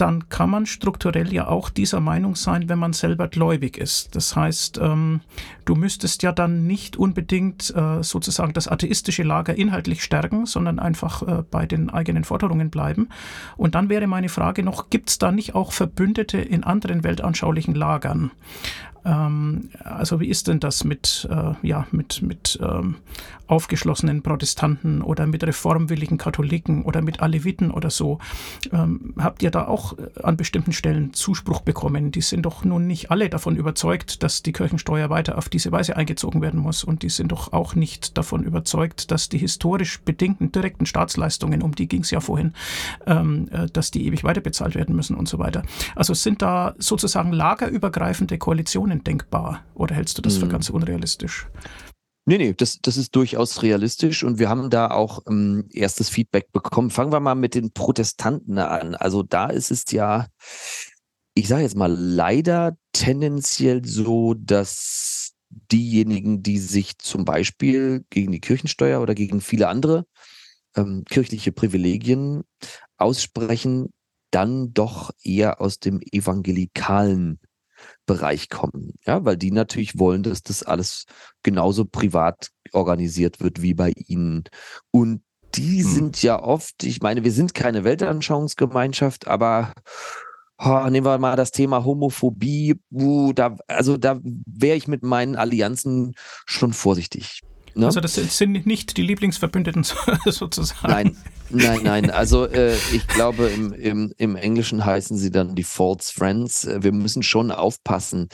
dann 0.00 0.28
kann 0.28 0.50
man 0.50 0.66
strukturell 0.66 1.32
ja 1.32 1.48
auch 1.48 1.70
dieser 1.70 2.00
Meinung 2.00 2.36
sein, 2.36 2.68
wenn 2.68 2.78
man 2.78 2.92
selber 2.92 3.28
gläubig 3.28 3.76
ist. 3.76 4.14
Das 4.14 4.34
heißt, 4.36 4.78
ähm, 4.78 5.20
du 5.64 5.74
müsstest 5.74 6.22
ja 6.22 6.32
dann 6.32 6.66
nicht 6.66 6.96
unbedingt 6.96 7.74
äh, 7.74 8.02
sozusagen 8.02 8.52
das 8.52 8.68
atheistische 8.68 9.22
Lager 9.22 9.54
inhaltlich 9.54 10.02
stärken, 10.02 10.46
sondern 10.46 10.78
einfach 10.78 11.22
äh, 11.22 11.42
bei 11.50 11.66
den 11.66 11.90
eigenen 11.90 12.24
Forderungen 12.24 12.70
bleiben. 12.70 13.08
Und 13.56 13.74
dann 13.74 13.88
wäre 13.88 14.06
meine 14.06 14.28
Frage 14.28 14.62
noch, 14.62 14.90
gibt 14.90 15.10
es 15.10 15.18
da 15.18 15.32
nicht 15.32 15.54
auch 15.54 15.72
Verbündete 15.72 16.38
in 16.38 16.64
anderen 16.64 17.04
weltanschaulichen 17.04 17.74
Lagern? 17.74 18.30
Ähm, 19.04 19.70
also 19.84 20.20
wie 20.20 20.28
ist 20.28 20.48
denn 20.48 20.60
das 20.60 20.84
mit, 20.84 21.28
äh, 21.30 21.54
ja, 21.66 21.86
mit, 21.90 22.22
mit 22.22 22.58
ähm, 22.62 22.96
aufgeschlossenen 23.46 24.22
Protestanten 24.22 25.02
oder 25.02 25.26
mit 25.26 25.42
reformwilligen 25.42 26.18
Katholiken 26.18 26.82
oder 26.82 27.02
mit 27.02 27.20
Aleviten 27.20 27.70
oder 27.70 27.90
so? 27.90 28.18
Ähm, 28.72 29.14
habt 29.18 29.42
ihr 29.42 29.50
da 29.50 29.66
auch 29.66 29.96
an 30.22 30.36
bestimmten 30.36 30.72
Stellen 30.72 31.14
Zuspruch 31.14 31.60
bekommen? 31.60 32.10
Die 32.10 32.20
sind 32.20 32.42
doch 32.42 32.64
nun 32.64 32.86
nicht 32.86 33.10
alle 33.10 33.28
davon 33.28 33.56
überzeugt, 33.56 34.22
dass 34.22 34.42
die 34.42 34.52
Kirchensteuer 34.52 35.10
weiter 35.10 35.38
auf 35.38 35.48
diese 35.48 35.72
Weise 35.72 35.96
eingezogen 35.96 36.42
werden 36.42 36.60
muss 36.60 36.84
und 36.84 37.02
die 37.02 37.08
sind 37.08 37.32
doch 37.32 37.52
auch 37.52 37.74
nicht 37.74 38.18
davon 38.18 38.42
überzeugt, 38.42 39.10
dass 39.10 39.28
die 39.28 39.38
historisch 39.38 40.00
bedingten 40.00 40.52
direkten 40.52 40.86
Staatsleistungen, 40.86 41.62
um 41.62 41.74
die 41.74 41.88
ging 41.88 42.02
es 42.02 42.10
ja 42.10 42.20
vorhin, 42.20 42.52
ähm, 43.06 43.48
äh, 43.50 43.66
dass 43.66 43.90
die 43.90 44.06
ewig 44.06 44.24
weiter 44.24 44.40
bezahlt 44.40 44.74
werden 44.74 44.94
müssen 44.94 45.16
und 45.16 45.28
so 45.28 45.38
weiter. 45.38 45.62
Also 45.96 46.14
sind 46.14 46.42
da 46.42 46.74
sozusagen 46.78 47.32
lagerübergreifende 47.32 48.38
Koalitionen 48.38 48.87
denkbar 48.96 49.64
oder 49.74 49.94
hältst 49.94 50.18
du 50.18 50.22
das 50.22 50.36
mhm. 50.36 50.40
für 50.40 50.48
ganz 50.48 50.70
unrealistisch? 50.70 51.48
Nee, 52.28 52.36
nee, 52.36 52.52
das, 52.52 52.80
das 52.82 52.98
ist 52.98 53.16
durchaus 53.16 53.62
realistisch 53.62 54.22
und 54.22 54.38
wir 54.38 54.50
haben 54.50 54.68
da 54.68 54.90
auch 54.90 55.20
ähm, 55.28 55.66
erstes 55.72 56.10
Feedback 56.10 56.52
bekommen. 56.52 56.90
Fangen 56.90 57.10
wir 57.10 57.20
mal 57.20 57.34
mit 57.34 57.54
den 57.54 57.72
Protestanten 57.72 58.58
an. 58.58 58.94
Also 58.94 59.22
da 59.22 59.46
ist 59.46 59.70
es 59.70 59.90
ja, 59.92 60.26
ich 61.34 61.48
sage 61.48 61.62
jetzt 61.62 61.76
mal 61.76 61.90
leider 61.90 62.76
tendenziell 62.92 63.82
so, 63.86 64.34
dass 64.34 65.32
diejenigen, 65.48 66.42
die 66.42 66.58
sich 66.58 66.98
zum 66.98 67.24
Beispiel 67.24 68.04
gegen 68.10 68.32
die 68.32 68.40
Kirchensteuer 68.40 69.00
oder 69.00 69.14
gegen 69.14 69.40
viele 69.40 69.68
andere 69.68 70.04
ähm, 70.76 71.04
kirchliche 71.08 71.52
Privilegien 71.52 72.42
aussprechen, 72.98 73.88
dann 74.30 74.74
doch 74.74 75.12
eher 75.22 75.62
aus 75.62 75.78
dem 75.78 76.00
evangelikalen 76.12 77.40
Bereich 78.08 78.48
kommen. 78.48 78.94
Ja, 79.06 79.24
weil 79.24 79.36
die 79.36 79.52
natürlich 79.52 80.00
wollen, 80.00 80.24
dass 80.24 80.42
das 80.42 80.64
alles 80.64 81.04
genauso 81.44 81.84
privat 81.84 82.48
organisiert 82.72 83.40
wird 83.40 83.62
wie 83.62 83.74
bei 83.74 83.92
ihnen. 83.94 84.42
Und 84.90 85.22
die 85.54 85.84
hm. 85.84 85.88
sind 85.88 86.22
ja 86.22 86.42
oft, 86.42 86.82
ich 86.82 87.00
meine, 87.00 87.22
wir 87.22 87.32
sind 87.32 87.54
keine 87.54 87.84
Weltanschauungsgemeinschaft, 87.84 89.28
aber 89.28 89.72
oh, 90.58 90.86
nehmen 90.90 91.06
wir 91.06 91.18
mal 91.18 91.36
das 91.36 91.52
Thema 91.52 91.84
Homophobie. 91.84 92.80
Uh, 92.90 93.32
da, 93.32 93.56
also 93.68 93.96
da 93.96 94.18
wäre 94.22 94.76
ich 94.76 94.88
mit 94.88 95.04
meinen 95.04 95.36
Allianzen 95.36 96.14
schon 96.46 96.72
vorsichtig. 96.72 97.42
Ne? 97.78 97.86
Also 97.86 98.00
das 98.00 98.14
sind 98.14 98.66
nicht 98.66 98.96
die 98.96 99.02
Lieblingsverbündeten 99.02 99.86
sozusagen. 100.26 100.88
Nein, 100.88 101.16
nein, 101.48 101.80
nein. 101.84 102.10
Also 102.10 102.46
äh, 102.46 102.74
ich 102.92 103.06
glaube, 103.06 103.48
im, 103.48 103.72
im, 103.72 104.12
im 104.18 104.34
Englischen 104.34 104.84
heißen 104.84 105.16
sie 105.16 105.30
dann 105.30 105.54
die 105.54 105.62
False 105.62 106.12
Friends. 106.12 106.64
Äh, 106.64 106.82
wir 106.82 106.92
müssen 106.92 107.22
schon 107.22 107.52
aufpassen. 107.52 108.28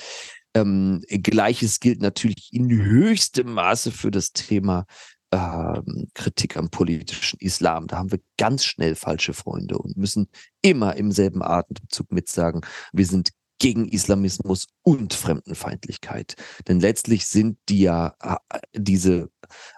Ähm, 0.55 1.03
Gleiches 1.09 1.81
gilt 1.81 2.01
natürlich 2.01 2.49
in 2.53 2.71
höchstem 2.71 3.53
Maße 3.53 3.93
für 3.93 4.11
das 4.11 4.33
Thema 4.33 4.87
ähm, 5.31 6.09
Kritik 6.15 6.57
am 6.57 6.71
politischen 6.71 7.39
Islam. 7.41 7.87
Da 7.87 7.99
haben 7.99 8.13
wir 8.13 8.21
ganz 8.39 8.65
schnell 8.65 8.95
falsche 8.95 9.35
Freunde 9.35 9.77
und 9.77 9.99
müssen 9.99 10.29
immer 10.63 10.97
im 10.97 11.13
selben 11.13 11.43
Atemzug 11.43 12.13
mitsagen, 12.13 12.63
wir 12.93 13.05
sind 13.05 13.31
gegen 13.65 13.89
Islamismus 13.89 14.67
und 14.83 15.15
Fremdenfeindlichkeit. 15.15 16.35
Denn 16.69 16.81
letztlich 16.81 17.25
sind 17.25 17.57
die 17.71 17.81
ja 17.81 18.13
äh, 18.23 18.59
diese 18.75 19.31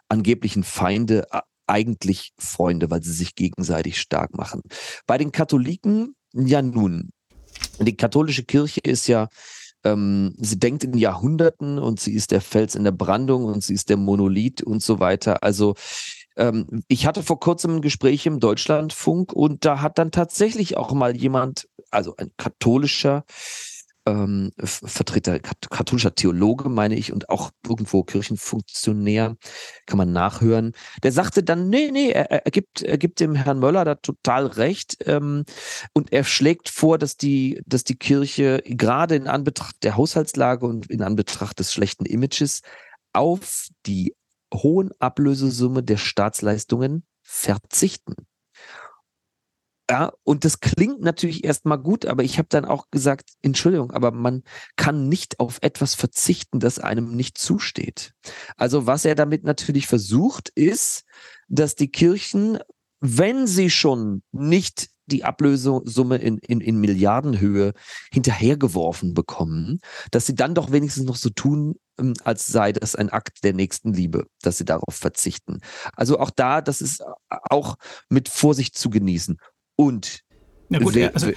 angeblichen 0.08 0.64
Feinde 0.64 1.28
äh, 1.30 1.38
eigentlich 1.68 2.32
Freunde, 2.36 2.90
weil 2.90 3.04
sie 3.04 3.12
sich 3.12 3.36
gegenseitig 3.36 4.00
stark 4.00 4.36
machen. 4.36 4.62
Bei 5.06 5.18
den 5.18 5.30
Katholiken, 5.30 6.16
ja 6.34 6.62
nun, 6.62 7.10
die 7.78 7.96
katholische 7.96 8.42
Kirche 8.42 8.80
ist 8.80 9.06
ja, 9.06 9.28
ähm, 9.84 10.34
sie 10.36 10.58
denkt 10.58 10.82
in 10.82 10.98
Jahrhunderten 10.98 11.78
und 11.78 12.00
sie 12.00 12.14
ist 12.14 12.32
der 12.32 12.40
Fels 12.40 12.74
in 12.74 12.82
der 12.82 12.90
Brandung 12.90 13.44
und 13.44 13.62
sie 13.62 13.74
ist 13.74 13.88
der 13.88 13.98
Monolith 13.98 14.64
und 14.64 14.82
so 14.82 14.98
weiter. 14.98 15.44
Also 15.44 15.76
ähm, 16.36 16.82
ich 16.88 17.06
hatte 17.06 17.22
vor 17.22 17.38
kurzem 17.38 17.76
ein 17.76 17.82
Gespräch 17.82 18.26
im 18.26 18.40
Deutschlandfunk 18.40 19.32
und 19.32 19.64
da 19.64 19.80
hat 19.80 19.98
dann 19.98 20.10
tatsächlich 20.10 20.76
auch 20.76 20.92
mal 20.92 21.16
jemand, 21.16 21.68
also 21.92 22.16
ein 22.16 22.32
katholischer 22.36 23.24
ähm, 24.06 24.52
Vertreter, 24.58 25.38
katholischer 25.40 26.14
Theologe, 26.14 26.68
meine 26.68 26.94
ich, 26.94 27.12
und 27.12 27.28
auch 27.28 27.50
irgendwo 27.66 28.04
Kirchenfunktionär, 28.04 29.36
kann 29.86 29.98
man 29.98 30.12
nachhören. 30.12 30.72
Der 31.02 31.12
sagte 31.12 31.42
dann, 31.42 31.68
nee, 31.68 31.90
nee, 31.90 32.10
er, 32.10 32.30
er, 32.30 32.50
gibt, 32.50 32.82
er 32.82 32.98
gibt 32.98 33.20
dem 33.20 33.34
Herrn 33.34 33.58
Möller 33.58 33.84
da 33.84 33.96
total 33.96 34.46
recht. 34.46 34.96
Ähm, 35.06 35.44
und 35.92 36.12
er 36.12 36.24
schlägt 36.24 36.68
vor, 36.68 36.98
dass 36.98 37.16
die, 37.16 37.60
dass 37.66 37.84
die 37.84 37.96
Kirche 37.96 38.62
gerade 38.64 39.16
in 39.16 39.26
Anbetracht 39.26 39.82
der 39.82 39.96
Haushaltslage 39.96 40.66
und 40.66 40.88
in 40.90 41.02
Anbetracht 41.02 41.58
des 41.58 41.72
schlechten 41.72 42.06
Images 42.06 42.62
auf 43.12 43.68
die 43.86 44.14
hohen 44.54 44.90
Ablösesumme 45.00 45.82
der 45.82 45.96
Staatsleistungen 45.96 47.04
verzichten. 47.22 48.14
Ja, 49.88 50.12
und 50.24 50.44
das 50.44 50.58
klingt 50.58 51.00
natürlich 51.00 51.44
erstmal 51.44 51.78
gut, 51.78 52.06
aber 52.06 52.24
ich 52.24 52.38
habe 52.38 52.48
dann 52.48 52.64
auch 52.64 52.90
gesagt, 52.90 53.30
Entschuldigung, 53.42 53.92
aber 53.92 54.10
man 54.10 54.42
kann 54.74 55.08
nicht 55.08 55.38
auf 55.38 55.58
etwas 55.60 55.94
verzichten, 55.94 56.58
das 56.58 56.80
einem 56.80 57.14
nicht 57.14 57.38
zusteht. 57.38 58.12
Also 58.56 58.86
was 58.86 59.04
er 59.04 59.14
damit 59.14 59.44
natürlich 59.44 59.86
versucht, 59.86 60.48
ist, 60.56 61.04
dass 61.46 61.76
die 61.76 61.88
Kirchen, 61.88 62.58
wenn 63.00 63.46
sie 63.46 63.70
schon 63.70 64.22
nicht 64.32 64.88
die 65.06 65.22
Ablösesumme 65.22 66.16
in, 66.16 66.38
in, 66.38 66.60
in 66.60 66.80
Milliardenhöhe 66.80 67.72
hinterhergeworfen 68.12 69.14
bekommen, 69.14 69.78
dass 70.10 70.26
sie 70.26 70.34
dann 70.34 70.54
doch 70.54 70.72
wenigstens 70.72 71.04
noch 71.04 71.14
so 71.14 71.30
tun, 71.30 71.76
ähm, 71.98 72.14
als 72.24 72.46
sei 72.46 72.72
das 72.72 72.96
ein 72.96 73.10
Akt 73.10 73.44
der 73.44 73.52
nächsten 73.52 73.92
Liebe, 73.92 74.26
dass 74.42 74.58
sie 74.58 74.64
darauf 74.64 74.94
verzichten. 74.94 75.60
Also 75.92 76.18
auch 76.18 76.30
da, 76.30 76.60
das 76.60 76.80
ist 76.80 77.04
auch 77.28 77.76
mit 78.08 78.28
Vorsicht 78.28 78.76
zu 78.76 78.90
genießen. 78.90 79.38
Und 79.76 80.20
ja 80.70 80.78
gut, 80.80 80.96
er, 80.96 81.14
also 81.14 81.30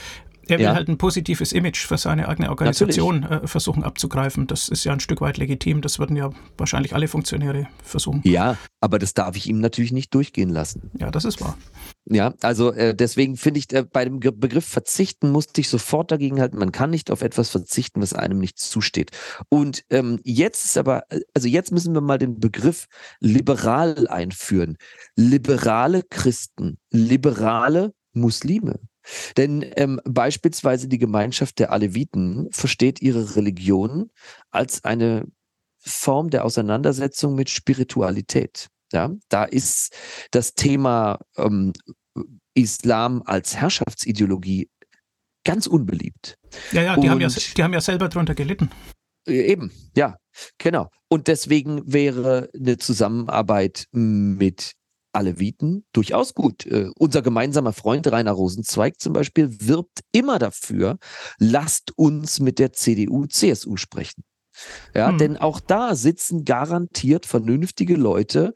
er 0.50 0.58
will 0.58 0.66
ja. 0.66 0.74
halt 0.74 0.88
ein 0.88 0.98
positives 0.98 1.52
Image 1.52 1.86
für 1.86 1.98
seine 1.98 2.28
eigene 2.28 2.50
Organisation 2.50 3.24
äh, 3.24 3.48
versuchen 3.48 3.84
abzugreifen. 3.84 4.48
Das 4.48 4.68
ist 4.68 4.84
ja 4.84 4.94
ein 4.94 5.00
Stück 5.00 5.22
weit 5.22 5.38
legitim. 5.38 5.82
Das 5.82 6.00
würden 6.00 6.16
ja 6.16 6.32
wahrscheinlich 6.58 6.96
alle 6.96 7.08
Funktionäre 7.08 7.68
versuchen. 7.84 8.22
Ja, 8.24 8.58
aber 8.82 8.98
das 8.98 9.14
darf 9.14 9.36
ich 9.36 9.48
ihm 9.48 9.60
natürlich 9.60 9.92
nicht 9.92 10.14
durchgehen 10.14 10.50
lassen. 10.50 10.90
Ja, 10.98 11.12
das 11.12 11.26
ist 11.26 11.40
wahr. 11.42 11.58
Ja, 12.06 12.34
also 12.42 12.74
äh, 12.74 12.96
deswegen 12.96 13.38
finde 13.38 13.60
ich, 13.60 13.72
äh, 13.74 13.84
bei 13.84 14.06
dem 14.06 14.20
Begriff 14.20 14.66
verzichten 14.66 15.32
musste 15.32 15.62
ich 15.62 15.70
sofort 15.70 16.12
dagegen 16.12 16.42
halten. 16.42 16.58
Man 16.58 16.72
kann 16.72 16.90
nicht 16.90 17.12
auf 17.12 17.22
etwas 17.22 17.50
verzichten, 17.50 18.02
was 18.02 18.14
einem 18.14 18.40
nicht 18.40 18.58
zusteht. 18.58 19.12
Und 19.50 19.84
ähm, 19.92 20.20
jetzt 20.24 20.66
ist 20.66 20.78
aber, 20.78 21.04
äh, 21.10 21.20
also 21.36 21.48
jetzt 21.48 21.72
müssen 21.72 21.94
wir 21.94 22.02
mal 22.02 22.18
den 22.18 22.40
Begriff 22.40 22.88
liberal 23.20 24.08
einführen. 24.08 24.78
Liberale 25.16 26.02
Christen, 26.10 26.80
liberale 26.90 27.94
Muslime. 28.20 28.80
Denn 29.38 29.66
ähm, 29.76 30.00
beispielsweise 30.04 30.88
die 30.88 30.98
Gemeinschaft 30.98 31.60
der 31.60 31.72
Aleviten 31.72 32.48
versteht 32.52 33.02
ihre 33.02 33.36
Religion 33.36 34.12
als 34.52 34.84
eine 34.84 35.26
Form 35.80 36.30
der 36.30 36.46
Auseinandersetzung 36.46 37.36
mit 37.36 37.50
Spiritualität. 37.50 38.68
Ja, 38.92 39.12
da 39.30 39.44
ist 39.44 39.96
das 40.32 40.54
Thema 40.54 41.20
ähm, 41.38 41.74
Islam 42.54 43.22
als 43.26 43.56
Herrschaftsideologie 43.56 44.70
ganz 45.44 45.68
unbeliebt. 45.68 46.38
Ja, 46.72 46.82
ja, 46.82 46.98
die, 46.98 47.10
haben 47.10 47.22
ja, 47.22 47.30
die 47.30 47.64
haben 47.64 47.74
ja 47.74 47.82
selber 47.82 48.10
darunter 48.10 48.36
gelitten. 48.36 48.70
Äh, 49.28 49.52
eben, 49.52 49.72
ja, 49.96 50.18
genau. 50.58 50.90
Und 51.08 51.28
deswegen 51.28 51.92
wäre 51.92 52.50
eine 52.54 52.78
Zusammenarbeit 52.78 53.86
mit 53.92 54.74
Aleviten 55.12 55.86
durchaus 55.94 56.34
gut. 56.34 56.66
Äh, 56.66 56.90
unser 56.98 57.22
gemeinsamer 57.22 57.74
Freund 57.74 58.08
Rainer 58.12 58.32
Rosenzweig 58.32 59.00
zum 59.00 59.14
Beispiel 59.14 59.50
wirbt 59.62 60.02
immer 60.12 60.40
dafür, 60.40 60.98
lasst 61.38 61.98
uns 61.98 62.40
mit 62.40 62.60
der 62.60 62.74
CDU, 62.74 63.26
CSU 63.26 63.78
sprechen. 63.78 64.24
Ja, 64.94 65.10
hm. 65.10 65.18
denn 65.18 65.38
auch 65.38 65.60
da 65.60 65.96
sitzen 65.96 66.44
garantiert 66.44 67.26
vernünftige 67.26 67.96
Leute, 67.96 68.54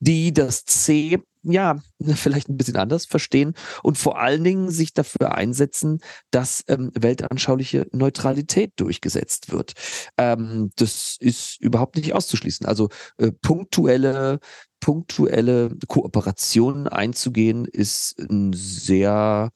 die 0.00 0.32
das 0.32 0.64
C 0.64 1.20
ja, 1.44 1.78
vielleicht 2.14 2.48
ein 2.48 2.56
bisschen 2.56 2.76
anders 2.76 3.06
verstehen 3.06 3.54
und 3.82 3.98
vor 3.98 4.18
allen 4.18 4.44
Dingen 4.44 4.70
sich 4.70 4.92
dafür 4.92 5.34
einsetzen, 5.34 6.00
dass 6.30 6.64
ähm, 6.68 6.90
weltanschauliche 6.94 7.86
Neutralität 7.92 8.72
durchgesetzt 8.76 9.52
wird. 9.52 9.74
Ähm, 10.18 10.70
das 10.76 11.16
ist 11.20 11.60
überhaupt 11.60 11.96
nicht 11.96 12.14
auszuschließen. 12.14 12.66
Also 12.66 12.88
äh, 13.18 13.30
punktuelle 13.30 14.40
punktuelle 14.84 15.70
Kooperationen 15.88 16.88
einzugehen, 16.88 17.64
ist 17.64 18.18
ein 18.18 18.52
sehr 18.52 19.50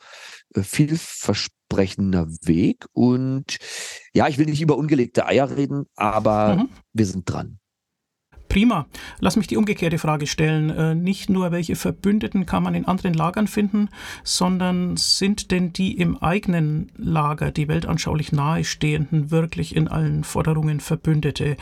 äh, 0.54 0.62
vielversprechender 0.62 2.28
Weg. 2.44 2.86
Und 2.94 3.58
ja, 4.14 4.26
ich 4.28 4.38
will 4.38 4.46
nicht 4.46 4.62
über 4.62 4.78
ungelegte 4.78 5.26
Eier 5.26 5.54
reden, 5.54 5.84
aber 5.96 6.56
mhm. 6.56 6.68
wir 6.94 7.04
sind 7.04 7.30
dran. 7.30 7.58
Prima. 8.58 8.86
Lass 9.20 9.36
mich 9.36 9.46
die 9.46 9.56
umgekehrte 9.56 9.98
Frage 9.98 10.26
stellen. 10.26 10.70
Äh, 10.70 10.96
nicht 10.96 11.30
nur, 11.30 11.52
welche 11.52 11.76
Verbündeten 11.76 12.44
kann 12.44 12.64
man 12.64 12.74
in 12.74 12.86
anderen 12.86 13.14
Lagern 13.14 13.46
finden, 13.46 13.88
sondern 14.24 14.96
sind 14.96 15.52
denn 15.52 15.72
die 15.72 15.96
im 15.96 16.20
eigenen 16.20 16.90
Lager, 16.96 17.52
die 17.52 17.68
weltanschaulich 17.68 18.32
nahestehenden, 18.32 19.30
wirklich 19.30 19.76
in 19.76 19.86
allen 19.86 20.24
Forderungen 20.24 20.80
Verbündete? 20.80 21.56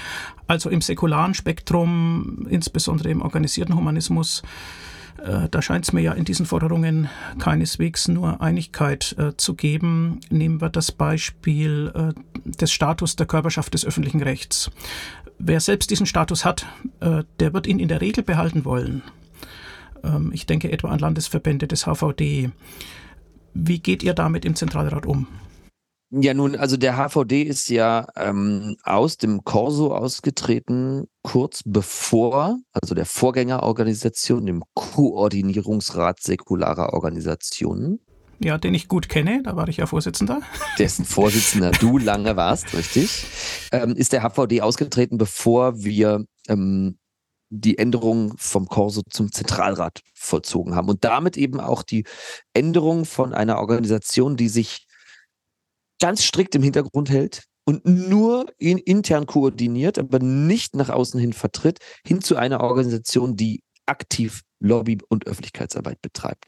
Also 0.47 0.71
im 0.71 0.81
säkularen 0.81 1.35
Spektrum, 1.35 2.47
insbesondere 2.49 3.11
im 3.11 3.21
organisierten 3.21 3.77
Humanismus, 3.77 4.43
da 5.51 5.63
scheint 5.63 5.85
es 5.85 5.93
mir 5.93 6.03
ja 6.03 6.13
in 6.13 6.25
diesen 6.25 6.47
Forderungen 6.47 7.09
keineswegs 7.39 8.09
nur 8.09 8.41
Einigkeit 8.41 9.15
äh, 9.19 9.37
zu 9.37 9.55
geben. 9.55 10.21
Nehmen 10.31 10.61
wir 10.61 10.69
das 10.69 10.93
Beispiel 10.93 11.93
äh, 11.95 12.51
des 12.51 12.73
Status 12.73 13.17
der 13.17 13.27
Körperschaft 13.27 13.75
des 13.75 13.85
öffentlichen 13.85 14.23
Rechts. 14.23 14.71
Wer 15.39 15.61
selbst 15.61 15.91
diesen 15.91 16.07
Status 16.07 16.45
hat, 16.45 16.67
äh, 17.01 17.25
der 17.41 17.53
wird 17.53 17.67
ihn 17.67 17.79
in 17.79 17.89
der 17.89 18.01
Regel 18.01 18.25
behalten 18.25 18.65
wollen. 18.65 19.03
Ähm, 20.03 20.31
ich 20.33 20.47
denke 20.47 20.71
etwa 20.71 20.89
an 20.89 20.99
Landesverbände 20.99 21.67
des 21.67 21.87
HVD. 21.87 22.51
Wie 23.55 23.79
geht 23.79 24.03
ihr 24.03 24.15
damit 24.15 24.45
im 24.45 24.55
Zentralrat 24.55 25.07
um? 25.07 25.27
Ja, 26.19 26.33
nun, 26.33 26.57
also 26.57 26.79
der 26.79 26.97
HVD 26.97 27.43
ist 27.43 27.69
ja 27.69 28.07
ähm, 28.17 28.77
aus 28.85 29.19
dem 29.19 29.45
Corso 29.45 29.95
ausgetreten, 29.95 31.09
kurz 31.23 31.63
bevor, 31.67 32.59
also 32.73 32.95
der 32.95 33.05
Vorgängerorganisation, 33.05 34.47
dem 34.47 34.63
Koordinierungsrat 34.73 36.21
säkularer 36.21 36.95
Organisationen. 36.95 38.01
Ja, 38.39 38.57
den 38.57 38.73
ich 38.73 38.89
gut 38.89 39.11
kenne, 39.11 39.43
da 39.43 39.57
war 39.57 39.69
ich 39.69 39.77
ja 39.77 39.87
Vorsitzender. 39.87 40.41
Dessen 40.79 41.05
Vorsitzender 41.05 41.71
du 41.73 41.99
lange 41.99 42.35
warst, 42.35 42.73
richtig. 42.75 43.27
Ähm, 43.73 43.95
ist 43.95 44.15
der 44.15 44.23
HVD 44.23 44.63
ausgetreten, 44.63 45.19
bevor 45.19 45.85
wir 45.85 46.25
ähm, 46.49 46.99
die 47.51 47.77
Änderung 47.77 48.35
vom 48.39 48.69
Corso 48.69 49.03
zum 49.11 49.33
Zentralrat 49.33 50.01
vollzogen 50.15 50.75
haben 50.75 50.89
und 50.89 51.05
damit 51.05 51.37
eben 51.37 51.61
auch 51.61 51.83
die 51.83 52.05
Änderung 52.55 53.05
von 53.05 53.35
einer 53.35 53.59
Organisation, 53.59 54.37
die 54.37 54.49
sich 54.49 54.86
ganz 56.01 56.23
strikt 56.23 56.55
im 56.55 56.63
Hintergrund 56.63 57.11
hält 57.11 57.45
und 57.65 57.85
nur 57.85 58.47
ihn 58.59 58.79
intern 58.79 59.27
koordiniert, 59.27 59.99
aber 59.99 60.19
nicht 60.19 60.77
nach 60.77 60.89
außen 60.89 61.19
hin 61.19 61.33
vertritt, 61.33 61.79
hin 62.07 62.21
zu 62.21 62.37
einer 62.37 62.61
Organisation, 62.61 63.37
die 63.37 63.63
aktiv 63.87 64.43
Lobby- 64.61 64.99
und 65.09 65.27
Öffentlichkeitsarbeit 65.27 66.01
betreibt. 66.01 66.47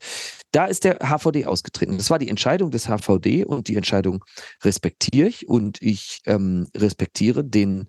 Da 0.53 0.67
ist 0.67 0.85
der 0.85 0.99
HVD 1.01 1.47
ausgetreten. 1.47 1.99
Das 1.99 2.11
war 2.11 2.19
die 2.19 2.29
Entscheidung 2.29 2.71
des 2.71 2.89
HVD 2.89 3.45
und 3.45 3.69
die 3.69 3.77
Entscheidung 3.77 4.25
respektiere 4.65 5.29
ich 5.29 5.49
und 5.49 5.81
ich 5.83 6.21
ähm, 6.27 6.69
respektiere 6.77 7.45
den 7.45 7.89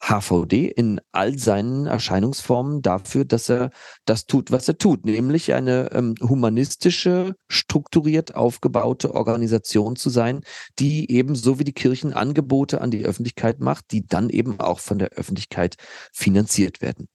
HVD 0.00 0.68
in 0.68 1.00
all 1.12 1.38
seinen 1.38 1.86
Erscheinungsformen 1.86 2.80
dafür, 2.82 3.24
dass 3.24 3.50
er 3.50 3.70
das 4.06 4.26
tut, 4.26 4.50
was 4.50 4.66
er 4.66 4.78
tut, 4.78 5.04
nämlich 5.04 5.52
eine 5.52 5.92
ähm, 5.92 6.14
humanistische, 6.20 7.36
strukturiert 7.48 8.34
aufgebaute 8.34 9.14
Organisation 9.14 9.96
zu 9.96 10.08
sein, 10.08 10.40
die 10.78 11.10
eben 11.10 11.34
so 11.34 11.58
wie 11.58 11.64
die 11.64 11.74
Kirchen 11.74 12.14
Angebote 12.14 12.80
an 12.80 12.90
die 12.90 13.04
Öffentlichkeit 13.04 13.60
macht, 13.60 13.92
die 13.92 14.06
dann 14.06 14.30
eben 14.30 14.58
auch 14.58 14.80
von 14.80 14.98
der 14.98 15.10
Öffentlichkeit 15.10 15.76
finanziert 16.12 16.80
werden. 16.80 17.06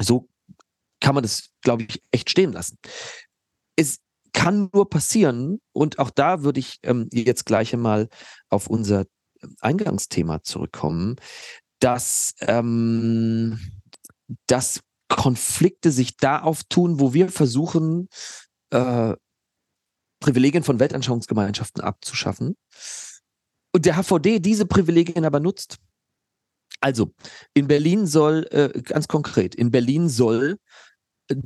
So 0.00 0.28
kann 1.00 1.14
man 1.14 1.22
das, 1.22 1.50
glaube 1.60 1.84
ich, 1.84 2.02
echt 2.10 2.30
stehen 2.30 2.52
lassen. 2.52 2.78
Es 3.76 3.98
kann 4.32 4.70
nur 4.72 4.88
passieren, 4.88 5.60
und 5.72 5.98
auch 5.98 6.10
da 6.10 6.42
würde 6.42 6.60
ich 6.60 6.78
ähm, 6.82 7.08
jetzt 7.12 7.46
gleich 7.46 7.72
einmal 7.74 8.08
auf 8.48 8.68
unser 8.68 9.04
Eingangsthema 9.60 10.42
zurückkommen, 10.42 11.16
dass, 11.80 12.34
ähm, 12.40 13.58
dass 14.46 14.80
Konflikte 15.08 15.92
sich 15.92 16.16
da 16.16 16.40
auftun, 16.40 17.00
wo 17.00 17.14
wir 17.14 17.28
versuchen, 17.28 18.08
äh, 18.70 19.14
Privilegien 20.20 20.64
von 20.64 20.80
Weltanschauungsgemeinschaften 20.80 21.82
abzuschaffen. 21.82 22.56
Und 23.72 23.84
der 23.84 23.96
HVD 23.96 24.40
diese 24.40 24.66
Privilegien 24.66 25.24
aber 25.24 25.40
nutzt. 25.40 25.76
Also, 26.80 27.14
in 27.54 27.68
Berlin 27.68 28.06
soll, 28.06 28.46
äh, 28.50 28.80
ganz 28.82 29.08
konkret, 29.08 29.54
in 29.54 29.70
Berlin 29.70 30.08
soll 30.08 30.58
äh, 31.28 31.36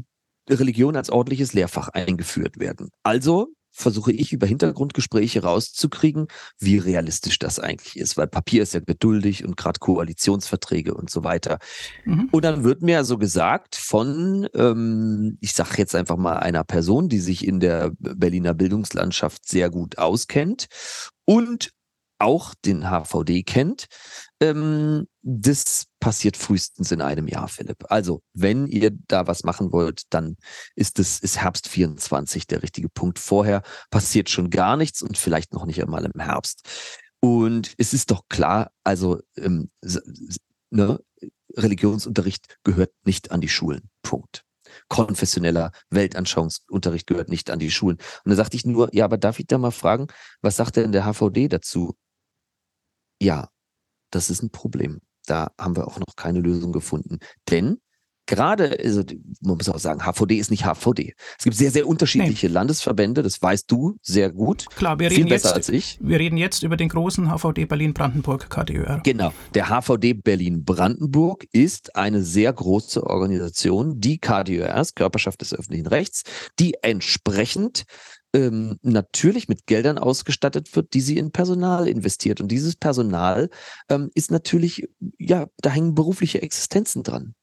Religion 0.49 0.97
als 0.97 1.11
ordentliches 1.11 1.53
Lehrfach 1.53 1.89
eingeführt 1.89 2.59
werden. 2.59 2.91
Also 3.03 3.53
versuche 3.71 4.13
ich 4.13 4.33
über 4.33 4.47
Hintergrundgespräche 4.47 5.43
rauszukriegen, 5.43 6.27
wie 6.59 6.79
realistisch 6.79 7.39
das 7.39 7.59
eigentlich 7.59 7.97
ist, 7.97 8.17
weil 8.17 8.27
Papier 8.27 8.63
ist 8.63 8.75
ja 8.75 8.81
geduldig 8.81 9.45
und 9.45 9.57
gerade 9.57 9.79
Koalitionsverträge 9.79 10.95
und 10.95 11.11
so 11.11 11.25
weiter. 11.25 11.59
Mhm. 12.05 12.29
Und 12.31 12.45
dann 12.45 12.65
wird 12.65 12.83
mir 12.83 13.05
so 13.05 13.19
gesagt 13.19 13.77
von, 13.77 14.49
ähm, 14.55 15.39
ich 15.41 15.53
sage 15.53 15.77
jetzt 15.79 15.95
einfach 15.95 16.17
mal 16.17 16.39
einer 16.39 16.65
Person, 16.65 17.09
die 17.09 17.21
sich 17.21 17.47
in 17.47 17.61
der 17.61 17.93
Berliner 17.99 18.55
Bildungslandschaft 18.55 19.49
sehr 19.49 19.71
gut 19.71 19.99
auskennt 19.99 20.67
und 21.25 21.71
auch 22.19 22.55
den 22.55 22.91
HVD 22.91 23.43
kennt, 23.43 23.87
ähm, 24.41 25.07
das 25.23 25.87
passiert 26.01 26.37
frühestens 26.37 26.91
in 26.93 27.03
einem 27.03 27.29
Jahr, 27.29 27.49
Philipp. 27.49 27.85
Also, 27.91 28.23
wenn 28.33 28.67
ihr 28.67 28.91
da 28.91 29.27
was 29.27 29.45
machen 29.45 29.73
wollt, 29.73 30.03
dann 30.11 30.37
ist 30.75 30.99
es 30.99 31.21
ist 31.21 31.39
Herbst 31.39 31.69
24 31.69 32.47
der 32.47 32.63
richtige 32.63 32.89
Punkt. 32.89 33.19
Vorher 33.19 33.63
passiert 33.91 34.31
schon 34.31 34.51
gar 34.51 34.77
nichts 34.77 35.03
und 35.03 35.19
vielleicht 35.19 35.53
noch 35.53 35.67
nicht 35.67 35.83
einmal 35.83 36.05
im 36.05 36.21
Herbst. 36.21 36.67
Und 37.21 37.75
es 37.77 37.93
ist 37.93 38.11
doch 38.11 38.23
klar, 38.29 38.71
also 38.83 39.21
ähm, 39.37 39.71
ne, 40.71 40.99
Religionsunterricht 41.57 42.59
gehört 42.65 42.93
nicht 43.05 43.31
an 43.31 43.41
die 43.41 43.49
Schulen. 43.49 43.91
Punkt 44.03 44.45
konfessioneller 44.89 45.73
Weltanschauungsunterricht 45.91 47.07
gehört 47.07 47.29
nicht 47.29 47.51
an 47.51 47.59
die 47.59 47.71
Schulen. 47.71 47.99
Und 48.25 48.31
da 48.31 48.37
sagte 48.37 48.57
ich 48.57 48.65
nur, 48.65 48.89
ja, 48.95 49.05
aber 49.05 49.19
darf 49.19 49.39
ich 49.39 49.47
da 49.47 49.59
mal 49.59 49.71
fragen, 49.71 50.07
was 50.43 50.57
sagt 50.57 50.77
denn 50.77 50.93
der 50.93 51.05
HVD 51.05 51.49
dazu? 51.49 51.97
Ja, 53.21 53.49
das 54.11 54.31
ist 54.31 54.43
ein 54.43 54.51
Problem. 54.51 55.01
Da 55.31 55.53
haben 55.57 55.77
wir 55.77 55.87
auch 55.87 56.01
noch 56.01 56.17
keine 56.17 56.41
Lösung 56.41 56.73
gefunden. 56.73 57.19
Denn 57.49 57.79
gerade, 58.27 58.77
also 58.83 59.05
man 59.43 59.57
muss 59.57 59.69
auch 59.69 59.79
sagen, 59.79 60.01
HVD 60.05 60.39
ist 60.39 60.51
nicht 60.51 60.65
HVD. 60.65 61.15
Es 61.39 61.45
gibt 61.45 61.57
sehr, 61.57 61.71
sehr 61.71 61.87
unterschiedliche 61.87 62.49
nee. 62.49 62.53
Landesverbände, 62.53 63.23
das 63.23 63.41
weißt 63.41 63.71
du 63.71 63.97
sehr 64.03 64.33
gut. 64.33 64.67
Klar, 64.75 64.99
wir 64.99 65.09
reden, 65.09 65.29
jetzt, 65.29 65.47
als 65.47 65.69
ich. 65.69 65.99
wir 66.01 66.19
reden 66.19 66.37
jetzt 66.37 66.65
über 66.65 66.77
den 66.77 66.89
großen 66.89 67.29
HVD 67.29 67.67
Berlin-Brandenburg, 67.67 68.51
KDÖR. 68.51 69.01
Genau, 69.05 69.33
der 69.55 69.69
HVD 69.69 70.15
Berlin-Brandenburg 70.15 71.47
ist 71.53 71.95
eine 71.95 72.23
sehr 72.23 72.53
große 72.53 73.05
Organisation, 73.05 74.01
die 74.01 74.19
KDÖRs, 74.19 74.97
Körperschaft 74.97 75.41
des 75.43 75.55
öffentlichen 75.55 75.87
Rechts, 75.87 76.23
die 76.59 76.75
entsprechend 76.83 77.85
ähm, 78.35 78.79
natürlich 78.83 79.49
mit 79.49 79.67
Geldern 79.67 79.99
ausgestattet 79.99 80.75
wird, 80.77 80.95
die 80.95 81.01
sie 81.01 81.19
in 81.19 81.33
Personal 81.33 81.89
investiert. 81.89 82.41
Und 82.41 82.49
dieses 82.49 82.77
Personal 82.77 83.51
ähm, 83.89 84.11
ist 84.15 84.31
natürlich, 84.31 84.89
ja, 85.19 85.47
da 85.61 85.71
hängen 85.71 85.95
berufliche 85.95 86.43
Existenzen 86.43 87.03
dran. 87.03 87.35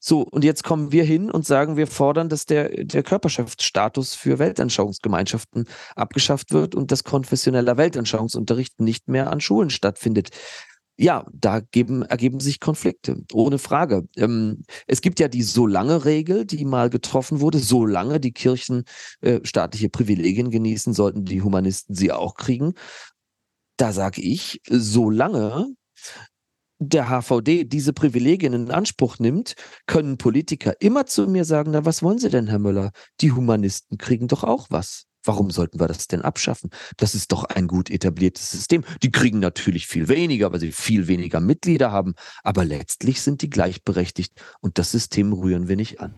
So, 0.00 0.22
und 0.22 0.44
jetzt 0.44 0.64
kommen 0.64 0.92
wir 0.92 1.04
hin 1.04 1.30
und 1.30 1.46
sagen, 1.46 1.76
wir 1.76 1.86
fordern, 1.86 2.28
dass 2.28 2.46
der, 2.46 2.84
der 2.84 3.02
Körperschaftsstatus 3.02 4.14
für 4.14 4.38
Weltanschauungsgemeinschaften 4.38 5.66
abgeschafft 5.94 6.52
wird 6.52 6.74
und 6.74 6.90
dass 6.90 7.04
konfessioneller 7.04 7.76
Weltanschauungsunterricht 7.76 8.80
nicht 8.80 9.08
mehr 9.08 9.30
an 9.30 9.40
Schulen 9.40 9.70
stattfindet 9.70 10.30
ja, 10.96 11.26
da 11.32 11.60
geben, 11.60 12.02
ergeben 12.02 12.40
sich 12.40 12.60
Konflikte, 12.60 13.24
ohne 13.32 13.58
Frage. 13.58 14.06
Ähm, 14.16 14.64
es 14.86 15.00
gibt 15.00 15.18
ja 15.20 15.28
die 15.28 15.42
so 15.42 15.66
lange 15.66 16.04
Regel, 16.04 16.44
die 16.44 16.64
mal 16.64 16.90
getroffen 16.90 17.40
wurde, 17.40 17.58
solange 17.58 18.20
die 18.20 18.32
Kirchen 18.32 18.84
äh, 19.20 19.40
staatliche 19.42 19.88
Privilegien 19.88 20.50
genießen, 20.50 20.94
sollten 20.94 21.24
die 21.24 21.42
Humanisten 21.42 21.94
sie 21.94 22.12
auch 22.12 22.34
kriegen. 22.34 22.74
Da 23.76 23.92
sage 23.92 24.22
ich, 24.22 24.60
solange 24.68 25.74
der 26.78 27.08
HVD 27.08 27.64
diese 27.64 27.92
Privilegien 27.92 28.52
in 28.52 28.70
Anspruch 28.70 29.18
nimmt, 29.18 29.54
können 29.86 30.18
Politiker 30.18 30.74
immer 30.80 31.06
zu 31.06 31.26
mir 31.26 31.44
sagen, 31.44 31.72
na, 31.72 31.84
was 31.84 32.02
wollen 32.02 32.18
Sie 32.18 32.30
denn, 32.30 32.48
Herr 32.48 32.58
Müller? 32.58 32.90
Die 33.20 33.32
Humanisten 33.32 33.98
kriegen 33.98 34.28
doch 34.28 34.44
auch 34.44 34.66
was. 34.70 35.06
Warum 35.24 35.50
sollten 35.50 35.80
wir 35.80 35.88
das 35.88 36.06
denn 36.06 36.22
abschaffen? 36.22 36.70
Das 36.96 37.14
ist 37.14 37.32
doch 37.32 37.44
ein 37.44 37.66
gut 37.66 37.90
etabliertes 37.90 38.50
System. 38.50 38.84
Die 39.02 39.10
kriegen 39.10 39.40
natürlich 39.40 39.86
viel 39.86 40.08
weniger, 40.08 40.52
weil 40.52 40.60
sie 40.60 40.72
viel 40.72 41.08
weniger 41.08 41.40
Mitglieder 41.40 41.90
haben, 41.90 42.14
aber 42.42 42.64
letztlich 42.64 43.22
sind 43.22 43.42
die 43.42 43.50
gleichberechtigt 43.50 44.32
und 44.60 44.78
das 44.78 44.90
System 44.90 45.32
rühren 45.32 45.68
wir 45.68 45.76
nicht 45.76 46.00
an. 46.00 46.14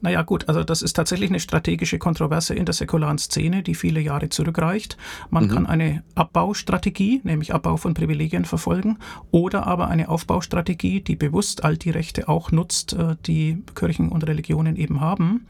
Naja 0.00 0.22
gut, 0.22 0.48
also 0.48 0.62
das 0.64 0.82
ist 0.82 0.94
tatsächlich 0.94 1.30
eine 1.30 1.40
strategische 1.40 1.98
Kontroverse 1.98 2.54
in 2.54 2.66
der 2.66 2.74
säkularen 2.74 3.18
Szene, 3.18 3.62
die 3.62 3.74
viele 3.74 4.00
Jahre 4.00 4.28
zurückreicht. 4.28 4.96
Man 5.30 5.46
mhm. 5.46 5.48
kann 5.48 5.66
eine 5.66 6.04
Abbaustrategie, 6.14 7.20
nämlich 7.24 7.54
Abbau 7.54 7.76
von 7.76 7.94
Privilegien 7.94 8.44
verfolgen, 8.44 8.98
oder 9.30 9.66
aber 9.66 9.88
eine 9.88 10.08
Aufbaustrategie, 10.08 11.00
die 11.00 11.16
bewusst 11.16 11.64
all 11.64 11.76
die 11.76 11.90
Rechte 11.90 12.28
auch 12.28 12.50
nutzt, 12.52 12.92
äh, 12.92 13.16
die 13.26 13.62
Kirchen 13.74 14.10
und 14.10 14.26
Religionen 14.26 14.76
eben 14.76 15.00
haben. 15.00 15.46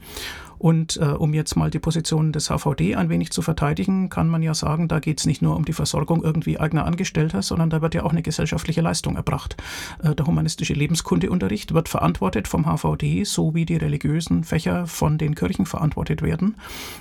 Und 0.57 0.97
äh, 0.97 1.05
um 1.05 1.33
jetzt 1.33 1.55
mal 1.55 1.69
die 1.69 1.79
Position 1.79 2.31
des 2.31 2.49
HVD 2.49 2.95
ein 2.95 3.09
wenig 3.09 3.31
zu 3.31 3.41
verteidigen, 3.41 4.09
kann 4.09 4.27
man 4.27 4.41
ja 4.41 4.53
sagen, 4.53 4.87
da 4.87 4.99
geht 4.99 5.19
es 5.19 5.25
nicht 5.25 5.41
nur 5.41 5.55
um 5.55 5.65
die 5.65 5.73
Versorgung 5.73 6.23
irgendwie 6.23 6.59
eigener 6.59 6.85
Angestellter, 6.85 7.41
sondern 7.41 7.69
da 7.69 7.81
wird 7.81 7.95
ja 7.95 8.03
auch 8.03 8.11
eine 8.11 8.21
gesellschaftliche 8.21 8.81
Leistung 8.81 9.15
erbracht. 9.15 9.57
Äh, 10.03 10.15
der 10.15 10.25
humanistische 10.25 10.73
Lebenskundeunterricht 10.73 11.73
wird 11.73 11.89
verantwortet 11.89 12.47
vom 12.47 12.65
HVD, 12.65 13.23
so 13.23 13.53
wie 13.53 13.65
die 13.65 13.77
religiösen 13.77 14.43
Fächer 14.43 14.87
von 14.87 15.17
den 15.17 15.35
Kirchen 15.35 15.65
verantwortet 15.65 16.21
werden. 16.21 16.55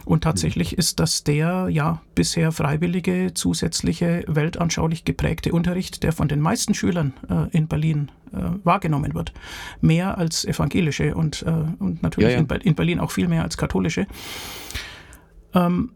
Und 0.05 0.25
tatsächlich 0.25 0.73
mhm. 0.73 0.79
ist 0.79 1.01
das 1.01 1.25
der 1.25 1.69
ja 1.71 2.01
bisher 2.15 2.53
freiwillige, 2.53 3.33
zusätzliche, 3.35 4.25
weltanschaulich 4.27 5.05
geprägte 5.05 5.53
Unterricht, 5.53 6.03
der 6.03 6.13
von 6.13 6.29
den 6.29 6.41
meisten 6.41 6.75
Schülern 6.75 7.13
äh, 7.29 7.57
in 7.57 7.69
Berlin 7.69 8.11
äh, 8.35 8.59
wahrgenommen 8.65 9.15
wird. 9.15 9.33
Mehr 9.81 10.19
als 10.19 10.45
evangelische 10.45 11.15
und, 11.15 11.43
äh, 11.43 11.51
und 11.79 12.03
natürlich 12.03 12.31
ja, 12.31 12.41
ja. 12.41 12.47
In, 12.47 12.61
in, 12.63 12.75
Berlin 12.75 13.01
auch 13.01 13.11
viel 13.11 13.29
mehr 13.29 13.44
als 13.45 13.57
katholische. 13.57 14.07
Ähm, 15.55 15.91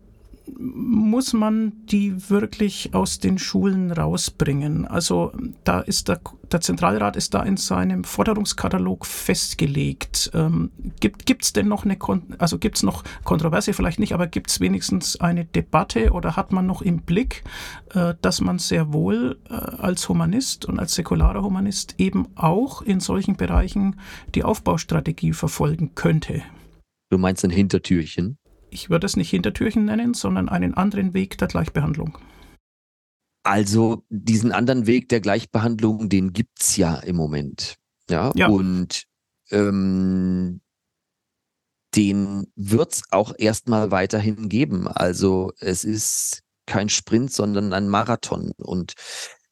muss 0.59 1.33
man 1.33 1.73
die 1.87 2.31
wirklich 2.31 2.95
aus 2.95 3.19
den 3.19 3.39
Schulen 3.39 3.91
rausbringen? 3.91 4.87
Also 4.87 5.33
da 5.65 5.81
ist 5.81 6.09
der, 6.09 6.21
der 6.51 6.61
Zentralrat 6.61 7.17
ist 7.17 7.35
da 7.35 7.43
in 7.43 7.57
seinem 7.57 8.05
Forderungskatalog 8.05 9.07
festgelegt. 9.07 10.31
Ähm, 10.35 10.71
gibt 11.01 11.43
es 11.43 11.53
denn 11.53 11.69
noch 11.69 11.85
eine, 11.85 11.99
also 12.39 12.59
gibt 12.59 12.77
es 12.77 12.83
noch 12.83 13.05
Kontroverse 13.25 13.73
vielleicht 13.73 13.99
nicht, 13.99 14.15
aber 14.15 14.27
gibt 14.27 14.51
es 14.51 14.61
wenigstens 14.61 15.21
eine 15.21 15.45
Debatte 15.45 16.13
oder 16.13 16.37
hat 16.37 16.53
man 16.53 16.67
noch 16.67 16.83
im 16.83 17.03
Blick, 17.03 17.45
äh, 17.95 18.15
dass 18.21 18.41
man 18.41 18.59
sehr 18.59 18.93
wohl 18.93 19.39
äh, 19.51 19.55
als 19.55 20.09
Humanist 20.09 20.65
und 20.65 20.79
als 20.79 20.95
säkularer 20.95 21.43
Humanist 21.43 21.95
eben 21.99 22.29
auch 22.35 22.83
in 22.83 23.01
solchen 23.01 23.37
Bereichen 23.37 23.97
die 24.35 24.45
Aufbaustrategie 24.45 25.33
verfolgen 25.33 25.95
könnte? 25.95 26.43
Du 27.11 27.19
meinst 27.19 27.45
ein 27.45 27.51
Hintertürchen? 27.51 28.39
ich 28.71 28.91
würde 28.91 29.07
es 29.07 29.17
nicht 29.17 29.31
Hintertürchen 29.31 29.85
nennen, 29.85 30.15
sondern 30.15 30.49
einen 30.49 30.75
anderen 30.75 31.15
Weg 31.15 31.39
der 31.39 31.49
Gleichbehandlung. 31.49 32.19
Also 33.43 34.05
diesen 34.09 34.53
anderen 34.53 34.87
Weg 34.87 35.09
der 35.09 35.21
Gleichbehandlung, 35.21 36.09
den 36.09 36.33
gibt 36.33 36.61
es 36.61 36.77
ja 36.77 36.97
im 36.97 37.17
Moment. 37.17 37.77
Ja, 38.11 38.33
ja. 38.35 38.49
und 38.49 39.05
ähm, 39.51 40.61
den 41.95 42.47
wird 42.57 42.95
es 42.95 43.03
auch 43.11 43.35
erstmal 43.37 43.91
weiterhin 43.91 44.49
geben. 44.49 44.89
Also 44.89 45.53
es 45.61 45.85
ist 45.85 46.43
kein 46.67 46.89
Sprint, 46.89 47.33
sondern 47.33 47.73
ein 47.73 47.89
Marathon. 47.89 48.53
Und 48.59 48.93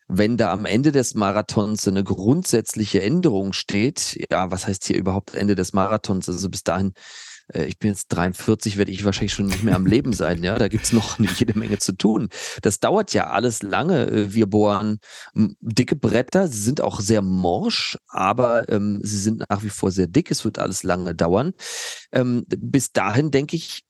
wenn 0.09 0.37
da 0.37 0.53
am 0.53 0.67
Ende 0.67 0.93
des 0.93 1.15
Marathons 1.15 1.89
eine 1.89 2.05
grundsätzliche 2.05 3.03
Änderung 3.03 3.53
steht, 3.53 4.19
ja, 4.31 4.51
was 4.51 4.67
heißt 4.67 4.85
hier 4.85 4.97
überhaupt 4.97 5.35
Ende 5.35 5.55
des 5.55 5.73
Marathons? 5.73 6.29
Also 6.29 6.51
bis 6.51 6.63
dahin 6.63 6.93
ich 7.55 7.79
bin 7.79 7.91
jetzt 7.91 8.09
43, 8.09 8.77
werde 8.77 8.91
ich 8.91 9.05
wahrscheinlich 9.05 9.33
schon 9.33 9.47
nicht 9.47 9.63
mehr 9.63 9.77
am 9.77 9.87
Leben 9.87 10.13
sein. 10.13 10.43
Ja, 10.43 10.59
da 10.59 10.69
gibt's 10.69 10.93
noch 10.93 11.19
jede 11.19 11.59
Menge 11.59 11.79
zu 11.79 11.93
tun. 11.93 12.29
Das 12.63 12.81
dauert 12.81 13.13
ja 13.13 13.29
alles 13.31 13.63
lange. 13.63 14.07
Äh, 14.07 14.35
wir 14.35 14.47
bohren 14.47 14.99
dicke 15.61 15.97
Bretter, 15.97 16.49
sie 16.49 16.61
sind 16.61 16.81
auch 16.81 17.01
sehr 17.01 17.23
morsch, 17.23 17.99
aber 18.09 18.69
ähm, 18.69 19.01
sie 19.03 19.19
sind 19.19 19.45
nach 19.49 19.63
wie 19.63 19.69
vor 19.69 19.91
sehr 19.91 20.07
dick. 20.07 20.31
Es 20.31 20.45
wird 20.45 20.59
alles 20.59 20.83
lange 20.83 21.15
dauern. 21.15 21.53
Ähm, 22.13 22.45
bis 22.49 22.93
dahin, 22.93 23.31
denke 23.31 23.57
ich, 23.57 23.85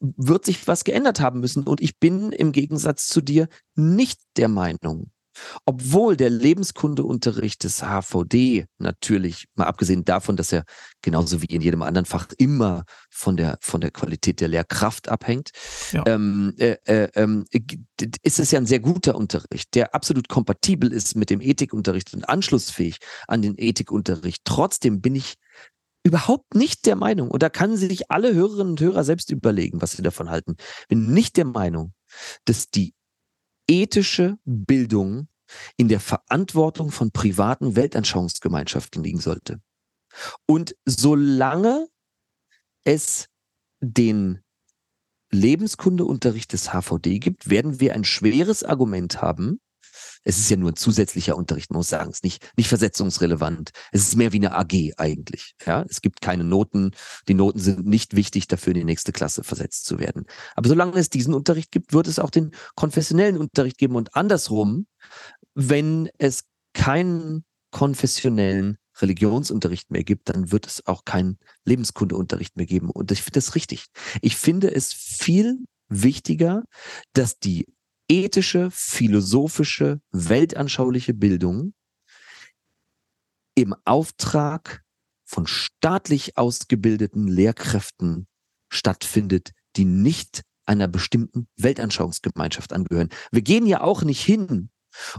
wird 0.00 0.44
sich 0.44 0.66
was 0.68 0.84
geändert 0.84 1.20
haben 1.20 1.40
müssen. 1.40 1.64
Und 1.64 1.80
ich 1.80 1.98
bin 1.98 2.32
im 2.32 2.52
Gegensatz 2.52 3.08
zu 3.08 3.20
dir 3.20 3.48
nicht 3.74 4.20
der 4.36 4.48
Meinung, 4.48 5.10
obwohl 5.64 6.16
der 6.16 6.30
Lebenskundeunterricht 6.30 7.64
des 7.64 7.82
HVD 7.82 8.66
natürlich, 8.78 9.46
mal 9.54 9.66
abgesehen 9.66 10.04
davon, 10.04 10.36
dass 10.36 10.52
er 10.52 10.64
genauso 11.02 11.42
wie 11.42 11.46
in 11.46 11.62
jedem 11.62 11.82
anderen 11.82 12.06
Fach 12.06 12.28
immer 12.38 12.84
von 13.10 13.36
der, 13.36 13.58
von 13.60 13.80
der 13.80 13.90
Qualität 13.90 14.40
der 14.40 14.48
Lehrkraft 14.48 15.08
abhängt, 15.08 15.50
ja. 15.92 16.04
ähm, 16.06 16.54
äh, 16.58 16.76
äh, 16.84 17.08
ähm, 17.14 17.44
ist 18.22 18.38
es 18.38 18.50
ja 18.50 18.58
ein 18.58 18.66
sehr 18.66 18.80
guter 18.80 19.14
Unterricht, 19.14 19.74
der 19.74 19.94
absolut 19.94 20.28
kompatibel 20.28 20.92
ist 20.92 21.16
mit 21.16 21.30
dem 21.30 21.40
Ethikunterricht 21.40 22.12
und 22.14 22.28
anschlussfähig 22.28 22.98
an 23.28 23.42
den 23.42 23.54
Ethikunterricht. 23.56 24.42
Trotzdem 24.44 25.00
bin 25.00 25.14
ich 25.14 25.36
überhaupt 26.04 26.54
nicht 26.54 26.86
der 26.86 26.96
Meinung, 26.96 27.30
und 27.30 27.42
da 27.42 27.48
kann 27.48 27.76
sich 27.76 28.10
alle 28.10 28.34
Hörerinnen 28.34 28.72
und 28.72 28.80
Hörer 28.80 29.04
selbst 29.04 29.30
überlegen, 29.30 29.80
was 29.80 29.92
sie 29.92 30.02
davon 30.02 30.30
halten, 30.30 30.56
bin 30.88 31.12
nicht 31.12 31.36
der 31.36 31.44
Meinung, 31.44 31.92
dass 32.44 32.70
die 32.70 32.94
ethische 33.72 34.38
Bildung 34.44 35.28
in 35.78 35.88
der 35.88 36.00
Verantwortung 36.00 36.90
von 36.90 37.10
privaten 37.10 37.74
Weltanschauungsgemeinschaften 37.74 39.02
liegen 39.02 39.20
sollte. 39.20 39.62
Und 40.46 40.76
solange 40.84 41.88
es 42.84 43.28
den 43.80 44.42
Lebenskundeunterricht 45.30 46.52
des 46.52 46.72
HVD 46.74 47.18
gibt, 47.18 47.48
werden 47.48 47.80
wir 47.80 47.94
ein 47.94 48.04
schweres 48.04 48.62
Argument 48.62 49.22
haben, 49.22 49.58
es 50.24 50.38
ist 50.38 50.50
ja 50.50 50.56
nur 50.56 50.70
ein 50.70 50.76
zusätzlicher 50.76 51.36
Unterricht, 51.36 51.70
man 51.70 51.78
muss 51.78 51.88
sagen, 51.88 52.10
es 52.10 52.16
ist 52.16 52.24
nicht, 52.24 52.52
nicht 52.56 52.68
versetzungsrelevant. 52.68 53.70
Es 53.90 54.02
ist 54.02 54.16
mehr 54.16 54.32
wie 54.32 54.38
eine 54.38 54.54
AG 54.54 54.92
eigentlich. 54.96 55.54
Ja, 55.66 55.84
es 55.88 56.00
gibt 56.00 56.20
keine 56.20 56.44
Noten. 56.44 56.92
Die 57.28 57.34
Noten 57.34 57.58
sind 57.58 57.86
nicht 57.86 58.14
wichtig 58.14 58.48
dafür, 58.48 58.72
in 58.72 58.80
die 58.80 58.84
nächste 58.84 59.12
Klasse 59.12 59.44
versetzt 59.44 59.86
zu 59.86 59.98
werden. 59.98 60.26
Aber 60.54 60.68
solange 60.68 60.98
es 60.98 61.10
diesen 61.10 61.34
Unterricht 61.34 61.72
gibt, 61.72 61.92
wird 61.92 62.06
es 62.06 62.18
auch 62.18 62.30
den 62.30 62.52
konfessionellen 62.74 63.38
Unterricht 63.38 63.78
geben 63.78 63.96
und 63.96 64.14
andersrum, 64.14 64.86
wenn 65.54 66.08
es 66.18 66.44
keinen 66.72 67.44
konfessionellen 67.70 68.78
Religionsunterricht 69.00 69.90
mehr 69.90 70.04
gibt, 70.04 70.28
dann 70.28 70.52
wird 70.52 70.66
es 70.66 70.86
auch 70.86 71.04
keinen 71.04 71.38
Lebenskundeunterricht 71.64 72.56
mehr 72.56 72.66
geben. 72.66 72.90
Und 72.90 73.10
ich 73.10 73.22
finde 73.22 73.38
das 73.38 73.54
richtig. 73.54 73.86
Ich 74.20 74.36
finde 74.36 74.74
es 74.74 74.92
viel 74.92 75.58
wichtiger, 75.88 76.64
dass 77.12 77.38
die 77.38 77.66
ethische, 78.12 78.70
philosophische, 78.70 80.02
weltanschauliche 80.10 81.14
Bildung 81.14 81.72
im 83.54 83.74
Auftrag 83.86 84.82
von 85.24 85.46
staatlich 85.46 86.36
ausgebildeten 86.36 87.26
Lehrkräften 87.26 88.26
stattfindet, 88.70 89.52
die 89.76 89.86
nicht 89.86 90.42
einer 90.66 90.88
bestimmten 90.88 91.48
Weltanschauungsgemeinschaft 91.56 92.74
angehören. 92.74 93.08
Wir 93.30 93.42
gehen 93.42 93.66
ja 93.66 93.80
auch 93.80 94.02
nicht 94.02 94.22
hin 94.22 94.68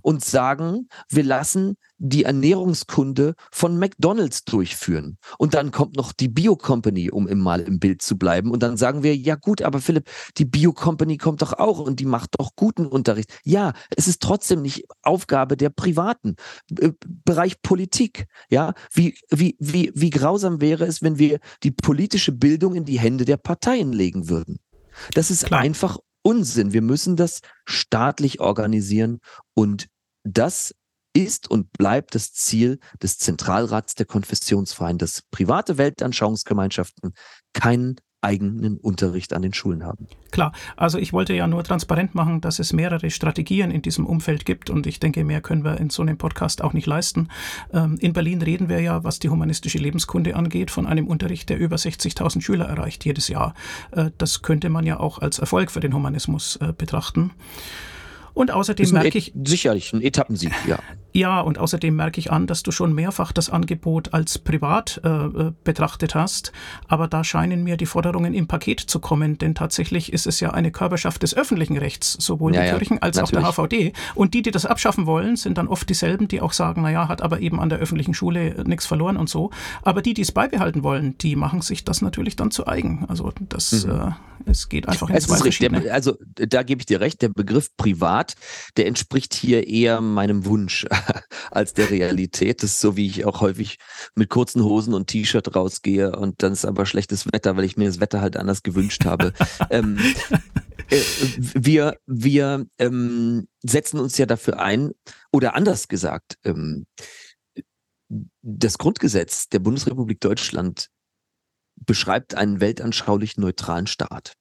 und 0.01 0.23
sagen, 0.23 0.87
wir 1.09 1.23
lassen 1.23 1.75
die 1.97 2.25
Ernährungskunde 2.25 3.35
von 3.51 3.77
McDonald's 3.79 4.43
durchführen. 4.43 5.17
Und 5.37 5.53
dann 5.53 5.71
kommt 5.71 5.95
noch 5.95 6.11
die 6.11 6.27
Bio 6.27 6.55
Company, 6.55 7.09
um 7.09 7.27
im 7.27 7.39
mal 7.39 7.61
im 7.61 7.79
Bild 7.79 8.01
zu 8.01 8.17
bleiben. 8.17 8.51
Und 8.51 8.61
dann 8.61 8.75
sagen 8.77 9.03
wir, 9.03 9.15
ja 9.15 9.35
gut, 9.35 9.61
aber 9.61 9.79
Philipp, 9.79 10.09
die 10.37 10.45
Bio 10.45 10.73
Company 10.73 11.17
kommt 11.17 11.41
doch 11.41 11.53
auch 11.53 11.79
und 11.79 11.99
die 11.99 12.05
macht 12.05 12.31
doch 12.39 12.51
guten 12.55 12.85
Unterricht. 12.85 13.31
Ja, 13.43 13.73
es 13.95 14.07
ist 14.07 14.21
trotzdem 14.21 14.61
nicht 14.61 14.85
Aufgabe 15.01 15.55
der 15.55 15.69
Privaten. 15.69 16.35
Äh, 16.79 16.91
Bereich 17.05 17.61
Politik. 17.61 18.27
Ja, 18.49 18.73
wie, 18.91 19.17
wie, 19.29 19.55
wie, 19.59 19.91
wie 19.95 20.09
grausam 20.09 20.59
wäre 20.59 20.85
es, 20.85 21.01
wenn 21.01 21.17
wir 21.17 21.39
die 21.63 21.71
politische 21.71 22.31
Bildung 22.31 22.75
in 22.75 22.85
die 22.85 22.99
Hände 22.99 23.25
der 23.25 23.37
Parteien 23.37 23.93
legen 23.93 24.29
würden? 24.29 24.59
Das 25.13 25.31
ist 25.31 25.45
Klar. 25.45 25.61
einfach 25.61 25.97
Unsinn. 26.23 26.73
Wir 26.73 26.81
müssen 26.81 27.15
das 27.15 27.41
staatlich 27.65 28.39
organisieren 28.39 29.19
und 29.53 29.87
das 30.23 30.73
ist 31.15 31.49
und 31.49 31.71
bleibt 31.73 32.15
das 32.15 32.33
Ziel 32.33 32.79
des 33.01 33.19
Zentralrats 33.19 33.93
der 33.95 34.07
Konfessionsvereine, 34.07 34.97
dass 34.97 35.21
private 35.29 35.77
Weltanschauungsgemeinschaften 35.77 37.13
keinen 37.53 37.97
eigenen 38.23 38.77
Unterricht 38.77 39.33
an 39.33 39.41
den 39.41 39.53
Schulen 39.53 39.83
haben. 39.83 40.07
Klar, 40.31 40.53
also 40.75 40.97
ich 40.97 41.13
wollte 41.13 41.33
ja 41.33 41.47
nur 41.47 41.63
transparent 41.63 42.15
machen, 42.15 42.41
dass 42.41 42.59
es 42.59 42.73
mehrere 42.73 43.09
Strategien 43.11 43.71
in 43.71 43.81
diesem 43.81 44.05
Umfeld 44.05 44.45
gibt 44.45 44.69
und 44.69 44.87
ich 44.87 44.99
denke, 44.99 45.23
mehr 45.23 45.41
können 45.41 45.63
wir 45.63 45.79
in 45.79 45.89
so 45.89 46.01
einem 46.01 46.17
Podcast 46.17 46.63
auch 46.63 46.73
nicht 46.73 46.87
leisten. 46.87 47.27
Ähm, 47.71 47.97
in 47.99 48.13
Berlin 48.13 48.41
reden 48.41 48.69
wir 48.69 48.79
ja, 48.79 49.03
was 49.03 49.19
die 49.19 49.29
humanistische 49.29 49.77
Lebenskunde 49.77 50.35
angeht, 50.35 50.71
von 50.71 50.87
einem 50.87 51.07
Unterricht, 51.07 51.49
der 51.49 51.57
über 51.57 51.75
60.000 51.75 52.41
Schüler 52.41 52.65
erreicht 52.65 53.05
jedes 53.05 53.27
Jahr. 53.27 53.53
Äh, 53.91 54.11
das 54.17 54.41
könnte 54.41 54.69
man 54.69 54.85
ja 54.85 54.99
auch 54.99 55.19
als 55.19 55.39
Erfolg 55.39 55.71
für 55.71 55.79
den 55.79 55.93
Humanismus 55.93 56.55
äh, 56.57 56.73
betrachten. 56.75 57.31
Und 58.33 58.51
außerdem 58.51 58.89
merke 58.91 59.17
ich. 59.17 59.33
Sicherlich, 59.43 59.93
ein 59.93 60.01
Etappensieg, 60.01 60.53
ja. 60.67 60.79
Ja, 61.13 61.41
und 61.41 61.59
außerdem 61.59 61.95
merke 61.95 62.19
ich 62.19 62.31
an, 62.31 62.47
dass 62.47 62.63
du 62.63 62.71
schon 62.71 62.93
mehrfach 62.93 63.31
das 63.31 63.51
Angebot 63.51 64.13
als 64.13 64.39
privat 64.39 64.99
äh, 65.03 65.09
äh, 65.09 65.51
betrachtet 65.63 66.15
hast. 66.15 66.51
Aber 66.87 67.07
da 67.07 67.23
scheinen 67.23 67.63
mir 67.63 67.77
die 67.77 67.85
Forderungen 67.85 68.33
im 68.33 68.47
Paket 68.47 68.79
zu 68.79 68.99
kommen, 68.99 69.37
denn 69.37 69.53
tatsächlich 69.53 70.11
ist 70.11 70.25
es 70.25 70.39
ja 70.39 70.51
eine 70.51 70.71
Körperschaft 70.71 71.21
des 71.21 71.35
öffentlichen 71.35 71.77
Rechts, 71.77 72.13
sowohl 72.13 72.55
ja, 72.55 72.63
die 72.63 72.69
Kirchen 72.71 72.99
als 73.01 73.17
natürlich. 73.17 73.45
auch 73.45 73.55
der 73.55 73.65
HVD. 73.65 73.93
Und 74.15 74.33
die, 74.33 74.41
die 74.41 74.49
das 74.49 74.65
abschaffen 74.65 75.05
wollen, 75.05 75.35
sind 75.35 75.59
dann 75.59 75.67
oft 75.67 75.87
dieselben, 75.87 76.27
die 76.27 76.41
auch 76.41 76.51
sagen, 76.53 76.81
naja, 76.81 77.07
hat 77.07 77.21
aber 77.21 77.39
eben 77.41 77.59
an 77.59 77.69
der 77.69 77.77
öffentlichen 77.77 78.15
Schule 78.15 78.63
nichts 78.65 78.87
verloren 78.87 79.15
und 79.15 79.29
so. 79.29 79.51
Aber 79.83 80.01
die, 80.01 80.15
die 80.15 80.23
es 80.23 80.31
beibehalten 80.31 80.81
wollen, 80.81 81.15
die 81.19 81.35
machen 81.35 81.61
sich 81.61 81.85
das 81.85 82.01
natürlich 82.01 82.35
dann 82.35 82.49
zu 82.49 82.65
eigen. 82.65 83.05
Also 83.07 83.31
das, 83.49 83.85
mhm. 83.85 83.91
äh, 83.91 84.11
es 84.45 84.67
geht 84.67 84.89
einfach 84.89 85.09
in 85.09 85.15
es 85.15 85.27
zwei 85.27 85.37
verschiedene. 85.37 85.81
Der, 85.81 85.93
also 85.93 86.17
da 86.35 86.63
gebe 86.63 86.81
ich 86.81 86.87
dir 86.87 86.99
recht, 87.01 87.21
der 87.21 87.29
Begriff 87.29 87.69
privat, 87.77 88.35
der 88.77 88.87
entspricht 88.87 89.35
hier 89.35 89.67
eher 89.67 90.01
meinem 90.01 90.45
Wunsch 90.45 90.85
als 91.51 91.73
der 91.73 91.89
Realität. 91.89 92.63
Das 92.63 92.71
ist 92.71 92.79
so, 92.79 92.95
wie 92.95 93.07
ich 93.07 93.25
auch 93.25 93.41
häufig 93.41 93.77
mit 94.15 94.29
kurzen 94.29 94.63
Hosen 94.63 94.93
und 94.93 95.07
T-Shirt 95.07 95.55
rausgehe 95.55 96.15
und 96.15 96.43
dann 96.43 96.53
ist 96.53 96.65
aber 96.65 96.85
schlechtes 96.85 97.31
Wetter, 97.31 97.55
weil 97.57 97.65
ich 97.65 97.77
mir 97.77 97.87
das 97.87 97.99
Wetter 97.99 98.21
halt 98.21 98.37
anders 98.37 98.63
gewünscht 98.63 99.05
habe. 99.05 99.33
ähm, 99.69 99.97
äh, 100.89 101.01
wir 101.37 101.97
wir 102.05 102.65
ähm, 102.77 103.47
setzen 103.63 103.99
uns 103.99 104.17
ja 104.17 104.25
dafür 104.25 104.59
ein, 104.59 104.91
oder 105.31 105.55
anders 105.55 105.87
gesagt, 105.87 106.37
ähm, 106.43 106.85
das 108.41 108.77
Grundgesetz 108.77 109.49
der 109.49 109.59
Bundesrepublik 109.59 110.19
Deutschland 110.19 110.89
beschreibt 111.85 112.35
einen 112.35 112.61
weltanschaulich 112.61 113.37
neutralen 113.37 113.87
Staat. 113.87 114.33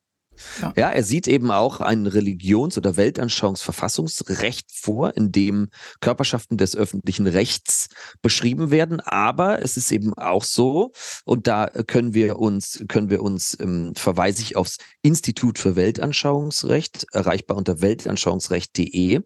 Ja. 0.61 0.73
ja, 0.77 0.91
er 0.91 1.05
sieht 1.05 1.29
eben 1.29 1.51
auch 1.51 1.81
ein 1.81 2.07
Religions- 2.07 2.77
oder 2.77 2.97
Weltanschauungsverfassungsrecht 2.97 4.71
vor, 4.73 5.17
in 5.17 5.33
dem 5.33 5.69
Körperschaften 6.01 6.59
des 6.59 6.77
öffentlichen 6.77 7.27
Rechts 7.27 7.89
beschrieben 8.23 8.71
werden. 8.71 9.01
Aber 9.01 9.63
es 9.63 9.77
ist 9.77 9.93
eben 9.93 10.15
auch 10.15 10.45
so, 10.45 10.93
und 11.25 11.47
da 11.47 11.67
können 11.67 12.15
wir 12.15 12.39
uns, 12.39 12.85
können 12.89 13.11
wir 13.11 13.23
uns, 13.23 13.57
ähm, 13.61 13.93
verweise 13.95 14.43
ich 14.43 14.57
aufs 14.57 14.79
Institut 15.03 15.59
für 15.59 15.77
Weltanschauungsrecht, 15.77 17.07
erreichbar 17.13 17.57
unter 17.57 17.81
weltanschauungsrecht.de, 17.81 19.21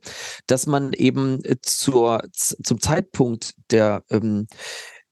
dass 0.47 0.67
man 0.67 0.93
eben 0.93 1.41
zur, 1.63 2.23
zum 2.33 2.81
Zeitpunkt 2.81 3.55
der 3.71 4.03
ähm, 4.11 4.47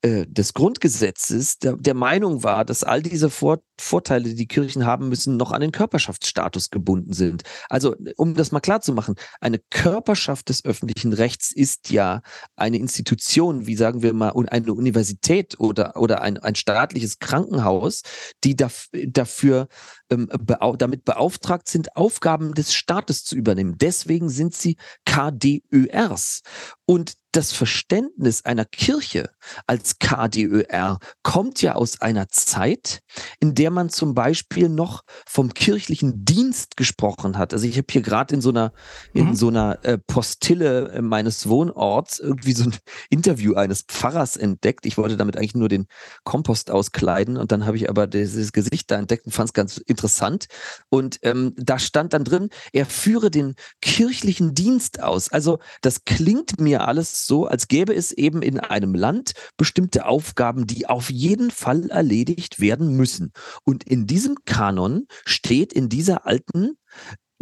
äh, 0.05 0.27
des 0.29 0.53
Grundgesetzes 0.53 1.59
der, 1.61 1.79
der 1.79 1.95
Meinung 1.95 2.43
war, 2.43 2.67
dass 2.67 2.85
all 2.85 3.03
diese 3.03 3.31
Vor 3.31 3.61
Vorteile, 3.81 4.29
die 4.29 4.35
die 4.35 4.47
Kirchen 4.47 4.85
haben 4.85 5.09
müssen, 5.09 5.37
noch 5.37 5.51
an 5.51 5.63
den 5.63 5.73
Körperschaftsstatus 5.73 6.71
gebunden 6.71 7.13
sind. 7.13 7.43
Also, 7.69 7.97
um 8.17 8.35
das 8.35 8.53
mal 8.53 8.61
klar 8.61 8.83
zu 8.83 8.93
machen, 8.93 9.15
eine 9.41 9.59
Körperschaft 9.71 10.49
des 10.49 10.65
öffentlichen 10.65 11.13
Rechts 11.13 11.51
ist 11.51 11.91
ja 11.91 12.21
eine 12.55 12.77
Institution, 12.77 13.67
wie 13.67 13.77
sagen 13.77 14.03
wir 14.03 14.13
mal, 14.13 14.33
eine 14.49 14.73
Universität 14.75 15.59
oder, 15.59 15.97
oder 15.97 16.21
ein, 16.21 16.37
ein 16.37 16.55
staatliches 16.55 17.19
Krankenhaus, 17.19 18.03
die 18.45 18.55
daf 18.55 18.89
dafür 18.93 19.67
ähm, 20.11 20.29
beau 20.39 20.77
damit 20.77 21.05
beauftragt 21.05 21.69
sind, 21.69 21.97
Aufgaben 21.97 22.55
des 22.55 22.75
Staates 22.75 23.25
zu 23.25 23.37
übernehmen. 23.37 23.77
Deswegen 23.79 24.29
sind 24.29 24.55
sie 24.55 24.77
KDÖRs. 25.05 26.43
Und 26.87 27.15
das 27.35 27.53
Verständnis 27.53 28.45
einer 28.45 28.65
Kirche 28.65 29.31
als 29.67 29.99
KDÖR 29.99 30.99
kommt 31.23 31.63
ja 31.63 31.75
aus 31.75 32.01
einer 32.01 32.29
Zeit, 32.29 33.01
in 33.41 33.55
der 33.55 33.71
man 33.71 33.91
zum 33.91 34.15
Beispiel 34.15 34.69
noch 34.69 35.03
vom 35.27 35.53
kirchlichen 35.53 36.25
Dienst 36.25 36.77
gesprochen 36.77 37.37
hat. 37.37 37.53
Also 37.53 37.67
ich 37.67 37.77
habe 37.77 37.87
hier 37.91 38.03
gerade 38.03 38.35
in 38.35 38.41
so 38.41 38.51
einer 38.51 38.73
in 39.15 39.31
mhm. 39.31 39.35
so 39.35 39.49
einer 39.49 39.85
äh, 39.85 39.99
Postille 39.99 40.93
äh, 40.93 41.03
meines 41.03 41.49
Wohnorts 41.49 42.21
irgendwie 42.21 42.53
so 42.53 42.65
ein 42.65 42.77
Interview 43.11 43.55
eines 43.55 43.83
Pfarrers 43.83 44.37
entdeckt. 44.37 44.87
Ich 44.87 44.97
wollte 44.97 45.17
damit 45.17 45.37
eigentlich 45.37 45.57
nur 45.57 45.69
den 45.69 45.87
Kompost 46.23 46.71
auskleiden 46.71 47.37
und 47.37 47.51
dann 47.51 47.67
habe 47.67 47.77
ich 47.77 47.91
aber 47.91 48.07
dieses 48.07 48.53
Gesicht 48.53 48.91
da 48.93 48.97
entdeckt 48.97 49.27
und 49.27 49.33
fand 49.33 49.49
es 49.49 49.55
ganz 49.55 49.79
interessant. 49.95 50.47
Und 50.89 51.19
ähm, 51.23 51.55
da 51.57 51.79
stand 51.79 52.13
dann 52.13 52.25
drin, 52.25 52.49
er 52.73 52.85
führe 52.85 53.31
den 53.31 53.55
kirchlichen 53.81 54.55
Dienst 54.55 55.01
aus. 55.01 55.31
Also 55.31 55.61
das 55.83 56.05
klingt 56.05 56.61
mir 56.61 56.89
alles 56.89 57.27
so, 57.27 57.47
als 57.47 57.69
gäbe 57.69 57.95
es 57.95 58.11
eben 58.11 58.43
in 58.43 58.59
einem 58.59 58.95
Land 58.95 59.33
bestimmte 59.57 60.07
Aufgaben, 60.07 60.67
die 60.67 60.89
auf 60.89 61.11
jeden 61.11 61.53
Fall 61.53 61.91
erledigt 61.91 62.59
werden 62.59 62.97
müssen. 62.97 63.33
Und 63.65 63.85
in 63.85 64.07
diesem 64.09 64.37
Kanon 64.45 65.07
steht 65.25 65.73
in 65.73 65.89
dieser 65.89 66.27
alten 66.27 66.77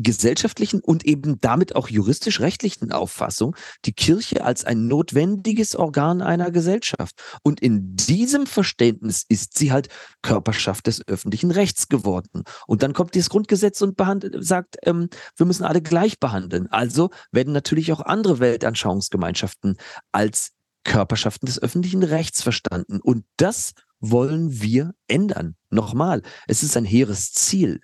gesellschaftlichen 0.03 0.81
und 0.81 1.05
eben 1.05 1.41
damit 1.41 1.75
auch 1.77 1.89
juristisch-rechtlichen 1.89 2.93
Auffassung 2.93 3.57
die 3.85 3.93
Kirche 3.93 4.45
als 4.45 4.65
ein 4.65 4.87
notwendiges 4.87 5.77
Organ 5.77 6.23
einer 6.23 6.51
Gesellschaft. 6.51 7.23
Und 7.43 7.61
in 7.61 7.97
diesem 7.97 8.47
Verständnis 8.47 9.25
ist 9.29 9.59
sie 9.59 9.73
halt 9.73 9.89
Körperschaft 10.23 10.87
des 10.87 11.07
öffentlichen 11.07 11.51
Rechts 11.51 11.89
geworden. 11.89 12.45
Und 12.67 12.83
dann 12.83 12.93
kommt 12.93 13.17
das 13.17 13.31
Grundgesetz 13.31 13.81
und 13.83 13.97
sagt, 14.41 14.77
ähm, 14.83 15.09
wir 15.37 15.47
müssen 15.47 15.65
alle 15.65 15.83
gleich 15.83 16.19
behandeln. 16.19 16.69
Also 16.69 17.11
werden 17.31 17.53
natürlich 17.53 17.93
auch 17.93 18.01
andere 18.01 18.41
Weltanschauungsgemeinschaften 18.41 19.77
als 20.13 20.53
Körperschaften 20.85 21.47
des 21.47 21.63
öffentlichen 21.63 22.03
Rechts 22.03 22.43
verstanden. 22.43 23.01
Und 23.01 23.25
das 23.37 23.73
wollen 24.01 24.61
wir 24.61 24.95
ändern. 25.07 25.57
Nochmal, 25.71 26.23
es 26.49 26.63
ist 26.63 26.77
ein 26.77 26.85
hehres 26.85 27.33
Ziel. 27.33 27.81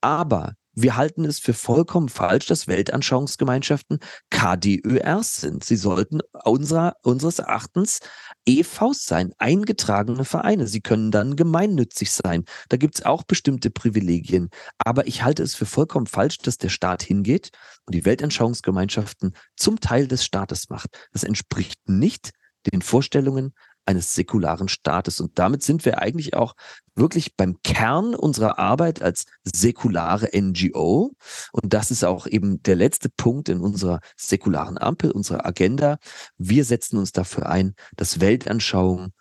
Aber 0.00 0.54
wir 0.74 0.96
halten 0.96 1.24
es 1.24 1.38
für 1.38 1.52
vollkommen 1.52 2.08
falsch, 2.08 2.46
dass 2.46 2.66
Weltanschauungsgemeinschaften 2.66 3.98
KDÖRs 4.30 5.36
sind. 5.36 5.64
Sie 5.64 5.76
sollten 5.76 6.20
unserer, 6.44 6.96
unseres 7.02 7.38
Erachtens 7.38 8.00
EVs 8.46 9.04
sein, 9.04 9.32
eingetragene 9.38 10.24
Vereine. 10.24 10.66
Sie 10.66 10.80
können 10.80 11.10
dann 11.10 11.36
gemeinnützig 11.36 12.10
sein. 12.10 12.44
Da 12.68 12.76
gibt 12.76 12.96
es 12.96 13.04
auch 13.04 13.22
bestimmte 13.24 13.70
Privilegien. 13.70 14.48
Aber 14.78 15.06
ich 15.06 15.22
halte 15.22 15.42
es 15.42 15.54
für 15.54 15.66
vollkommen 15.66 16.06
falsch, 16.06 16.38
dass 16.38 16.58
der 16.58 16.70
Staat 16.70 17.02
hingeht 17.02 17.50
und 17.86 17.94
die 17.94 18.04
Weltanschauungsgemeinschaften 18.04 19.34
zum 19.56 19.80
Teil 19.80 20.08
des 20.08 20.24
Staates 20.24 20.70
macht. 20.70 21.08
Das 21.12 21.22
entspricht 21.22 21.88
nicht 21.88 22.30
den 22.72 22.82
Vorstellungen 22.82 23.54
eines 23.84 24.14
säkularen 24.14 24.68
Staates. 24.68 25.20
Und 25.20 25.38
damit 25.38 25.62
sind 25.62 25.84
wir 25.84 25.98
eigentlich 25.98 26.34
auch 26.34 26.54
wirklich 26.94 27.36
beim 27.36 27.60
Kern 27.62 28.14
unserer 28.14 28.58
Arbeit 28.58 29.02
als 29.02 29.24
säkulare 29.44 30.30
NGO. 30.34 31.12
Und 31.52 31.72
das 31.72 31.90
ist 31.90 32.04
auch 32.04 32.26
eben 32.26 32.62
der 32.62 32.76
letzte 32.76 33.08
Punkt 33.08 33.48
in 33.48 33.60
unserer 33.60 34.00
säkularen 34.16 34.78
Ampel, 34.78 35.10
unserer 35.10 35.46
Agenda. 35.46 35.98
Wir 36.36 36.64
setzen 36.64 36.98
uns 36.98 37.12
dafür 37.12 37.48
ein, 37.48 37.74
dass 37.96 38.20
Weltanschauung 38.20 39.12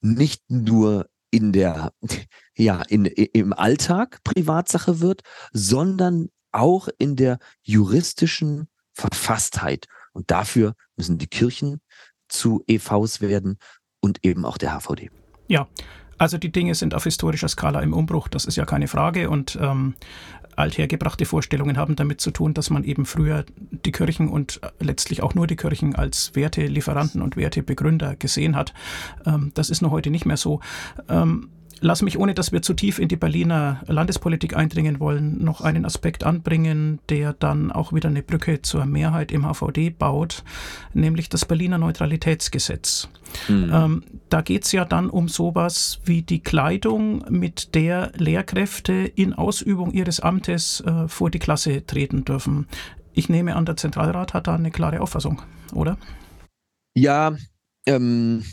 nicht 0.00 0.42
nur 0.48 1.08
in 1.30 1.52
der, 1.52 1.92
ja, 2.56 2.82
in, 2.82 3.04
im 3.06 3.52
Alltag 3.52 4.22
Privatsache 4.24 5.00
wird, 5.00 5.22
sondern 5.52 6.28
auch 6.52 6.88
in 6.98 7.16
der 7.16 7.38
juristischen 7.62 8.68
Verfasstheit. 8.92 9.86
Und 10.12 10.30
dafür 10.30 10.74
müssen 10.96 11.18
die 11.18 11.26
Kirchen 11.26 11.80
zu 12.28 12.64
EVs 12.66 13.20
werden 13.20 13.58
und 14.06 14.24
eben 14.24 14.44
auch 14.44 14.56
der 14.56 14.70
HVD. 14.70 15.10
Ja, 15.48 15.66
also 16.16 16.38
die 16.38 16.50
Dinge 16.50 16.74
sind 16.74 16.94
auf 16.94 17.04
historischer 17.04 17.48
Skala 17.48 17.80
im 17.80 17.92
Umbruch, 17.92 18.28
das 18.28 18.46
ist 18.46 18.56
ja 18.56 18.64
keine 18.64 18.88
Frage. 18.88 19.28
Und 19.28 19.58
ähm, 19.60 19.94
althergebrachte 20.54 21.26
Vorstellungen 21.26 21.76
haben 21.76 21.96
damit 21.96 22.20
zu 22.20 22.30
tun, 22.30 22.54
dass 22.54 22.70
man 22.70 22.84
eben 22.84 23.04
früher 23.04 23.44
die 23.84 23.92
Kirchen 23.92 24.28
und 24.28 24.60
letztlich 24.80 25.22
auch 25.22 25.34
nur 25.34 25.46
die 25.46 25.56
Kirchen 25.56 25.94
als 25.94 26.34
Wertelieferanten 26.34 27.20
und 27.20 27.36
Wertebegründer 27.36 28.16
gesehen 28.16 28.56
hat. 28.56 28.72
Ähm, 29.26 29.50
das 29.54 29.68
ist 29.68 29.82
nur 29.82 29.90
heute 29.90 30.10
nicht 30.10 30.24
mehr 30.24 30.38
so. 30.38 30.60
Ähm, 31.08 31.50
Lass 31.80 32.00
mich, 32.00 32.18
ohne 32.18 32.32
dass 32.32 32.52
wir 32.52 32.62
zu 32.62 32.72
tief 32.72 32.98
in 32.98 33.08
die 33.08 33.16
Berliner 33.16 33.82
Landespolitik 33.86 34.56
eindringen 34.56 34.98
wollen, 34.98 35.44
noch 35.44 35.60
einen 35.60 35.84
Aspekt 35.84 36.24
anbringen, 36.24 37.00
der 37.10 37.34
dann 37.34 37.70
auch 37.70 37.92
wieder 37.92 38.08
eine 38.08 38.22
Brücke 38.22 38.62
zur 38.62 38.86
Mehrheit 38.86 39.30
im 39.30 39.44
HVD 39.44 39.90
baut, 39.90 40.42
nämlich 40.94 41.28
das 41.28 41.44
Berliner 41.44 41.76
Neutralitätsgesetz. 41.76 43.08
Mhm. 43.48 43.70
Ähm, 43.72 44.04
da 44.30 44.40
geht 44.40 44.64
es 44.64 44.72
ja 44.72 44.86
dann 44.86 45.10
um 45.10 45.28
sowas 45.28 46.00
wie 46.04 46.22
die 46.22 46.40
Kleidung, 46.40 47.24
mit 47.28 47.74
der 47.74 48.12
Lehrkräfte 48.16 48.92
in 48.92 49.34
Ausübung 49.34 49.92
ihres 49.92 50.20
Amtes 50.20 50.80
äh, 50.80 51.08
vor 51.08 51.30
die 51.30 51.38
Klasse 51.38 51.84
treten 51.84 52.24
dürfen. 52.24 52.66
Ich 53.12 53.28
nehme 53.28 53.54
an, 53.54 53.66
der 53.66 53.76
Zentralrat 53.76 54.32
hat 54.32 54.46
da 54.46 54.54
eine 54.54 54.70
klare 54.70 55.00
Auffassung, 55.00 55.42
oder? 55.74 55.98
Ja, 56.94 57.36
ähm, 57.86 58.44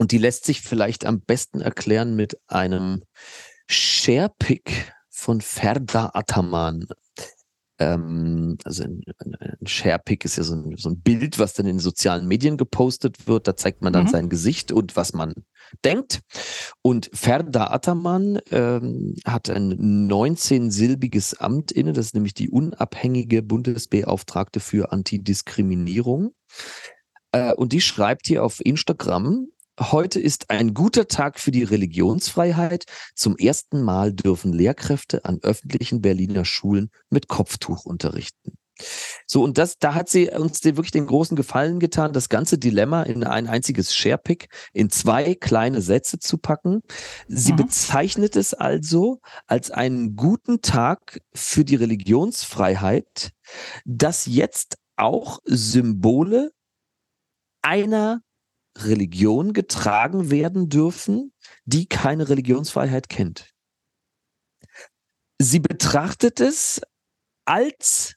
und 0.00 0.12
die 0.12 0.18
lässt 0.18 0.46
sich 0.46 0.62
vielleicht 0.62 1.04
am 1.04 1.20
besten 1.20 1.60
erklären 1.60 2.16
mit 2.16 2.38
einem 2.48 3.02
Sharepick 3.68 4.94
von 5.10 5.42
Ferda 5.42 6.12
Ataman. 6.14 6.86
Ähm, 7.78 8.56
also 8.64 8.84
ein, 8.84 9.02
ein 9.18 9.66
Sharepick 9.66 10.24
ist 10.24 10.38
ja 10.38 10.42
so 10.42 10.54
ein, 10.54 10.78
so 10.78 10.88
ein, 10.88 11.02
Bild, 11.02 11.38
was 11.38 11.52
dann 11.52 11.66
in 11.66 11.76
den 11.76 11.80
sozialen 11.80 12.26
Medien 12.26 12.56
gepostet 12.56 13.28
wird. 13.28 13.46
Da 13.46 13.56
zeigt 13.56 13.82
man 13.82 13.92
dann 13.92 14.04
mhm. 14.04 14.08
sein 14.08 14.28
Gesicht 14.30 14.72
und 14.72 14.96
was 14.96 15.12
man 15.12 15.34
denkt. 15.84 16.20
Und 16.80 17.10
Ferda 17.12 17.66
Ataman 17.66 18.38
ähm, 18.50 19.16
hat 19.26 19.50
ein 19.50 20.10
19-silbiges 20.10 21.36
Amt 21.36 21.72
inne, 21.72 21.92
das 21.92 22.06
ist 22.06 22.14
nämlich 22.14 22.32
die 22.32 22.48
unabhängige 22.48 23.42
Bundesbeauftragte 23.42 24.60
für 24.60 24.92
Antidiskriminierung. 24.92 26.32
Äh, 27.32 27.52
und 27.52 27.74
die 27.74 27.82
schreibt 27.82 28.26
hier 28.26 28.42
auf 28.42 28.64
Instagram, 28.64 29.48
Heute 29.80 30.20
ist 30.20 30.50
ein 30.50 30.74
guter 30.74 31.08
Tag 31.08 31.40
für 31.40 31.50
die 31.50 31.62
Religionsfreiheit. 31.62 32.84
Zum 33.14 33.38
ersten 33.38 33.80
Mal 33.80 34.12
dürfen 34.12 34.52
Lehrkräfte 34.52 35.24
an 35.24 35.38
öffentlichen 35.40 36.02
Berliner 36.02 36.44
Schulen 36.44 36.90
mit 37.08 37.28
Kopftuch 37.28 37.86
unterrichten. 37.86 38.58
So, 39.26 39.42
und 39.42 39.56
das, 39.56 39.78
da 39.78 39.94
hat 39.94 40.10
sie 40.10 40.28
uns 40.28 40.60
den, 40.60 40.76
wirklich 40.76 40.90
den 40.90 41.06
großen 41.06 41.34
Gefallen 41.34 41.80
getan, 41.80 42.12
das 42.12 42.28
ganze 42.28 42.58
Dilemma 42.58 43.04
in 43.04 43.24
ein 43.24 43.46
einziges 43.46 43.94
Sharepick 43.94 44.48
in 44.74 44.90
zwei 44.90 45.34
kleine 45.34 45.80
Sätze 45.80 46.18
zu 46.18 46.36
packen. 46.36 46.82
Sie 47.26 47.52
mhm. 47.52 47.56
bezeichnet 47.56 48.36
es 48.36 48.52
also 48.52 49.20
als 49.46 49.70
einen 49.70 50.14
guten 50.14 50.60
Tag 50.60 51.20
für 51.34 51.64
die 51.64 51.76
Religionsfreiheit, 51.76 53.30
dass 53.86 54.26
jetzt 54.26 54.76
auch 54.96 55.38
Symbole 55.44 56.52
einer 57.62 58.20
Religion 58.78 59.52
getragen 59.52 60.30
werden 60.30 60.68
dürfen, 60.68 61.32
die 61.64 61.86
keine 61.86 62.28
Religionsfreiheit 62.28 63.08
kennt. 63.08 63.50
Sie 65.38 65.60
betrachtet 65.60 66.40
es 66.40 66.80
als 67.44 68.14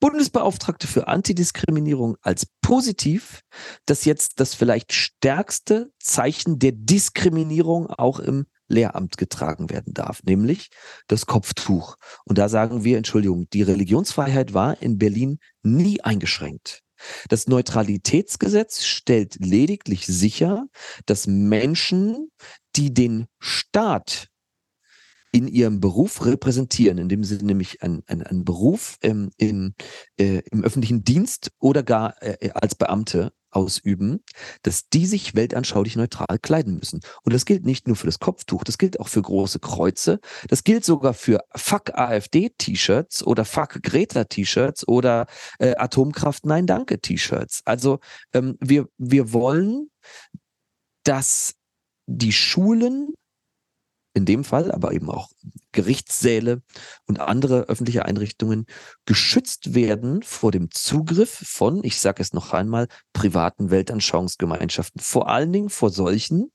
Bundesbeauftragte 0.00 0.86
für 0.86 1.08
Antidiskriminierung 1.08 2.16
als 2.20 2.46
positiv, 2.60 3.40
dass 3.86 4.04
jetzt 4.04 4.40
das 4.40 4.54
vielleicht 4.54 4.92
stärkste 4.92 5.90
Zeichen 5.98 6.58
der 6.58 6.72
Diskriminierung 6.72 7.88
auch 7.88 8.18
im 8.18 8.46
Lehramt 8.68 9.16
getragen 9.16 9.70
werden 9.70 9.94
darf, 9.94 10.22
nämlich 10.24 10.68
das 11.06 11.26
Kopftuch. 11.26 11.96
Und 12.24 12.36
da 12.36 12.48
sagen 12.48 12.84
wir, 12.84 12.98
Entschuldigung, 12.98 13.48
die 13.50 13.62
Religionsfreiheit 13.62 14.54
war 14.54 14.82
in 14.82 14.98
Berlin 14.98 15.38
nie 15.62 16.00
eingeschränkt. 16.00 16.82
Das 17.28 17.46
Neutralitätsgesetz 17.46 18.84
stellt 18.84 19.36
lediglich 19.36 20.06
sicher, 20.06 20.66
dass 21.06 21.26
Menschen, 21.26 22.30
die 22.76 22.92
den 22.92 23.26
Staat 23.38 24.28
in 25.32 25.48
ihrem 25.48 25.80
Beruf 25.80 26.24
repräsentieren, 26.24 26.98
indem 26.98 27.22
sie 27.22 27.36
nämlich 27.44 27.82
einen, 27.82 28.02
einen, 28.06 28.44
Beruf 28.44 28.96
ähm, 29.02 29.30
in, 29.36 29.74
äh, 30.18 30.40
im 30.50 30.64
öffentlichen 30.64 31.04
Dienst 31.04 31.50
oder 31.58 31.82
gar 31.82 32.14
äh, 32.22 32.50
als 32.52 32.74
Beamte 32.74 33.32
ausüben, 33.56 34.22
dass 34.62 34.88
die 34.90 35.06
sich 35.06 35.34
weltanschaulich 35.34 35.96
neutral 35.96 36.38
kleiden 36.40 36.74
müssen. 36.74 37.00
Und 37.22 37.32
das 37.32 37.46
gilt 37.46 37.64
nicht 37.64 37.86
nur 37.88 37.96
für 37.96 38.06
das 38.06 38.18
Kopftuch, 38.18 38.62
das 38.62 38.76
gilt 38.76 39.00
auch 39.00 39.08
für 39.08 39.22
große 39.22 39.58
Kreuze, 39.58 40.20
das 40.48 40.62
gilt 40.62 40.84
sogar 40.84 41.14
für 41.14 41.40
Fuck 41.56 41.94
AfD-T-Shirts 41.94 43.26
oder 43.26 43.46
Fuck 43.46 43.82
Greta-T-Shirts 43.82 44.86
oder 44.86 45.26
äh, 45.58 45.74
Atomkraft 45.76 46.44
Nein 46.44 46.66
Danke 46.66 47.00
T-Shirts. 47.00 47.62
Also 47.64 47.98
ähm, 48.34 48.58
wir, 48.60 48.88
wir 48.98 49.32
wollen, 49.32 49.90
dass 51.02 51.54
die 52.06 52.32
Schulen 52.32 53.14
in 54.16 54.24
dem 54.24 54.44
Fall, 54.44 54.72
aber 54.72 54.92
eben 54.92 55.10
auch 55.10 55.28
Gerichtssäle 55.72 56.62
und 57.06 57.20
andere 57.20 57.64
öffentliche 57.68 58.06
Einrichtungen 58.06 58.64
geschützt 59.04 59.74
werden 59.74 60.22
vor 60.22 60.52
dem 60.52 60.70
Zugriff 60.70 61.30
von, 61.30 61.84
ich 61.84 62.00
sage 62.00 62.22
es 62.22 62.32
noch 62.32 62.54
einmal, 62.54 62.88
privaten 63.12 63.70
Weltanschauungsgemeinschaften. 63.70 65.02
Vor 65.02 65.28
allen 65.28 65.52
Dingen 65.52 65.68
vor 65.68 65.90
solchen, 65.90 66.50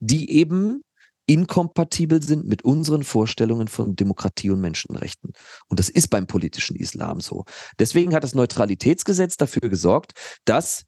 die 0.00 0.30
eben 0.30 0.82
inkompatibel 1.26 2.22
sind 2.22 2.46
mit 2.46 2.62
unseren 2.62 3.04
Vorstellungen 3.04 3.68
von 3.68 3.94
Demokratie 3.94 4.50
und 4.50 4.62
Menschenrechten. 4.62 5.32
Und 5.68 5.78
das 5.78 5.90
ist 5.90 6.08
beim 6.08 6.26
politischen 6.26 6.76
Islam 6.76 7.20
so. 7.20 7.44
Deswegen 7.78 8.14
hat 8.14 8.24
das 8.24 8.34
Neutralitätsgesetz 8.34 9.36
dafür 9.36 9.68
gesorgt, 9.68 10.12
dass 10.46 10.84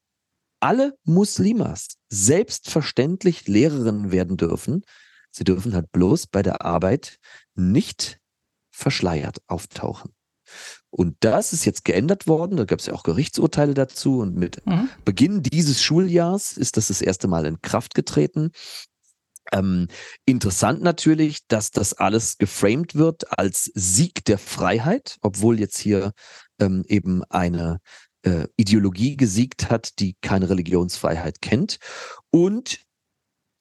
alle 0.59 0.97
Muslimas 1.05 1.99
selbstverständlich 2.09 3.47
Lehrerinnen 3.47 4.11
werden 4.11 4.39
dürfen, 4.39 4.83
Sie 5.35 5.45
dürfen 5.45 5.75
halt 5.75 5.91
bloß 5.91 6.29
bei 6.29 6.43
der 6.43 6.63
Arbeit 6.63 7.19
nicht 7.57 8.21
verschleiert 8.71 9.39
auftauchen. 9.49 10.13
Und 10.91 11.17
das 11.21 11.53
ist 11.53 11.65
jetzt 11.65 11.85
geändert 11.85 12.29
worden. 12.29 12.57
Da 12.57 12.65
gab 12.65 12.79
es 12.79 12.87
ja 12.87 12.93
auch 12.93 13.03
Gerichtsurteile 13.03 13.75
dazu. 13.75 14.21
Und 14.21 14.37
mit 14.37 14.65
mhm. 14.65 14.89
Beginn 15.05 15.43
dieses 15.43 15.83
Schuljahrs 15.83 16.57
ist 16.57 16.77
das 16.77 16.87
das 16.87 17.03
erste 17.03 17.27
Mal 17.27 17.47
in 17.47 17.61
Kraft 17.63 17.95
getreten. 17.95 18.53
Ähm, 19.53 19.89
interessant 20.25 20.83
natürlich, 20.83 21.47
dass 21.49 21.73
das 21.73 21.95
alles 21.95 22.39
geframed 22.39 22.95
wird 22.95 23.37
als 23.37 23.71
Sieg 23.75 24.25
der 24.25 24.39
Freiheit, 24.39 25.19
obwohl 25.21 25.59
jetzt 25.59 25.79
hier 25.79 26.13
ähm, 26.61 26.85
eben 26.87 27.25
eine 27.25 27.81
äh, 28.23 28.47
Ideologie 28.57 29.17
gesiegt 29.17 29.71
hat, 29.71 29.99
die 29.99 30.15
keine 30.23 30.49
Religionsfreiheit 30.49 31.43
kennt. 31.43 31.79
Und 32.31 32.79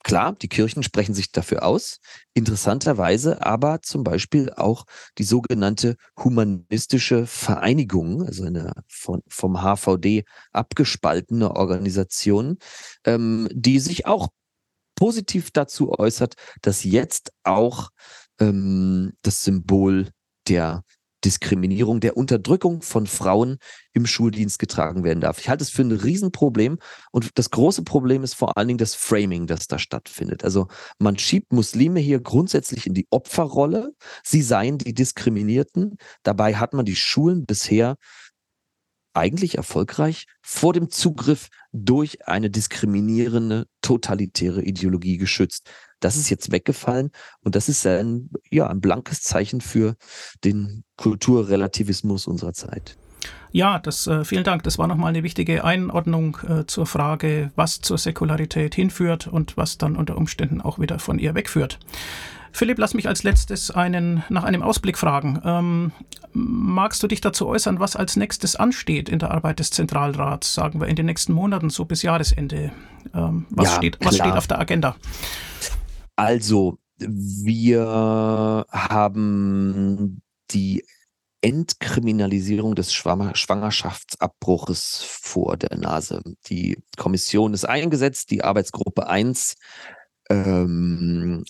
Klar, 0.04 0.34
die 0.34 0.50
Kirchen 0.50 0.84
sprechen 0.84 1.14
sich 1.14 1.32
dafür 1.32 1.64
aus. 1.64 2.00
Interessanterweise 2.34 3.46
aber 3.46 3.82
zum 3.82 4.04
Beispiel 4.04 4.52
auch 4.52 4.86
die 5.18 5.24
sogenannte 5.24 5.96
humanistische 6.22 7.26
Vereinigung, 7.26 8.26
also 8.26 8.44
eine 8.44 8.74
von, 8.88 9.22
vom 9.28 9.62
HVD 9.62 10.26
abgespaltene 10.52 11.56
Organisation, 11.56 12.58
ähm, 13.06 13.48
die 13.52 13.80
sich 13.80 14.06
auch 14.06 14.28
positiv 14.96 15.52
dazu 15.52 15.98
äußert, 15.98 16.36
dass 16.62 16.84
jetzt 16.84 17.32
auch 17.44 17.90
ähm, 18.40 19.14
das 19.22 19.44
Symbol 19.44 20.10
der 20.48 20.84
Diskriminierung, 21.26 22.00
der 22.00 22.18
Unterdrückung 22.18 22.82
von 22.82 23.08
Frauen 23.08 23.58
im 23.94 24.06
Schuldienst 24.06 24.60
getragen 24.60 25.04
werden 25.04 25.22
darf. 25.22 25.40
Ich 25.40 25.50
halte 25.50 25.64
es 25.64 25.70
für 25.70 25.84
ein 25.84 25.92
Riesenproblem 25.92 26.80
und 27.12 27.30
das 27.36 27.50
große 27.50 27.84
Problem 27.84 28.24
ist 28.24 28.34
vor 28.36 28.58
allen 28.58 28.68
Dingen 28.68 28.78
das 28.78 28.96
Framing, 28.96 29.48
das 29.48 29.68
da 29.68 29.80
stattfindet. 29.80 30.44
Also 30.44 30.68
man 31.00 31.18
schiebt 31.18 31.54
Muslime 31.54 32.00
hier 32.00 32.20
grundsätzlich 32.20 32.88
in 32.88 32.94
die 32.94 33.08
Opferrolle, 33.10 33.94
sie 34.24 34.42
seien 34.42 34.78
die 34.78 34.94
Diskriminierten. 34.94 35.98
Dabei 36.24 36.56
hat 36.56 36.74
man 36.74 36.86
die 36.86 36.96
Schulen 36.96 37.46
bisher 37.46 37.96
eigentlich 39.14 39.58
erfolgreich 39.58 40.26
vor 40.42 40.74
dem 40.74 40.90
Zugriff 40.90 41.50
durch 41.72 42.28
eine 42.28 42.50
diskriminierende 42.50 43.68
totalitäre 43.82 44.64
Ideologie 44.64 45.18
geschützt. 45.18 45.70
Das 46.00 46.18
ist 46.18 46.30
jetzt 46.30 46.52
weggefallen 46.52 47.12
und 47.42 47.56
das 47.56 47.70
ist 47.70 47.86
ein, 47.86 48.30
ja, 48.50 48.68
ein 48.68 48.82
blankes 48.82 49.22
Zeichen 49.22 49.62
für 49.62 49.96
den 50.44 50.84
Kulturrelativismus 51.04 52.28
unserer 52.28 52.54
Zeit. 52.54 52.96
Ja, 53.52 53.78
das, 53.78 54.08
äh, 54.08 54.24
vielen 54.24 54.46
Dank. 54.46 54.64
Das 54.64 54.78
war 54.78 54.88
nochmal 54.88 55.10
eine 55.10 55.22
wichtige 55.22 55.66
Einordnung 55.66 56.38
äh, 56.48 56.66
zur 56.66 56.86
Frage, 56.86 57.52
was 57.58 57.82
zur 57.82 57.98
Säkularität 57.98 58.74
hinführt 58.74 59.28
und 59.28 59.58
was 59.58 59.78
dann 59.78 59.98
unter 59.98 60.16
Umständen 60.16 60.62
auch 60.62 60.80
wieder 60.80 61.00
von 61.00 61.20
ihr 61.20 61.36
wegführt. 61.36 61.78
Philipp, 62.54 62.78
lass 62.78 62.94
mich 62.94 63.10
als 63.10 63.24
letztes 63.24 63.70
einen, 63.70 64.24
nach 64.30 64.46
einem 64.46 64.64
Ausblick 64.64 64.98
fragen. 64.98 65.42
Ähm, 65.44 65.92
magst 66.32 67.04
du 67.04 67.08
dich 67.08 67.20
dazu 67.20 67.48
äußern, 67.48 67.82
was 67.82 67.98
als 67.98 68.16
nächstes 68.16 68.56
ansteht 68.56 69.10
in 69.10 69.20
der 69.20 69.32
Arbeit 69.32 69.60
des 69.60 69.72
Zentralrats, 69.72 70.54
sagen 70.54 70.80
wir 70.80 70.88
in 70.88 70.96
den 70.96 71.08
nächsten 71.08 71.34
Monaten, 71.34 71.70
so 71.70 71.84
bis 71.84 72.02
Jahresende? 72.02 72.72
Ähm, 73.14 73.46
was, 73.50 73.72
ja, 73.72 73.76
steht, 73.76 73.98
was 74.06 74.16
steht 74.16 74.34
auf 74.34 74.48
der 74.48 74.60
Agenda? 74.60 74.96
Also, 76.16 76.78
wir 76.98 78.66
haben 78.72 80.22
die 80.52 80.84
Entkriminalisierung 81.44 82.74
des 82.74 82.92
Schwangerschaftsabbruches 82.94 85.04
vor 85.04 85.58
der 85.58 85.78
Nase. 85.78 86.24
Die 86.48 86.78
Kommission 86.98 87.54
ist 87.54 87.66
eingesetzt, 87.66 88.32
die 88.32 88.46
Arbeitsgruppe 88.46 89.08
1 89.08 89.56
ähm, 90.30 91.44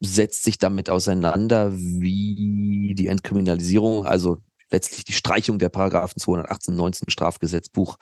setzt 0.00 0.44
sich 0.44 0.58
damit 0.58 0.90
auseinander, 0.90 1.72
wie 1.74 2.92
die 2.94 3.06
Entkriminalisierung, 3.06 4.04
also 4.04 4.36
letztlich 4.70 5.04
die 5.04 5.12
Streichung 5.12 5.58
der 5.58 5.68
Paragraphen 5.68 6.20
218, 6.20 6.74
19 6.74 7.10
Strafgesetzbuch, 7.10 7.96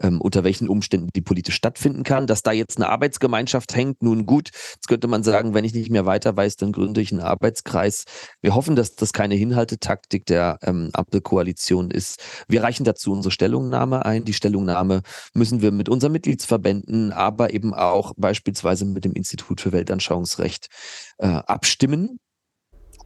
ähm, 0.00 0.20
unter 0.20 0.44
welchen 0.44 0.68
Umständen 0.68 1.08
die 1.14 1.20
politisch 1.20 1.54
stattfinden 1.54 2.02
kann. 2.02 2.26
Dass 2.26 2.42
da 2.42 2.52
jetzt 2.52 2.76
eine 2.78 2.88
Arbeitsgemeinschaft 2.88 3.74
hängt, 3.74 4.02
nun 4.02 4.26
gut, 4.26 4.50
jetzt 4.74 4.88
könnte 4.88 5.08
man 5.08 5.22
sagen, 5.22 5.54
wenn 5.54 5.64
ich 5.64 5.74
nicht 5.74 5.90
mehr 5.90 6.06
weiter 6.06 6.36
weiß, 6.36 6.56
dann 6.56 6.72
gründe 6.72 7.00
ich 7.00 7.12
einen 7.12 7.20
Arbeitskreis. 7.20 8.04
Wir 8.40 8.54
hoffen, 8.54 8.76
dass 8.76 8.94
das 8.94 9.12
keine 9.12 9.34
Hinhaltetaktik 9.34 10.26
der 10.26 10.58
ähm, 10.62 10.90
Ampelkoalition 10.92 11.90
ist. 11.90 12.22
Wir 12.48 12.62
reichen 12.62 12.84
dazu 12.84 13.12
unsere 13.12 13.32
Stellungnahme 13.32 14.04
ein. 14.04 14.24
Die 14.24 14.34
Stellungnahme 14.34 15.02
müssen 15.34 15.62
wir 15.62 15.72
mit 15.72 15.88
unseren 15.88 16.12
Mitgliedsverbänden, 16.12 17.12
aber 17.12 17.52
eben 17.52 17.74
auch 17.74 18.12
beispielsweise 18.16 18.84
mit 18.84 19.04
dem 19.04 19.12
Institut 19.12 19.60
für 19.60 19.72
Weltanschauungsrecht 19.72 20.68
äh, 21.18 21.26
abstimmen. 21.26 22.18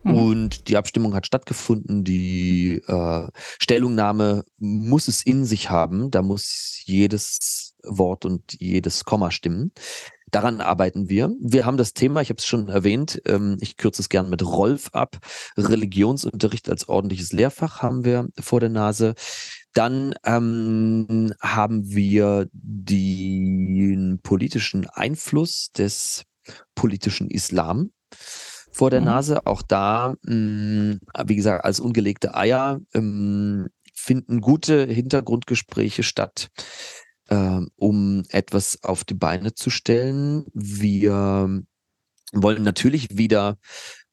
Mhm. 0.03 0.15
Und 0.15 0.69
die 0.69 0.77
Abstimmung 0.77 1.15
hat 1.15 1.27
stattgefunden. 1.27 2.05
Die 2.05 2.83
äh, 2.87 3.29
Stellungnahme 3.59 4.45
muss 4.59 5.09
es 5.09 5.23
in 5.23 5.45
sich 5.45 5.71
haben. 5.71 6.11
Da 6.11 6.23
muss 6.23 6.81
jedes 6.85 7.75
Wort 7.83 8.25
und 8.25 8.55
jedes 8.59 9.05
Komma 9.05 9.31
stimmen. 9.31 9.73
Daran 10.31 10.63
arbeiten 10.63 11.11
wir. 11.11 11.31
Wir 11.41 11.67
haben 11.67 11.77
das 11.77 11.93
Thema, 11.93 12.23
ich 12.23 12.31
habe 12.31 12.39
es 12.39 12.47
schon 12.47 12.69
erwähnt, 12.69 13.21
ähm, 13.27 13.59
ich 13.61 13.77
kürze 13.77 14.01
es 14.01 14.09
gern 14.09 14.31
mit 14.31 14.43
Rolf 14.43 14.89
ab. 14.93 15.19
Religionsunterricht 15.59 16.71
als 16.71 16.89
ordentliches 16.89 17.33
Lehrfach 17.33 17.83
haben 17.83 18.07
wir 18.07 18.29
vor 18.41 18.59
der 18.59 18.71
Nase. 18.71 19.15
Dann 19.75 20.15
ähm, 20.25 21.35
haben 21.41 21.91
wir 21.95 22.49
den 22.53 24.21
politischen 24.23 24.87
Einfluss 24.89 25.71
des 25.73 26.25
politischen 26.75 27.31
Islam 27.31 27.91
vor 28.73 28.91
der 28.91 29.01
mhm. 29.01 29.07
Nase. 29.07 29.47
Auch 29.47 29.63
da, 29.63 30.15
mh, 30.23 30.35
mm, 30.35 31.01
wie 31.27 31.37
gesagt, 31.37 31.65
als 31.65 31.81
ungelegte 31.81 32.35
Eier 32.35 32.81
ähm, 32.95 33.69
finden 33.95 34.41
gute 34.41 34.87
Hintergrundgespräche 34.87 36.03
statt, 36.03 36.49
äh, 37.29 37.61
um 37.77 38.25
etwas 38.31 38.83
auf 38.83 39.05
die 39.05 39.15
Beine 39.15 39.55
zu 39.55 39.71
stellen. 39.71 40.47
Wir 40.55 41.63
wollen 42.33 42.63
natürlich 42.63 43.17
wieder 43.17 43.59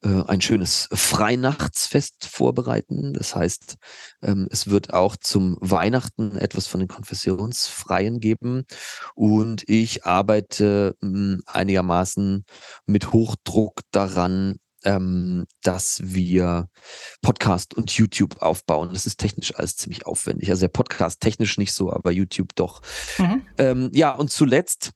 äh, 0.02 0.22
ein 0.26 0.40
schönes 0.40 0.88
Freinachtsfest 0.92 2.26
vorbereiten. 2.26 3.12
Das 3.12 3.36
heißt, 3.36 3.76
ähm, 4.22 4.48
es 4.50 4.68
wird 4.68 4.94
auch 4.94 5.16
zum 5.16 5.58
Weihnachten 5.60 6.36
etwas 6.36 6.66
von 6.66 6.80
den 6.80 6.88
Konfessionsfreien 6.88 8.20
geben. 8.20 8.64
Und 9.14 9.68
ich 9.68 10.04
arbeite 10.04 10.96
hm, 11.02 11.42
einigermaßen 11.46 12.44
mit 12.86 13.12
Hochdruck 13.12 13.80
daran, 13.90 14.56
ähm, 14.84 15.46
dass 15.62 16.00
wir 16.02 16.68
Podcast 17.20 17.74
und 17.74 17.90
YouTube 17.90 18.40
aufbauen. 18.40 18.90
Das 18.92 19.06
ist 19.06 19.18
technisch 19.18 19.54
alles 19.54 19.76
ziemlich 19.76 20.06
aufwendig. 20.06 20.50
Also 20.50 20.62
der 20.62 20.68
Podcast 20.68 21.20
technisch 21.20 21.58
nicht 21.58 21.74
so, 21.74 21.92
aber 21.92 22.10
YouTube 22.10 22.54
doch. 22.54 22.80
Mhm. 23.18 23.42
Ähm, 23.58 23.90
ja, 23.92 24.12
und 24.12 24.30
zuletzt 24.30 24.92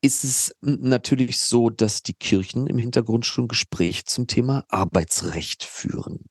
ist 0.00 0.24
es 0.24 0.54
natürlich 0.60 1.40
so, 1.40 1.70
dass 1.70 2.02
die 2.02 2.14
Kirchen 2.14 2.66
im 2.66 2.78
Hintergrund 2.78 3.26
schon 3.26 3.48
Gespräche 3.48 4.04
zum 4.04 4.26
Thema 4.26 4.64
Arbeitsrecht 4.68 5.64
führen. 5.64 6.24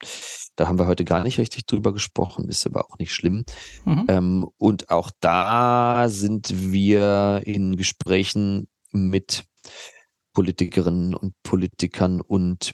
Da 0.55 0.68
haben 0.68 0.80
wir 0.80 0.88
heute 0.88 1.03
gar 1.03 1.24
nicht 1.24 1.38
richtig 1.38 1.65
drüber 1.65 1.93
gesprochen, 1.93 2.47
ist 2.47 2.65
aber 2.65 2.86
auch 2.86 2.97
nicht 2.97 3.13
schlimm. 3.13 3.43
Mhm. 3.86 4.05
Ähm, 4.07 4.49
und 4.57 4.89
auch 4.89 5.11
da 5.20 6.07
sind 6.09 6.72
wir 6.72 7.41
in 7.45 7.76
Gesprächen 7.76 8.68
mit 8.91 9.43
Politikerinnen 10.34 11.13
und 11.13 11.34
Politikern 11.43 12.22
und 12.22 12.74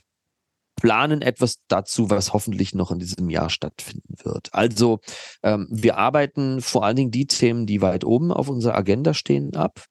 planen 0.76 1.22
etwas 1.22 1.60
dazu, 1.68 2.10
was 2.10 2.32
hoffentlich 2.32 2.74
noch 2.74 2.90
in 2.90 2.98
diesem 2.98 3.30
Jahr 3.30 3.50
stattfinden 3.50 4.16
wird. 4.22 4.52
Also 4.52 5.00
ähm, 5.42 5.66
wir 5.70 5.96
arbeiten 5.96 6.60
vor 6.60 6.84
allen 6.84 6.96
Dingen 6.96 7.10
die 7.10 7.26
Themen, 7.26 7.66
die 7.66 7.80
weit 7.80 8.04
oben 8.04 8.32
auf 8.32 8.48
unserer 8.48 8.76
Agenda 8.76 9.14
stehen, 9.14 9.56
ab 9.56 9.84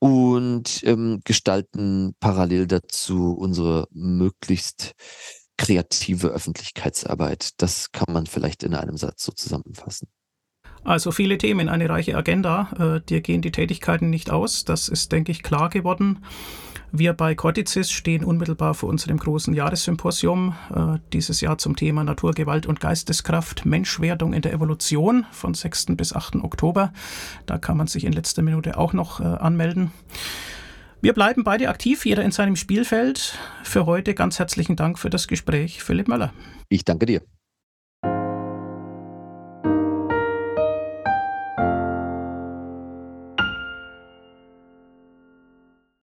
und 0.00 0.82
ähm, 0.84 1.20
gestalten 1.24 2.16
parallel 2.18 2.66
dazu 2.66 3.32
unsere 3.34 3.86
möglichst 3.92 4.94
kreative 5.56 6.28
Öffentlichkeitsarbeit. 6.28 7.50
Das 7.58 7.92
kann 7.92 8.12
man 8.12 8.26
vielleicht 8.26 8.62
in 8.62 8.74
einem 8.74 8.96
Satz 8.96 9.24
so 9.24 9.32
zusammenfassen. 9.32 10.08
Also 10.82 11.12
viele 11.12 11.36
Themen, 11.36 11.68
eine 11.68 11.90
reiche 11.90 12.16
Agenda. 12.16 12.96
Äh, 12.96 13.00
dir 13.02 13.20
gehen 13.20 13.42
die 13.42 13.52
Tätigkeiten 13.52 14.08
nicht 14.08 14.30
aus. 14.30 14.64
Das 14.64 14.88
ist, 14.88 15.12
denke 15.12 15.30
ich, 15.30 15.42
klar 15.42 15.68
geworden. 15.68 16.24
Wir 16.92 17.12
bei 17.12 17.36
Corticis 17.36 17.90
stehen 17.90 18.24
unmittelbar 18.24 18.74
vor 18.74 18.88
unserem 18.88 19.16
großen 19.16 19.54
Jahressymposium, 19.54 20.54
äh, 20.74 20.98
dieses 21.12 21.40
Jahr 21.40 21.56
zum 21.58 21.76
Thema 21.76 22.02
Naturgewalt 22.02 22.66
und 22.66 22.80
Geisteskraft, 22.80 23.64
Menschwerdung 23.64 24.32
in 24.32 24.42
der 24.42 24.52
Evolution 24.52 25.24
von 25.30 25.54
6. 25.54 25.96
bis 25.96 26.12
8. 26.12 26.36
Oktober. 26.42 26.92
Da 27.46 27.58
kann 27.58 27.76
man 27.76 27.86
sich 27.86 28.04
in 28.04 28.12
letzter 28.12 28.42
Minute 28.42 28.76
auch 28.76 28.92
noch 28.92 29.20
äh, 29.20 29.24
anmelden. 29.24 29.92
Wir 31.00 31.14
bleiben 31.14 31.44
beide 31.44 31.68
aktiv, 31.68 32.04
jeder 32.04 32.24
in 32.24 32.32
seinem 32.32 32.56
Spielfeld. 32.56 33.38
Für 33.62 33.86
heute 33.86 34.14
ganz 34.14 34.38
herzlichen 34.38 34.76
Dank 34.76 34.98
für 34.98 35.10
das 35.10 35.28
Gespräch, 35.28 35.82
Philipp 35.82 36.08
Möller. 36.08 36.32
Ich 36.68 36.84
danke 36.84 37.06
dir. 37.06 37.22